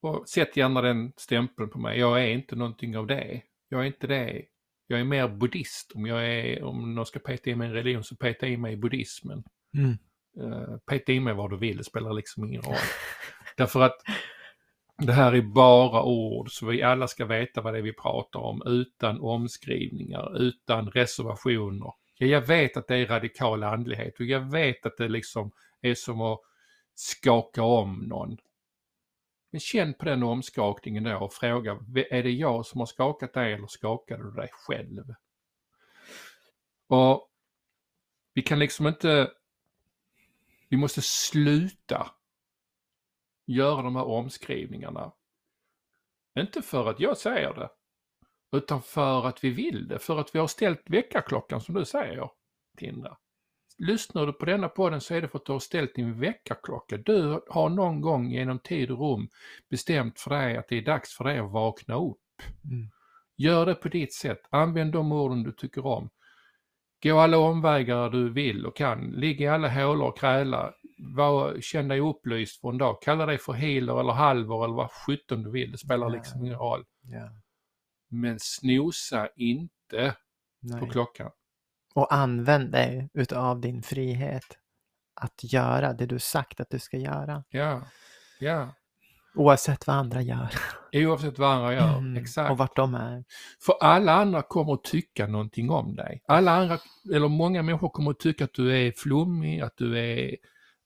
Och 0.03 0.29
sätt 0.29 0.57
gärna 0.57 0.83
den 0.83 1.12
stämpeln 1.16 1.70
på 1.70 1.79
mig. 1.79 1.99
Jag 1.99 2.22
är 2.22 2.29
inte 2.29 2.57
någonting 2.57 2.97
av 2.97 3.07
det. 3.07 3.43
Jag 3.68 3.81
är 3.81 3.85
inte 3.85 4.07
det. 4.07 4.43
Jag 4.87 5.01
är 5.01 5.05
mer 5.05 5.29
buddhist. 5.29 5.93
Om 5.95 6.07
jag 6.07 6.27
är, 6.27 6.62
om 6.62 6.95
någon 6.95 7.07
ska 7.07 7.18
peta 7.18 7.51
i 7.51 7.55
mig 7.55 7.68
en 7.68 7.74
religion 7.74 8.05
så 8.05 8.16
peta 8.16 8.47
i 8.47 8.57
mig 8.57 8.72
i 8.72 8.77
buddhismen. 8.77 9.45
Mm. 9.74 9.97
Uh, 10.41 10.77
peta 10.79 11.12
i 11.12 11.20
mig 11.20 11.35
vad 11.35 11.51
du 11.51 11.57
vill, 11.57 11.77
det 11.77 11.85
spelar 11.85 12.12
liksom 12.12 12.45
ingen 12.45 12.62
roll. 12.62 12.77
Därför 13.57 13.81
att 13.81 13.97
det 14.99 15.12
här 15.12 15.32
är 15.32 15.42
bara 15.42 16.03
ord 16.03 16.53
så 16.53 16.66
vi 16.66 16.82
alla 16.82 17.09
ska 17.09 17.24
veta 17.24 17.61
vad 17.61 17.74
det 17.74 17.78
är 17.78 17.82
vi 17.82 17.92
pratar 17.92 18.40
om 18.40 18.62
utan 18.66 19.20
omskrivningar, 19.20 20.42
utan 20.42 20.90
reservationer. 20.90 21.92
Jag 22.18 22.47
vet 22.47 22.76
att 22.76 22.88
det 22.88 22.97
är 22.97 23.07
radikal 23.07 23.62
andlighet 23.62 24.20
och 24.20 24.26
jag 24.26 24.51
vet 24.51 24.86
att 24.86 24.97
det 24.97 25.09
liksom 25.09 25.51
är 25.80 25.94
som 25.94 26.20
att 26.20 26.40
skaka 26.94 27.62
om 27.62 27.99
någon. 27.99 28.36
Men 29.51 29.61
känn 29.61 29.94
på 29.94 30.05
den 30.05 30.22
omskakningen 30.22 31.05
då 31.05 31.16
och 31.16 31.32
fråga, 31.32 31.78
är 32.11 32.22
det 32.22 32.30
jag 32.30 32.66
som 32.66 32.80
har 32.80 32.86
skakat 32.86 33.32
dig 33.32 33.53
eller 33.53 33.66
skakade 33.66 34.22
du 34.22 34.30
dig 34.30 34.49
själv? 34.53 35.14
Och 36.86 37.30
vi 38.34 38.42
kan 38.42 38.59
liksom 38.59 38.86
inte, 38.86 39.30
vi 40.68 40.76
måste 40.76 41.03
sluta 41.03 42.11
göra 43.47 43.82
de 43.82 43.97
här 43.97 44.05
omskrivningarna. 44.05 45.12
Inte 46.38 46.62
för 46.62 46.90
att 46.90 47.01
jag 47.01 47.16
säger 47.16 47.55
det, 47.55 47.68
utan 48.57 48.82
för 48.82 49.26
att 49.26 49.44
vi 49.44 49.51
vill 49.51 49.88
det, 49.88 49.99
för 49.99 50.18
att 50.18 50.34
vi 50.34 50.38
har 50.38 50.47
ställt 50.47 50.82
väckarklockan 50.86 51.61
som 51.61 51.74
du 51.74 51.84
säger, 51.84 52.30
Tindra. 52.76 53.16
Lyssnar 53.78 54.26
du 54.26 54.32
på 54.32 54.44
denna 54.44 54.68
podden 54.68 55.01
så 55.01 55.14
är 55.14 55.22
det 55.22 55.28
för 55.28 55.38
att 55.38 55.44
du 55.44 55.53
har 55.53 55.59
ställt 55.59 55.94
din 55.94 56.20
väckarklocka. 56.20 56.97
Du 56.97 57.42
har 57.49 57.68
någon 57.68 58.01
gång 58.01 58.30
genom 58.30 58.59
tid 58.59 58.90
och 58.90 58.99
rum 58.99 59.28
bestämt 59.70 60.20
för 60.20 60.30
dig 60.30 60.57
att 60.57 60.68
det 60.68 60.76
är 60.76 60.82
dags 60.82 61.16
för 61.16 61.24
dig 61.24 61.38
att 61.38 61.51
vakna 61.51 61.94
upp. 61.94 62.42
Mm. 62.64 62.90
Gör 63.36 63.66
det 63.66 63.74
på 63.74 63.88
ditt 63.88 64.14
sätt, 64.14 64.40
använd 64.51 64.92
de 64.92 65.12
orden 65.12 65.42
du 65.42 65.53
tycker 65.53 65.86
om. 65.86 66.11
Gå 67.07 67.18
alla 67.18 67.38
omvägar 67.38 68.11
du 68.11 68.32
vill 68.32 68.66
och 68.66 68.76
kan. 68.76 69.11
Ligg 69.11 69.40
i 69.40 69.46
alla 69.46 69.68
hålor 69.68 70.09
och 70.09 70.18
kräla. 70.18 70.72
Var, 70.98 71.61
känn 71.61 71.88
dig 71.88 72.00
upplyst 72.00 72.61
för 72.61 72.68
en 72.68 72.78
dag. 72.78 73.02
Kalla 73.02 73.26
dig 73.26 73.38
för 73.38 73.52
healer 73.52 74.00
eller 74.00 74.12
halver 74.12 74.64
eller 74.64 74.74
vad 74.74 74.90
sjutton 74.90 75.42
du 75.42 75.50
vill. 75.50 75.72
Det 75.72 75.78
spelar 75.78 76.09
Nej. 76.09 76.18
liksom 76.18 76.40
ingen 76.40 76.59
roll. 76.59 76.84
Ja. 77.02 77.30
Men 78.09 78.38
snosa 78.40 79.28
inte 79.36 80.16
på 80.70 80.76
Nej. 80.76 80.90
klockan. 80.90 81.30
Och 81.94 82.14
använd 82.14 82.72
dig 82.72 83.11
utav 83.14 83.61
din 83.61 83.82
frihet 83.82 84.59
att 85.14 85.52
göra 85.52 85.92
det 85.92 86.07
du 86.07 86.18
sagt 86.18 86.61
att 86.61 86.70
du 86.70 86.78
ska 86.78 86.96
göra. 86.96 87.44
Ja, 87.48 87.82
ja. 88.40 88.74
Oavsett 89.37 89.87
vad 89.87 89.97
andra 89.97 90.22
gör. 90.22 90.49
Oavsett 90.93 91.39
vad 91.39 91.51
andra 91.51 91.74
gör. 91.74 91.99
Mm. 91.99 92.16
Exakt. 92.16 92.51
Och 92.51 92.59
vart 92.59 92.76
de 92.76 92.95
är. 92.95 93.24
För 93.61 93.74
alla 93.80 94.12
andra 94.12 94.43
kommer 94.43 94.72
att 94.74 94.84
tycka 94.84 95.26
någonting 95.26 95.70
om 95.70 95.95
dig. 95.97 96.22
Alla 96.28 96.53
andra, 96.53 96.78
eller 97.14 97.28
många 97.28 97.62
människor 97.62 97.89
kommer 97.89 98.11
att 98.11 98.18
tycka 98.18 98.45
att 98.45 98.55
du 98.55 98.76
är 98.87 98.93
flummig, 98.93 99.61
att 99.61 99.76
du 99.76 99.99
är... 99.99 100.37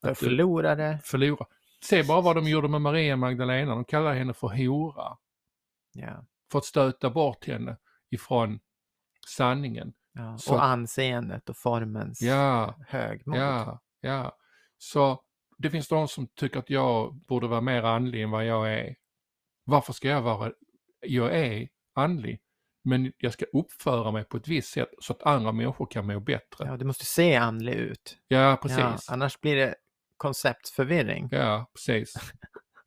Att 0.03 0.09
du 0.09 0.15
förlorare. 0.15 0.99
förlorar. 1.05 1.47
Se 1.85 2.03
bara 2.03 2.21
vad 2.21 2.37
de 2.37 2.49
gjorde 2.49 2.69
med 2.69 2.81
Maria 2.81 3.17
Magdalena. 3.17 3.75
De 3.75 3.85
kallade 3.85 4.17
henne 4.19 4.35
för 4.35 4.49
hora. 4.49 5.17
Ja. 5.93 6.25
För 6.53 6.59
att 6.59 6.65
stöta 6.65 7.11
bort 7.11 7.47
henne 7.47 7.77
ifrån 8.11 8.61
sanningen. 9.27 9.93
ja. 10.13 10.39
Så- 10.39 10.55
Och 10.55 10.65
anseendet 10.65 11.49
och 11.49 11.57
formens 11.57 12.23
Ja, 12.23 12.75
högmod. 12.89 13.39
ja, 13.39 13.81
ja. 14.01 14.37
Så 14.79 15.21
det 15.63 15.71
finns 15.71 15.89
de 15.89 16.09
som 16.09 16.27
tycker 16.27 16.59
att 16.59 16.71
jag 16.71 17.15
borde 17.15 17.47
vara 17.47 17.61
mer 17.61 17.83
andlig 17.83 18.23
än 18.23 18.31
vad 18.31 18.47
jag 18.47 18.75
är. 18.75 18.97
Varför 19.65 19.93
ska 19.93 20.09
jag 20.09 20.23
vara... 20.23 20.53
Jag 21.01 21.37
är 21.37 21.69
andlig. 21.95 22.41
Men 22.85 23.13
jag 23.19 23.33
ska 23.33 23.45
uppföra 23.53 24.11
mig 24.11 24.25
på 24.25 24.37
ett 24.37 24.49
visst 24.49 24.73
sätt 24.73 24.89
så 25.01 25.13
att 25.13 25.23
andra 25.23 25.53
människor 25.53 25.87
kan 25.87 26.07
må 26.07 26.21
bättre. 26.21 26.67
Ja, 26.67 26.77
du 26.77 26.85
måste 26.85 27.05
se 27.05 27.37
andlig 27.37 27.75
ut. 27.75 28.19
Ja, 28.29 28.59
precis. 28.63 28.79
Ja, 28.79 28.99
annars 29.09 29.41
blir 29.41 29.57
det 29.57 29.75
konceptförvirring. 30.17 31.29
Ja, 31.31 31.71
precis. 31.75 32.15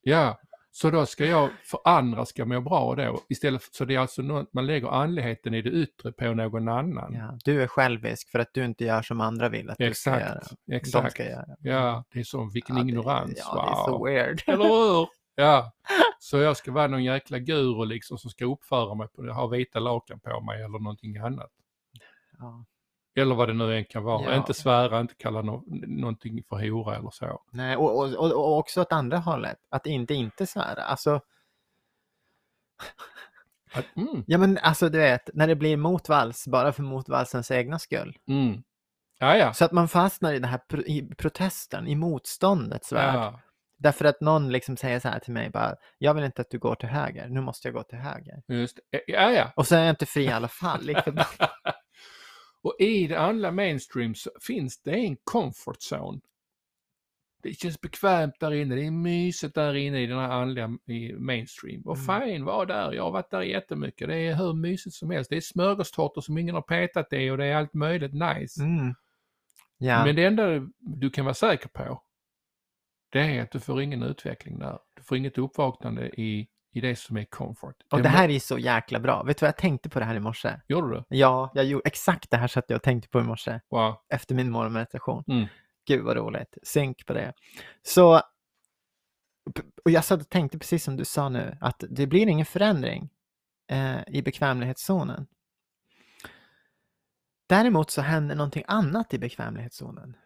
Ja, 0.01 0.39
så 0.75 0.89
då 0.89 1.05
ska 1.05 1.25
jag, 1.25 1.49
för 1.63 1.79
andra 1.85 2.25
ska 2.25 2.45
må 2.45 2.61
bra 2.61 2.95
då, 2.95 3.19
istället 3.29 3.63
för, 3.63 3.69
så 3.73 3.85
det 3.85 3.95
är 3.95 3.99
alltså 3.99 4.21
något, 4.21 4.53
man 4.53 4.65
lägger 4.65 4.87
andligheten 4.87 5.53
i 5.53 5.61
det 5.61 5.69
yttre 5.69 6.11
på 6.11 6.33
någon 6.33 6.67
annan. 6.67 7.13
Ja, 7.13 7.37
du 7.43 7.63
är 7.63 7.67
självisk 7.67 8.29
för 8.29 8.39
att 8.39 8.53
du 8.53 8.65
inte 8.65 8.83
gör 8.85 9.01
som 9.01 9.21
andra 9.21 9.49
vill 9.49 9.69
att 9.69 9.77
du 9.77 9.93
ska 9.93 10.09
göra. 10.09 10.21
Exakt, 10.39 10.55
De 10.67 10.75
exakt. 10.75 11.11
ska 11.11 11.25
göra. 11.25 11.45
Ja, 11.59 12.03
det 12.13 12.19
är 12.19 12.23
så, 12.23 12.49
vilken 12.53 12.77
Ja, 12.77 12.83
det- 12.83 12.89
ignorans. 12.89 13.33
Ja, 13.37 13.65
det 13.65 13.71
är 13.71 13.85
så 13.85 13.97
wow. 13.97 14.05
weird. 14.05 14.43
Eller 14.47 14.63
hur? 14.65 15.07
Ja, 15.35 15.71
så 16.19 16.37
jag 16.37 16.57
ska 16.57 16.71
vara 16.71 16.87
någon 16.87 17.03
jäkla 17.03 17.39
guru 17.39 17.85
liksom 17.85 18.17
som 18.17 18.29
ska 18.31 18.45
uppföra 18.45 18.95
mig 18.95 19.07
på 19.07 19.21
det, 19.21 19.33
ha 19.33 19.47
vita 19.47 19.79
lakan 19.79 20.19
på 20.19 20.41
mig 20.41 20.57
eller 20.63 20.79
någonting 20.79 21.17
annat. 21.17 21.51
Ja. 22.39 22.65
Eller 23.15 23.35
vad 23.35 23.49
det 23.49 23.53
nu 23.53 23.77
än 23.77 23.85
kan 23.85 24.03
vara. 24.03 24.31
Ja. 24.31 24.35
Inte 24.35 24.53
svära, 24.53 24.99
inte 24.99 25.15
kalla 25.15 25.41
no 25.41 25.63
någonting 25.87 26.43
för 26.49 26.69
hora 26.69 26.95
eller 26.95 27.09
så. 27.09 27.41
Nej, 27.51 27.77
och, 27.77 27.97
och, 27.99 28.13
och, 28.13 28.31
och 28.31 28.57
också 28.57 28.81
åt 28.81 28.91
andra 28.91 29.17
hållet. 29.17 29.57
Att 29.69 29.85
inte 29.85 30.13
inte 30.13 30.47
svära. 30.47 30.83
Alltså, 30.83 31.19
Att, 33.73 33.95
mm, 33.95 34.23
ja 34.27 34.37
men 34.37 34.57
alltså 34.57 34.89
du 34.89 34.97
vet, 34.97 35.29
när 35.33 35.47
det 35.47 35.55
blir 35.55 35.77
motvalls 35.77 36.47
bara 36.47 36.71
för 36.73 36.83
motvalsens 36.83 37.51
egna 37.51 37.79
skull. 37.79 38.17
mm. 38.27 38.63
Ja, 39.19 39.37
ja. 39.37 39.53
Så 39.53 39.65
att 39.65 39.71
man 39.71 39.87
fastnar 39.87 40.33
i 40.33 40.39
den 40.39 40.49
här 40.49 40.57
pro, 40.57 40.81
i 40.81 41.09
protesten, 41.17 41.87
i 41.87 41.95
motståndets 41.95 42.91
värld. 42.91 43.15
ja. 43.15 43.39
Därför 43.77 44.05
att 44.05 44.21
någon 44.21 44.51
liksom 44.51 44.77
säger 44.77 44.99
så 44.99 45.07
här 45.07 45.19
till 45.19 45.33
mig 45.33 45.49
bara, 45.49 45.75
jag 45.97 46.13
vill 46.13 46.23
inte 46.23 46.41
att 46.41 46.49
du 46.49 46.59
går 46.59 46.75
till 46.75 46.89
höger, 46.89 47.29
nu 47.29 47.41
måste 47.41 47.67
jag 47.67 47.75
gå 47.75 47.83
till 47.83 47.97
höger. 47.97 48.41
Just. 48.47 48.79
Ja, 49.07 49.31
ja. 49.31 49.53
Och 49.55 49.67
så 49.67 49.75
är 49.75 49.79
jag 49.79 49.89
inte 49.89 50.05
fri 50.05 50.23
i 50.23 50.31
alla 50.31 50.47
fall. 50.47 50.81
lik 50.81 50.97
förbannat. 51.03 51.51
och 52.63 52.75
i 52.79 53.07
det 53.07 53.19
andra 53.19 53.51
mainstream 53.51 54.15
så 54.15 54.31
finns 54.41 54.81
det 54.81 54.91
en 54.91 55.17
comfort 55.23 55.77
zone. 55.91 56.21
Det 57.43 57.53
känns 57.53 57.81
bekvämt 57.81 58.39
där 58.39 58.53
inne, 58.53 58.75
det 58.75 58.85
är 58.85 58.91
mysigt 58.91 59.55
där 59.55 59.73
inne 59.73 60.01
i 60.01 60.05
den 60.07 60.19
här 60.19 60.29
andliga 60.29 60.77
i 60.85 61.13
mainstream. 61.13 61.81
Och 61.81 61.97
Mm. 61.97 62.21
fine, 62.21 62.45
var 62.45 62.65
där, 62.65 62.91
jag 62.93 63.03
har 63.03 63.11
varit 63.11 63.31
där 63.31 63.41
jättemycket. 63.41 64.07
Det 64.07 64.15
är 64.15 64.35
hur 64.35 64.53
mysigt 64.53 64.95
som 64.95 65.09
helst. 65.11 65.29
Det 65.29 65.37
är 65.37 65.41
smörgåstårtor 65.41 66.21
som 66.21 66.37
ingen 66.37 66.55
har 66.55 66.61
petat 66.61 67.13
i 67.13 67.29
och 67.29 67.37
det 67.37 67.45
är 67.45 67.55
allt 67.55 67.73
möjligt 67.73 68.13
nice. 68.13 68.63
Mm. 68.63 68.93
Ja. 69.77 70.05
Men 70.05 70.15
det 70.15 70.25
enda 70.25 70.67
du 70.79 71.09
kan 71.09 71.25
vara 71.25 71.33
säker 71.35 71.67
på, 71.69 72.01
det 73.09 73.19
är 73.19 73.41
att 73.43 73.51
du 73.51 73.59
får 73.59 73.81
ingen 73.81 74.03
utveckling 74.03 74.59
där. 74.59 74.79
Du 74.93 75.03
får 75.03 75.17
inget 75.17 75.37
uppvaknande 75.37 76.21
i, 76.21 76.47
i 76.73 76.81
det 76.81 76.95
som 76.95 77.17
är 77.17 77.25
comfort. 77.25 77.75
Och 77.91 78.01
det 78.01 78.07
är- 78.09 78.13
här 78.13 78.29
är 78.29 78.39
så 78.39 78.57
jäkla 78.59 78.99
bra. 78.99 79.23
Vet 79.23 79.37
du 79.37 79.43
vad 79.43 79.47
jag 79.47 79.57
tänkte 79.57 79.89
på 79.89 79.99
det 79.99 80.05
här 80.05 80.15
i 80.15 80.19
morse? 80.19 80.59
Gjorde 80.67 80.95
du? 80.95 81.03
Ja, 81.09 81.51
jag 81.53 81.65
gjorde 81.65 81.87
exakt 81.87 82.29
det 82.31 82.37
här 82.37 82.47
satt 82.47 82.65
jag 82.67 82.75
och 82.77 82.83
tänkte 82.83 83.09
på 83.09 83.19
i 83.19 83.23
morse 83.23 83.59
Wow. 83.69 83.95
efter 84.09 84.35
min 84.35 84.51
morgonmeditation. 84.51 85.23
Mm. 85.27 85.45
Gud 85.87 86.03
vad 86.03 86.17
roligt. 86.17 86.57
Synk 86.63 87.05
på 87.05 87.13
det. 87.13 87.33
Så, 87.81 88.21
och 89.85 89.91
jag 89.91 90.05
satt 90.05 90.21
och 90.21 90.29
tänkte 90.29 90.59
precis 90.59 90.83
som 90.83 90.95
du 90.97 91.05
sa 91.05 91.29
nu, 91.29 91.57
att 91.61 91.83
det 91.89 92.07
blir 92.07 92.27
ingen 92.27 92.45
förändring 92.45 93.09
eh, 93.71 93.97
i 94.07 94.21
bekvämlighetszonen. 94.21 95.27
Däremot 97.49 97.91
så 97.91 98.01
händer 98.01 98.35
någonting 98.35 98.63
annat 98.67 99.13
i 99.13 99.19
bekvämlighetszonen. 99.19 100.17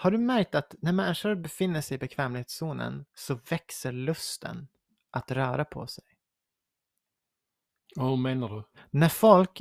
Har 0.00 0.10
du 0.10 0.18
märkt 0.18 0.54
att 0.54 0.74
när 0.78 0.92
människor 0.92 1.34
befinner 1.34 1.80
sig 1.80 1.94
i 1.94 1.98
bekvämlighetszonen 1.98 3.04
så 3.14 3.34
växer 3.50 3.92
lusten 3.92 4.68
att 5.10 5.30
röra 5.30 5.64
på 5.64 5.86
sig? 5.86 6.04
Hur 7.96 8.16
menar 8.16 8.48
du? 8.48 8.62
När 8.90 9.08
folk 9.08 9.60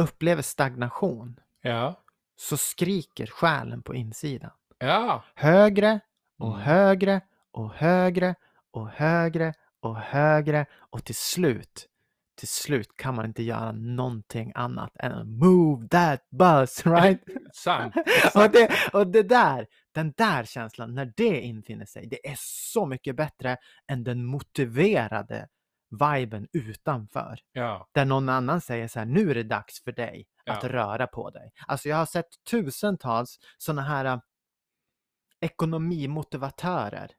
upplever 0.00 0.42
stagnation 0.42 1.40
Ja. 1.60 2.02
så 2.36 2.56
skriker 2.56 3.26
själen 3.26 3.82
på 3.82 3.94
insidan. 3.94 4.50
Ja. 4.78 5.24
Högre 5.34 6.00
och 6.38 6.48
Mm. 6.54 6.60
högre 6.60 7.20
och 7.50 7.72
högre 7.74 8.34
och 8.70 8.88
högre 8.88 9.54
och 9.80 9.96
högre 9.96 10.66
och 10.74 11.04
till 11.04 11.14
slut, 11.14 11.88
till 12.38 12.48
slut 12.48 12.96
kan 12.96 13.14
man 13.14 13.24
inte 13.24 13.42
göra 13.42 13.72
någonting 13.72 14.52
annat 14.54 14.96
än 14.98 15.12
att 15.12 15.26
move 15.26 15.88
that 15.88 16.20
bus, 16.30 16.86
right? 16.86 17.24
Sant. 17.52 17.94
och, 18.34 18.50
det, 18.50 18.70
och 18.92 19.06
det 19.06 19.22
där, 19.22 19.66
den 19.92 20.12
där 20.16 20.44
känslan, 20.44 20.94
när 20.94 21.12
det 21.16 21.40
infinner 21.40 21.86
sig, 21.86 22.06
det 22.06 22.28
är 22.28 22.36
så 22.38 22.86
mycket 22.86 23.16
bättre 23.16 23.56
än 23.86 24.04
den 24.04 24.24
motiverade 24.24 25.48
viben 25.90 26.48
utanför. 26.52 27.38
Ja. 27.52 27.88
Där 27.92 28.04
någon 28.04 28.28
annan 28.28 28.60
säger 28.60 28.88
så 28.88 28.98
här, 28.98 29.06
nu 29.06 29.30
är 29.30 29.34
det 29.34 29.42
dags 29.42 29.84
för 29.84 29.92
dig 29.92 30.26
att 30.50 30.62
Ja. 30.62 30.68
röra 30.68 31.06
på 31.06 31.30
dig. 31.30 31.52
Alltså 31.66 31.88
jag 31.88 31.96
har 31.96 32.06
sett 32.06 32.28
tusentals 32.50 33.38
sådana 33.58 33.82
här 33.82 34.04
äh, 34.04 34.18
ekonomimotivatörer. 35.40 37.10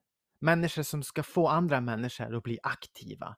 Människor 0.41 0.83
som 0.83 1.03
ska 1.03 1.23
få 1.23 1.47
andra 1.47 1.81
människor 1.81 2.35
att 2.37 2.43
bli 2.43 2.59
aktiva. 2.63 3.35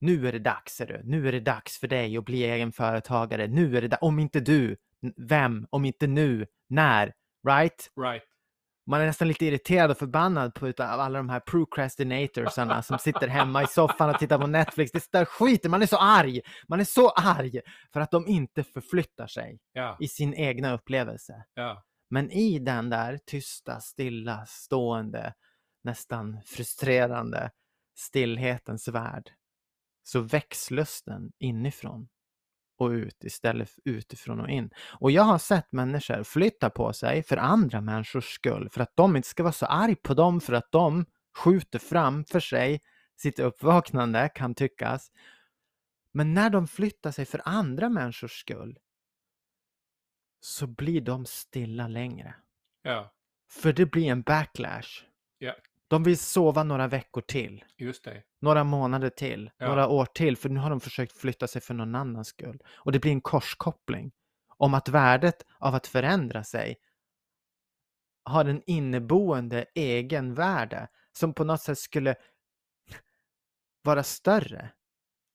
Nu 0.00 0.28
är 0.28 0.32
det 0.32 0.38
dags, 0.38 0.72
ser 0.74 0.86
du. 0.86 1.00
Nu 1.04 1.28
är 1.28 1.32
det 1.32 1.40
dags 1.40 1.78
för 1.78 1.88
dig 1.88 2.16
att 2.16 2.24
bli 2.24 2.44
egen 2.44 2.72
företagare. 2.72 3.46
Nu 3.46 3.76
är 3.76 3.82
det 3.82 3.88
da- 3.88 3.96
Om 4.00 4.18
inte 4.18 4.40
du, 4.40 4.76
vem? 5.16 5.66
Om 5.70 5.84
inte 5.84 6.06
nu, 6.06 6.46
när? 6.68 7.12
Right? 7.48 7.90
Right. 8.02 8.22
Man 8.86 9.00
är 9.00 9.06
nästan 9.06 9.28
lite 9.28 9.46
irriterad 9.46 9.90
och 9.90 9.98
förbannad 9.98 10.54
på 10.54 10.68
utav 10.68 11.00
alla 11.00 11.18
de 11.18 11.28
här 11.28 11.40
procrastinatorsarna 11.40 12.82
som 12.82 12.98
sitter 12.98 13.28
hemma 13.28 13.62
i 13.62 13.66
soffan 13.66 14.10
och 14.10 14.18
tittar 14.18 14.38
på 14.38 14.46
Netflix. 14.46 14.92
Det 14.92 15.12
där 15.12 15.24
skiten, 15.24 15.70
man 15.70 15.82
är 15.82 15.86
så 15.86 15.96
arg! 15.96 16.40
Man 16.68 16.80
är 16.80 16.84
så 16.84 17.10
arg 17.10 17.60
för 17.92 18.00
att 18.00 18.10
de 18.10 18.26
inte 18.26 18.64
förflyttar 18.64 19.26
sig 19.26 19.58
Ja. 19.72 19.96
i 20.00 20.08
sin 20.08 20.34
egna 20.34 20.72
upplevelse. 20.74 21.44
Ja. 21.54 21.84
Men 22.10 22.30
i 22.30 22.58
den 22.58 22.90
där 22.90 23.18
tysta, 23.26 23.80
stilla, 23.80 24.44
stående, 24.46 25.34
nästan 25.84 26.40
frustrerande 26.46 27.50
stillhetens 27.98 28.88
värld 28.88 29.30
så 30.02 30.20
väcks 30.20 30.70
lusten 30.70 31.32
inifrån 31.38 32.08
och 32.78 32.88
ut 32.88 33.24
istället 33.24 33.70
för 33.70 33.82
utifrån 33.84 34.40
och 34.40 34.50
in. 34.50 34.70
Och 35.00 35.10
jag 35.10 35.22
har 35.22 35.38
sett 35.38 35.72
människor 35.72 36.22
flytta 36.22 36.70
på 36.70 36.92
sig 36.92 37.22
för 37.22 37.36
andra 37.36 37.80
människors 37.80 38.34
skull, 38.34 38.68
för 38.70 38.80
att 38.80 38.92
de 38.96 39.16
inte 39.16 39.28
ska 39.28 39.42
vara 39.42 39.52
så 39.52 39.66
arg 39.66 39.96
på 39.96 40.14
dem, 40.14 40.40
för 40.40 40.52
att 40.52 40.72
de 40.72 41.06
skjuter 41.36 41.78
framför 41.78 42.40
sig 42.40 42.80
sitt 43.16 43.38
uppvaknande, 43.38 44.28
kan 44.34 44.54
tyckas. 44.54 45.12
Men 46.12 46.34
när 46.34 46.50
de 46.50 46.68
flyttar 46.68 47.10
sig 47.10 47.24
för 47.24 47.42
andra 47.44 47.88
människors 47.88 48.40
skull 48.40 48.78
så 50.40 50.66
blir 50.66 51.00
de 51.00 51.26
stilla 51.26 51.88
längre. 51.88 52.34
Ja. 52.82 53.14
För 53.50 53.72
det 53.72 53.86
blir 53.86 54.06
en 54.06 54.22
backlash. 54.22 55.04
Ja. 55.38 55.54
De 55.90 56.02
vill 56.02 56.18
sova 56.18 56.62
några 56.62 56.88
veckor 56.88 57.20
till, 57.20 57.64
Just 57.76 58.04
det. 58.04 58.22
några 58.40 58.64
månader 58.64 59.10
till, 59.10 59.50
Ja. 59.56 59.68
några 59.68 59.88
år 59.88 60.04
till, 60.06 60.36
för 60.36 60.48
nu 60.48 60.60
har 60.60 60.70
de 60.70 60.80
försökt 60.80 61.12
flytta 61.16 61.48
sig 61.48 61.62
för 61.62 61.74
någon 61.74 61.94
annans 61.94 62.28
skull. 62.28 62.62
Och 62.76 62.92
det 62.92 62.98
blir 62.98 63.12
en 63.12 63.20
korskoppling 63.20 64.12
om 64.56 64.74
att 64.74 64.88
värdet 64.88 65.46
av 65.58 65.74
att 65.74 65.86
förändra 65.86 66.44
sig 66.44 66.76
har 68.24 68.44
en 68.44 68.62
inneboende 68.66 69.66
egenvärde 69.74 70.88
som 71.12 71.34
på 71.34 71.44
något 71.44 71.60
sätt 71.60 71.78
skulle 71.78 72.14
vara 73.82 74.02
större 74.02 74.70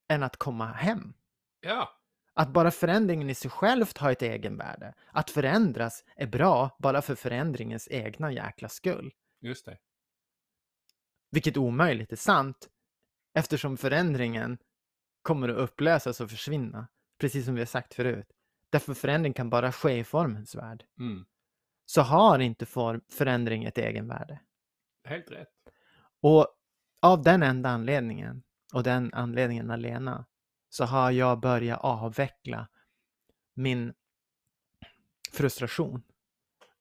än 0.09 0.23
att 0.23 0.37
komma 0.37 0.65
hem. 0.65 1.13
Ja. 1.59 1.89
Att 2.33 2.49
bara 2.49 2.71
förändringen 2.71 3.29
i 3.29 3.35
sig 3.35 3.51
självt 3.51 3.97
har 3.97 4.11
ett 4.11 4.21
egenvärde. 4.21 4.93
Att 5.11 5.29
förändras 5.29 6.03
är 6.15 6.27
bra 6.27 6.75
bara 6.79 7.01
för 7.01 7.15
förändringens 7.15 7.87
egna 7.91 8.31
jäkla 8.31 8.69
skull. 8.69 9.13
Just 9.41 9.65
det. 9.65 9.77
Vilket 11.35 11.57
omöjligt 11.57 12.11
är 12.11 12.15
sant 12.15 12.69
eftersom 13.33 13.77
förändringen 13.77 14.57
kommer 15.21 15.49
att 15.49 15.57
upplösas 15.57 16.21
och 16.21 16.29
försvinna. 16.29 16.87
Precis 17.19 17.45
som 17.45 17.53
vi 17.55 17.61
har 17.61 17.65
sagt 17.65 17.93
förut. 17.93 18.27
Därför 18.69 18.93
förändring 18.93 19.33
kan 19.33 19.49
bara 19.49 19.71
ske 19.71 19.97
i 19.97 20.03
formens 20.03 20.55
värld. 20.55 20.83
Mm. 20.99 21.25
Så 21.85 22.01
har 22.01 22.39
inte 22.39 22.65
form, 22.65 23.01
förändring 23.09 23.63
ett 23.63 23.77
egenvärde. 23.77 24.39
Helt 25.03 25.31
rätt. 25.31 25.49
Och 26.21 26.47
av 27.01 27.21
den 27.21 27.43
enda 27.43 27.69
anledningen 27.69 28.43
och 28.73 28.83
den 28.83 29.13
anledningen 29.13 29.71
alena 29.71 30.25
så 30.69 30.85
har 30.85 31.11
jag 31.11 31.39
börjat 31.39 31.79
avveckla 31.79 32.67
min 33.53 33.93
frustration 35.31 36.03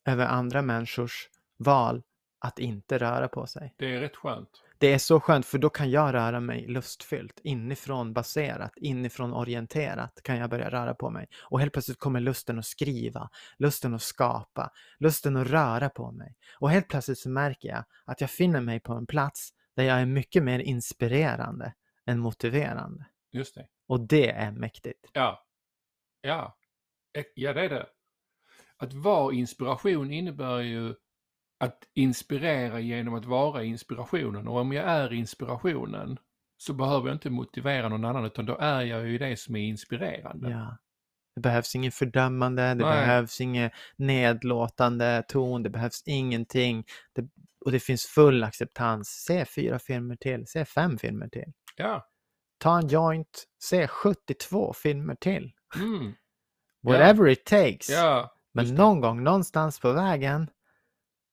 över 0.05 0.27
andra 0.27 0.63
människors 0.63 1.29
val 1.57 2.03
att 2.45 2.59
inte 2.59 2.99
röra 2.99 3.29
på 3.29 3.47
sig. 3.47 3.75
Det 3.79 3.95
är 3.95 4.01
rätt 4.01 4.17
skönt. 4.17 4.49
Det 4.79 4.93
är 4.93 4.99
så 4.99 5.21
skönt 5.21 5.47
för 5.47 5.59
då 5.59 5.71
kan 5.71 5.91
jag 5.91 6.15
röra 6.15 6.41
mig 6.41 6.67
lustfyllt, 6.67 7.41
inifrån 7.43 8.13
baserat, 8.13 8.73
inifrån 8.77 9.33
orienterat 9.33 10.21
kan 10.23 10.37
jag 10.37 10.51
börja 10.51 10.71
röra 10.71 10.95
på 10.95 11.11
mig. 11.11 11.29
Och 11.43 11.61
helt 11.61 11.73
plötsligt 11.73 11.99
kommer 11.99 12.21
lusten 12.21 12.59
att 12.59 12.67
skriva, 12.67 13.31
lusten 13.59 13.95
att 13.95 14.03
skapa, 14.03 14.71
lusten 14.99 15.37
att 15.37 15.47
röra 15.47 15.89
på 15.89 16.13
mig. 16.13 16.37
Och 16.59 16.71
helt 16.71 16.89
plötsligt 16.89 17.19
så 17.19 17.31
märker 17.31 17.69
jag 17.69 17.85
att 18.05 18.21
jag 18.21 18.31
finner 18.31 18.61
mig 18.61 18.81
på 18.81 18.93
en 18.93 19.07
plats 19.07 19.51
där 19.77 19.85
jag 19.85 20.01
är 20.01 20.07
mycket 20.07 20.43
mer 20.43 20.59
inspirerande 20.59 21.75
än 22.07 22.19
motiverande. 22.19 23.05
Just 23.33 23.55
det. 23.55 23.67
Och 23.87 24.01
det 24.01 24.31
är 24.31 24.53
mäktigt. 24.53 25.11
Ja. 25.13 25.45
Ja. 26.21 26.57
Ja, 27.35 27.53
det 27.53 27.61
är 27.61 27.69
det. 27.69 27.87
Att 28.77 28.93
vara 28.93 29.35
inspiration 29.35 30.11
innebär 30.11 30.61
ju 30.61 30.95
att 31.61 31.79
inspirera 31.95 32.81
genom 32.81 33.15
att 33.15 33.25
vara 33.25 33.65
inspirationen. 33.65 34.49
Och 34.49 34.61
om 34.61 34.73
jag 34.73 34.85
är 34.85 35.13
inspirationen 35.13 36.19
så 36.57 36.73
behöver 36.73 37.09
jag 37.09 37.15
inte 37.15 37.31
motivera 37.31 37.89
någon 37.89 38.05
annan 38.05 38.25
utan 38.25 38.47
då 38.47 38.59
är 38.59 38.83
jag 38.83 39.09
ju 39.09 39.19
det 39.19 39.37
som 39.37 39.57
är 39.57 39.61
inspirerande. 39.61 40.51
Ja. 40.51 40.77
Det 41.35 41.41
behövs 41.41 41.75
inget 41.75 41.95
fördömande, 41.95 42.63
det 42.63 42.75
Nej. 42.75 43.01
behövs 43.01 43.41
inget 43.41 43.73
nedlåtande 43.97 45.25
ton, 45.29 45.63
det 45.63 45.71
behövs 45.71 46.03
ingenting. 46.07 46.85
Det, 47.13 47.29
och 47.65 47.73
det 47.73 47.81
finns 47.81 48.07
full 48.07 48.45
acceptans. 48.45 49.09
Se 49.09 49.45
fyra 49.45 49.79
filmer 49.79 50.17
till, 50.17 50.47
se 50.47 50.65
fem 50.65 50.99
filmer 50.99 51.29
till. 51.29 51.53
Ja. 51.77 52.07
Ta 52.59 52.79
en 52.79 52.89
joint, 52.89 53.45
se 53.63 53.89
72 53.89 54.73
filmer 54.73 55.15
till. 55.15 55.53
Mm. 55.77 56.15
Whatever 56.83 57.29
it 57.29 57.45
takes. 57.45 57.91
Ja. 57.91 58.37
Men 58.53 58.75
någon 58.75 59.01
gång 59.01 59.23
någonstans 59.23 59.81
på 59.81 59.93
vägen 59.93 60.51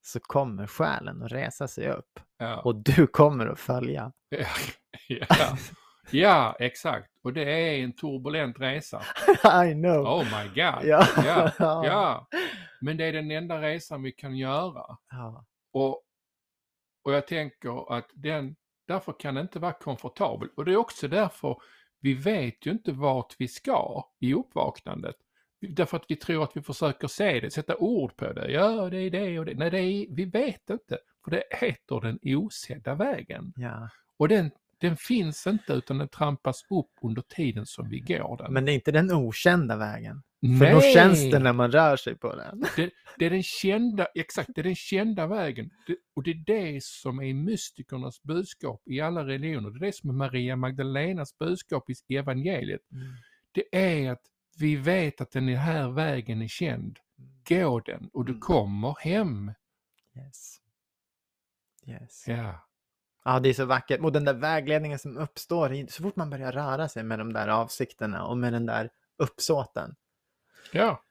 så 0.01 0.19
kommer 0.19 0.67
själen 0.67 1.23
att 1.23 1.31
resa 1.31 1.67
sig 1.67 1.89
upp 1.89 2.19
Ja. 2.37 2.61
och 2.61 2.75
du 2.75 3.07
kommer 3.07 3.47
att 3.47 3.59
följa. 3.59 4.11
ja. 5.07 5.27
ja, 6.11 6.55
exakt. 6.59 7.07
Och 7.23 7.33
det 7.33 7.43
är 7.43 7.83
en 7.83 7.93
turbulent 7.95 8.59
resa. 8.59 9.01
I 9.65 9.73
know. 9.73 10.05
Oh 10.07 10.23
my 10.23 10.47
god. 10.47 10.83
Ja. 10.83 11.07
Ja. 11.25 11.51
ja. 11.59 12.27
Men 12.81 12.97
det 12.97 13.05
är 13.05 13.13
den 13.13 13.31
enda 13.31 13.61
resan 13.61 14.03
vi 14.03 14.11
kan 14.11 14.37
göra. 14.37 14.97
Ja. 15.11 15.45
Och, 15.73 16.03
och 17.03 17.13
jag 17.13 17.27
tänker 17.27 17.97
att 17.97 18.09
den, 18.13 18.55
därför 18.87 19.15
kan 19.19 19.35
det 19.35 19.41
inte 19.41 19.59
vara 19.59 19.73
komfortabel. 19.73 20.49
Och 20.55 20.65
det 20.65 20.71
är 20.71 20.77
också 20.77 21.07
därför 21.07 21.61
vi 21.99 22.13
vet 22.13 22.65
ju 22.65 22.71
inte 22.71 22.91
vart 22.91 23.35
vi 23.39 23.47
ska 23.47 24.03
i 24.19 24.33
uppvaknandet. 24.33 25.15
Därför 25.69 25.97
att 25.97 26.05
vi 26.07 26.15
tror 26.15 26.43
att 26.43 26.51
vi 26.57 26.61
försöker 26.61 27.07
se 27.07 27.39
det, 27.39 27.51
sätta 27.51 27.75
ord 27.75 28.15
på 28.15 28.33
det. 28.33 28.51
Ja, 28.51 28.89
det 28.89 28.97
är 28.97 29.09
det 29.09 29.39
och 29.39 29.45
det. 29.45 29.53
Nej, 29.53 29.71
det 29.71 29.79
är, 29.79 30.15
vi 30.15 30.25
vet 30.25 30.69
inte. 30.69 30.97
För 31.23 31.31
det 31.31 31.43
heter 31.51 32.01
den 32.01 32.19
osedda 32.23 32.95
vägen. 32.95 33.53
ja. 33.55 33.89
Och 34.17 34.27
den, 34.27 34.51
den 34.77 34.97
finns 34.97 35.47
inte 35.47 35.73
utan 35.73 35.97
den 35.97 36.07
trampas 36.07 36.61
upp 36.69 36.91
under 37.01 37.21
tiden 37.21 37.65
som 37.65 37.89
vi 37.89 37.99
går 37.99 38.37
den. 38.37 38.53
Men 38.53 38.65
det 38.65 38.71
är 38.71 38.73
inte 38.73 38.91
den 38.91 39.11
okända 39.11 39.77
vägen. 39.77 40.23
För 40.41 40.47
Nej! 40.47 40.73
då 40.73 40.81
känns 40.81 41.31
det 41.31 41.39
när 41.39 41.53
man 41.53 41.71
rör 41.71 41.95
sig 41.95 42.15
på 42.17 42.35
den. 42.35 42.65
det, 42.75 42.89
det 43.17 43.25
är 43.25 43.29
den 43.29 43.43
kända, 43.43 44.07
exakt, 44.15 44.49
det 44.55 44.61
är 44.61 44.63
den 44.63 44.75
kända 44.75 45.27
vägen. 45.27 45.69
Det, 45.87 45.95
och 46.15 46.23
det 46.23 46.31
är 46.31 46.43
det 46.45 46.83
som 46.83 47.19
är 47.19 47.33
mystikernas 47.33 48.23
budskap 48.23 48.81
i 48.85 49.01
alla 49.01 49.25
religioner. 49.25 49.69
Det 49.69 49.77
är 49.77 49.85
det 49.85 49.95
som 49.95 50.09
är 50.09 50.13
Maria 50.13 50.55
Magdalenas 50.55 51.37
budskap 51.37 51.89
i 52.07 52.15
evangeliet. 52.15 52.81
Det 53.51 53.75
är 53.77 54.11
att 54.11 54.21
vi 54.61 54.75
vet 54.75 55.21
att 55.21 55.31
den 55.31 55.47
här 55.47 55.89
vägen 55.89 56.41
är 56.41 56.47
känd. 56.47 56.99
Gå 57.47 57.79
den 57.79 58.09
och 58.13 58.25
du 58.25 58.31
Mm. 58.31 58.41
kommer 58.41 58.95
hem. 58.99 59.53
Yes. 60.15 60.57
Yes. 61.87 62.27
Ja, 62.27 62.67
Ja, 63.23 63.39
det 63.39 63.49
är 63.49 63.53
så 63.53 63.65
vackert. 63.65 63.99
Och 64.01 64.11
den 64.11 64.25
där 64.25 64.33
vägledningen 64.33 64.99
som 64.99 65.17
uppstår 65.17 65.87
så 65.91 66.03
fort 66.03 66.15
man 66.15 66.29
börjar 66.29 66.51
röra 66.51 66.89
sig 66.89 67.03
med 67.03 67.19
de 67.19 67.33
där 67.33 67.47
avsikterna 67.47 68.25
och 68.25 68.37
med 68.37 68.53
den 68.53 68.65
där 68.65 68.89
uppsåten. 69.17 69.95
ja, 70.71 71.03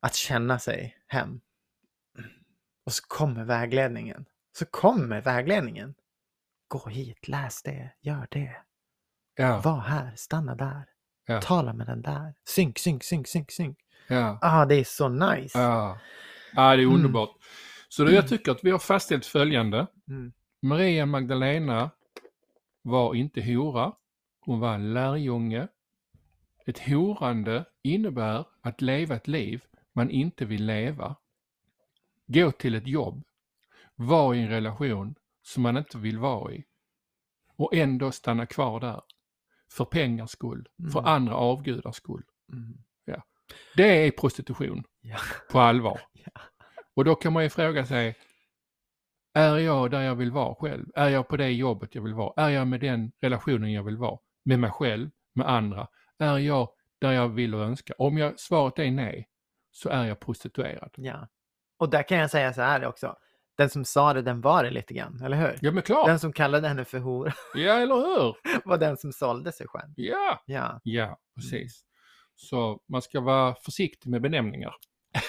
Att 0.00 0.14
känna 0.14 0.58
sig 0.58 0.96
hem. 1.06 1.40
Och 2.84 2.92
så 2.92 3.02
kommer 3.06 3.44
vägledningen. 3.44 4.26
Så 4.58 4.66
kommer 4.66 5.20
vägledningen. 5.20 5.94
Gå 6.68 6.88
hit, 6.88 7.28
läs 7.28 7.62
det, 7.62 7.90
gör 8.00 8.28
det. 8.30 8.56
ja, 9.34 9.60
Var 9.60 9.80
här, 9.80 10.12
stanna 10.16 10.54
där. 10.54 10.88
Ja. 11.30 11.40
Tala 11.40 11.72
med 11.72 11.86
den 11.86 12.02
där. 12.02 12.34
Synk, 12.44 12.78
synk, 12.78 13.04
synk, 13.04 13.28
synk, 13.28 13.50
synk. 13.50 13.78
ja. 14.08 14.38
Ah, 14.42 14.64
det 14.66 14.74
är 14.74 14.84
så 14.84 15.08
nice. 15.08 15.58
Ja, 15.58 15.98
ja 16.54 16.76
det 16.76 16.82
är 16.82 16.86
Mm. 16.86 16.94
underbart. 16.94 17.30
Så 17.88 18.04
då 18.04 18.12
jag 18.12 18.28
tycker 18.28 18.52
att 18.52 18.64
vi 18.64 18.70
har 18.70 18.78
fastställt 18.78 19.26
följande. 19.26 19.86
Mm. 20.08 20.32
Maria 20.62 21.06
Magdalena 21.06 21.90
var 22.82 23.14
inte 23.14 23.40
hora, 23.42 23.92
hon 24.40 24.60
var 24.60 24.78
lärjunge. 24.78 25.68
Ett 26.66 26.78
horande 26.88 27.64
innebär 27.82 28.44
att 28.60 28.80
leva 28.80 29.14
ett 29.16 29.28
liv 29.28 29.62
man 29.92 30.10
inte 30.10 30.44
vill 30.44 30.66
leva. 30.66 31.16
Gå 32.26 32.50
till 32.50 32.74
ett 32.74 32.86
jobb, 32.86 33.24
vara 33.96 34.36
i 34.36 34.40
en 34.42 34.48
relation 34.48 35.14
som 35.42 35.62
man 35.62 35.76
inte 35.76 35.98
vill 35.98 36.18
vara 36.18 36.52
i 36.52 36.64
och 37.56 37.74
ändå 37.74 38.12
stanna 38.12 38.46
kvar 38.46 38.80
där. 38.80 39.00
För 39.72 39.84
pengars 39.84 40.30
skull, 40.30 40.68
för 40.92 40.98
Mm. 41.00 41.12
andra 41.12 41.34
avgudars 41.34 41.96
skull. 41.96 42.22
Mm. 42.52 42.78
Det 43.76 44.06
är 44.06 44.10
prostitution 44.10 44.84
Ja. 45.00 45.16
på 45.50 45.60
allvar. 45.60 46.00
Ja. 46.12 46.40
Och 46.94 47.04
då 47.04 47.14
kan 47.14 47.32
man 47.32 47.42
ju 47.42 47.48
fråga 47.50 47.86
sig, 47.86 48.16
är 49.34 49.58
jag 49.58 49.90
där 49.90 50.00
jag 50.00 50.14
vill 50.14 50.30
vara 50.32 50.54
själv? 50.54 50.86
Är 50.94 51.08
jag 51.08 51.28
på 51.28 51.36
det 51.36 51.50
jobbet 51.50 51.94
jag 51.94 52.02
vill 52.02 52.14
vara? 52.14 52.44
Är 52.46 52.48
jag 52.50 52.66
med 52.66 52.80
den 52.80 53.12
relationen 53.20 53.72
jag 53.72 53.82
vill 53.82 53.96
vara? 53.96 54.18
Med 54.44 54.58
mig 54.58 54.70
själv, 54.70 55.10
med 55.34 55.48
andra? 55.50 55.88
Är 56.18 56.38
jag 56.38 56.68
där 56.98 57.12
jag 57.12 57.28
vill 57.28 57.54
och 57.54 57.60
önskar? 57.60 58.02
Om 58.02 58.18
jag, 58.18 58.40
svaret 58.40 58.78
är 58.78 58.90
nej, 58.90 59.28
så 59.70 59.88
är 59.88 60.04
jag 60.04 60.20
prostituerad. 60.20 60.90
ja. 60.96 61.28
Och 61.78 61.90
där 61.90 62.02
kan 62.02 62.18
jag 62.18 62.30
säga 62.30 62.52
så 62.52 62.62
här 62.62 62.84
också. 62.84 63.16
Den 63.60 63.70
som 63.70 63.84
sa 63.84 64.12
det, 64.14 64.22
den 64.22 64.40
var 64.40 64.64
det 64.64 64.70
lite 64.70 64.94
grann, 64.94 65.20
eller 65.24 65.36
hur? 65.36 65.58
Ja 65.60 65.72
men 65.72 65.82
klart, 65.82 66.06
Den 66.06 66.18
som 66.18 66.32
kallade 66.32 66.68
henne 66.68 66.84
för 66.84 66.98
hora 66.98 67.32
ja 67.54 67.72
eller 67.72 67.94
hur? 67.94 68.36
var 68.68 68.78
den 68.78 68.96
som 68.96 69.12
sålde 69.12 69.52
sig 69.52 69.66
själv. 69.68 69.92
Ja, 69.96 70.42
Ja. 70.46 70.80
ja 70.84 71.18
precis. 71.34 71.84
Så 72.34 72.80
man 72.88 73.02
ska 73.02 73.20
vara 73.20 73.54
försiktig 73.54 74.10
med 74.10 74.22
benämningar. 74.22 74.74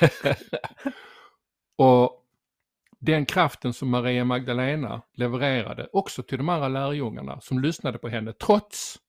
och 1.77 2.25
den 2.99 3.25
kraften 3.25 3.73
som 3.73 3.89
Maria 3.89 4.25
Magdalena 4.25 5.01
levererade 5.13 5.89
också 5.93 6.23
till 6.23 6.37
de 6.37 6.49
andra 6.49 6.67
lärjungarna 6.67 7.41
som 7.41 7.59
lyssnade 7.59 7.97
på 7.97 8.09
henne 8.09 8.33
trots, 8.33 8.99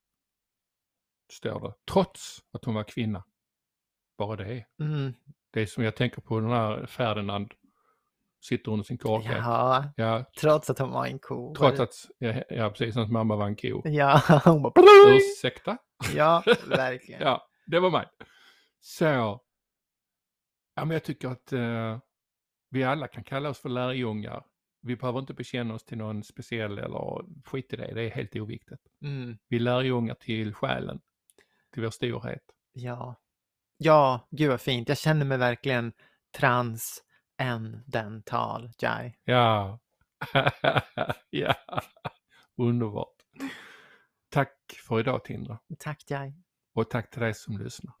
står 1.31 1.59
det, 1.67 1.73
trots 1.91 2.39
att 2.53 2.65
hon 2.65 2.75
var 2.75 2.83
kvinna. 2.83 3.23
Bara 4.17 4.35
det. 4.35 4.65
Mm. 4.79 5.13
Det 5.51 5.61
är 5.61 5.65
som 5.65 5.83
jag 5.83 5.95
tänker 5.95 6.21
på 6.21 6.39
den 6.39 6.49
här 6.49 6.85
Ferdinand, 6.85 7.51
sitter 8.43 8.71
under 8.71 8.83
sin 8.83 8.97
korkek. 8.97 9.37
Ja. 9.37 9.93
ja, 9.95 10.31
trots 10.41 10.69
att 10.69 10.79
hon 10.79 10.91
var 10.91 11.05
en 11.05 11.19
ko. 11.19 11.55
trots 11.55 11.79
att, 11.79 11.93
ja, 12.17 12.43
ja 12.49 12.69
precis, 12.69 12.95
hans 12.95 13.09
mamma 13.09 13.35
var 13.35 13.47
en 13.47 13.55
ko. 13.55 13.81
Ja, 13.85 14.21
hon 14.45 14.61
bara... 14.61 14.73
Ursäkta? 15.07 15.77
Ja, 16.15 16.43
verkligen. 16.67 17.21
Ja, 17.21 17.47
det 17.65 17.79
var 17.79 17.89
mig. 17.89 18.05
Så, 18.81 19.05
ja 20.75 20.85
men 20.85 20.89
jag 20.89 21.03
tycker 21.03 21.27
att 21.27 21.53
eh, 21.53 21.99
vi 22.69 22.83
alla 22.83 23.07
kan 23.07 23.23
kalla 23.23 23.49
oss 23.49 23.59
för 23.59 23.69
lärjungar. 23.69 24.45
Vi 24.81 24.95
behöver 24.95 25.19
inte 25.19 25.33
bekänna 25.33 25.73
oss 25.73 25.83
till 25.83 25.97
någon 25.97 26.23
speciell 26.23 26.77
eller 26.77 27.25
skit 27.45 27.73
i 27.73 27.75
det, 27.75 27.93
det 27.93 28.01
är 28.01 28.09
helt 28.09 28.35
oviktigt. 28.35 28.81
Mm. 29.01 29.37
Vi 29.47 29.55
är 29.55 29.61
lärjungar 29.61 30.15
till 30.15 30.53
själen, 30.53 31.01
till 31.73 31.83
vår 31.83 31.89
storhet. 31.89 32.43
Ja. 32.73 33.15
Ja, 33.77 34.27
gud 34.31 34.49
vad 34.49 34.61
fint. 34.61 34.89
Jag 34.89 34.97
känner 34.97 35.25
mig 35.25 35.37
verkligen 35.37 35.93
transcendental, 37.43 38.69
Jai. 38.81 39.13
Ja, 39.23 39.79
ja, 41.29 41.55
underbart. 42.57 43.15
Tack 44.29 44.55
för 44.87 44.99
idag 44.99 45.23
Tindra. 45.23 45.59
Tack, 45.79 46.03
Jai. 46.09 46.33
och 46.73 46.89
tack 46.89 47.09
till 47.09 47.21
dig 47.21 47.33
som 47.33 47.57
lyssnar. 47.57 47.93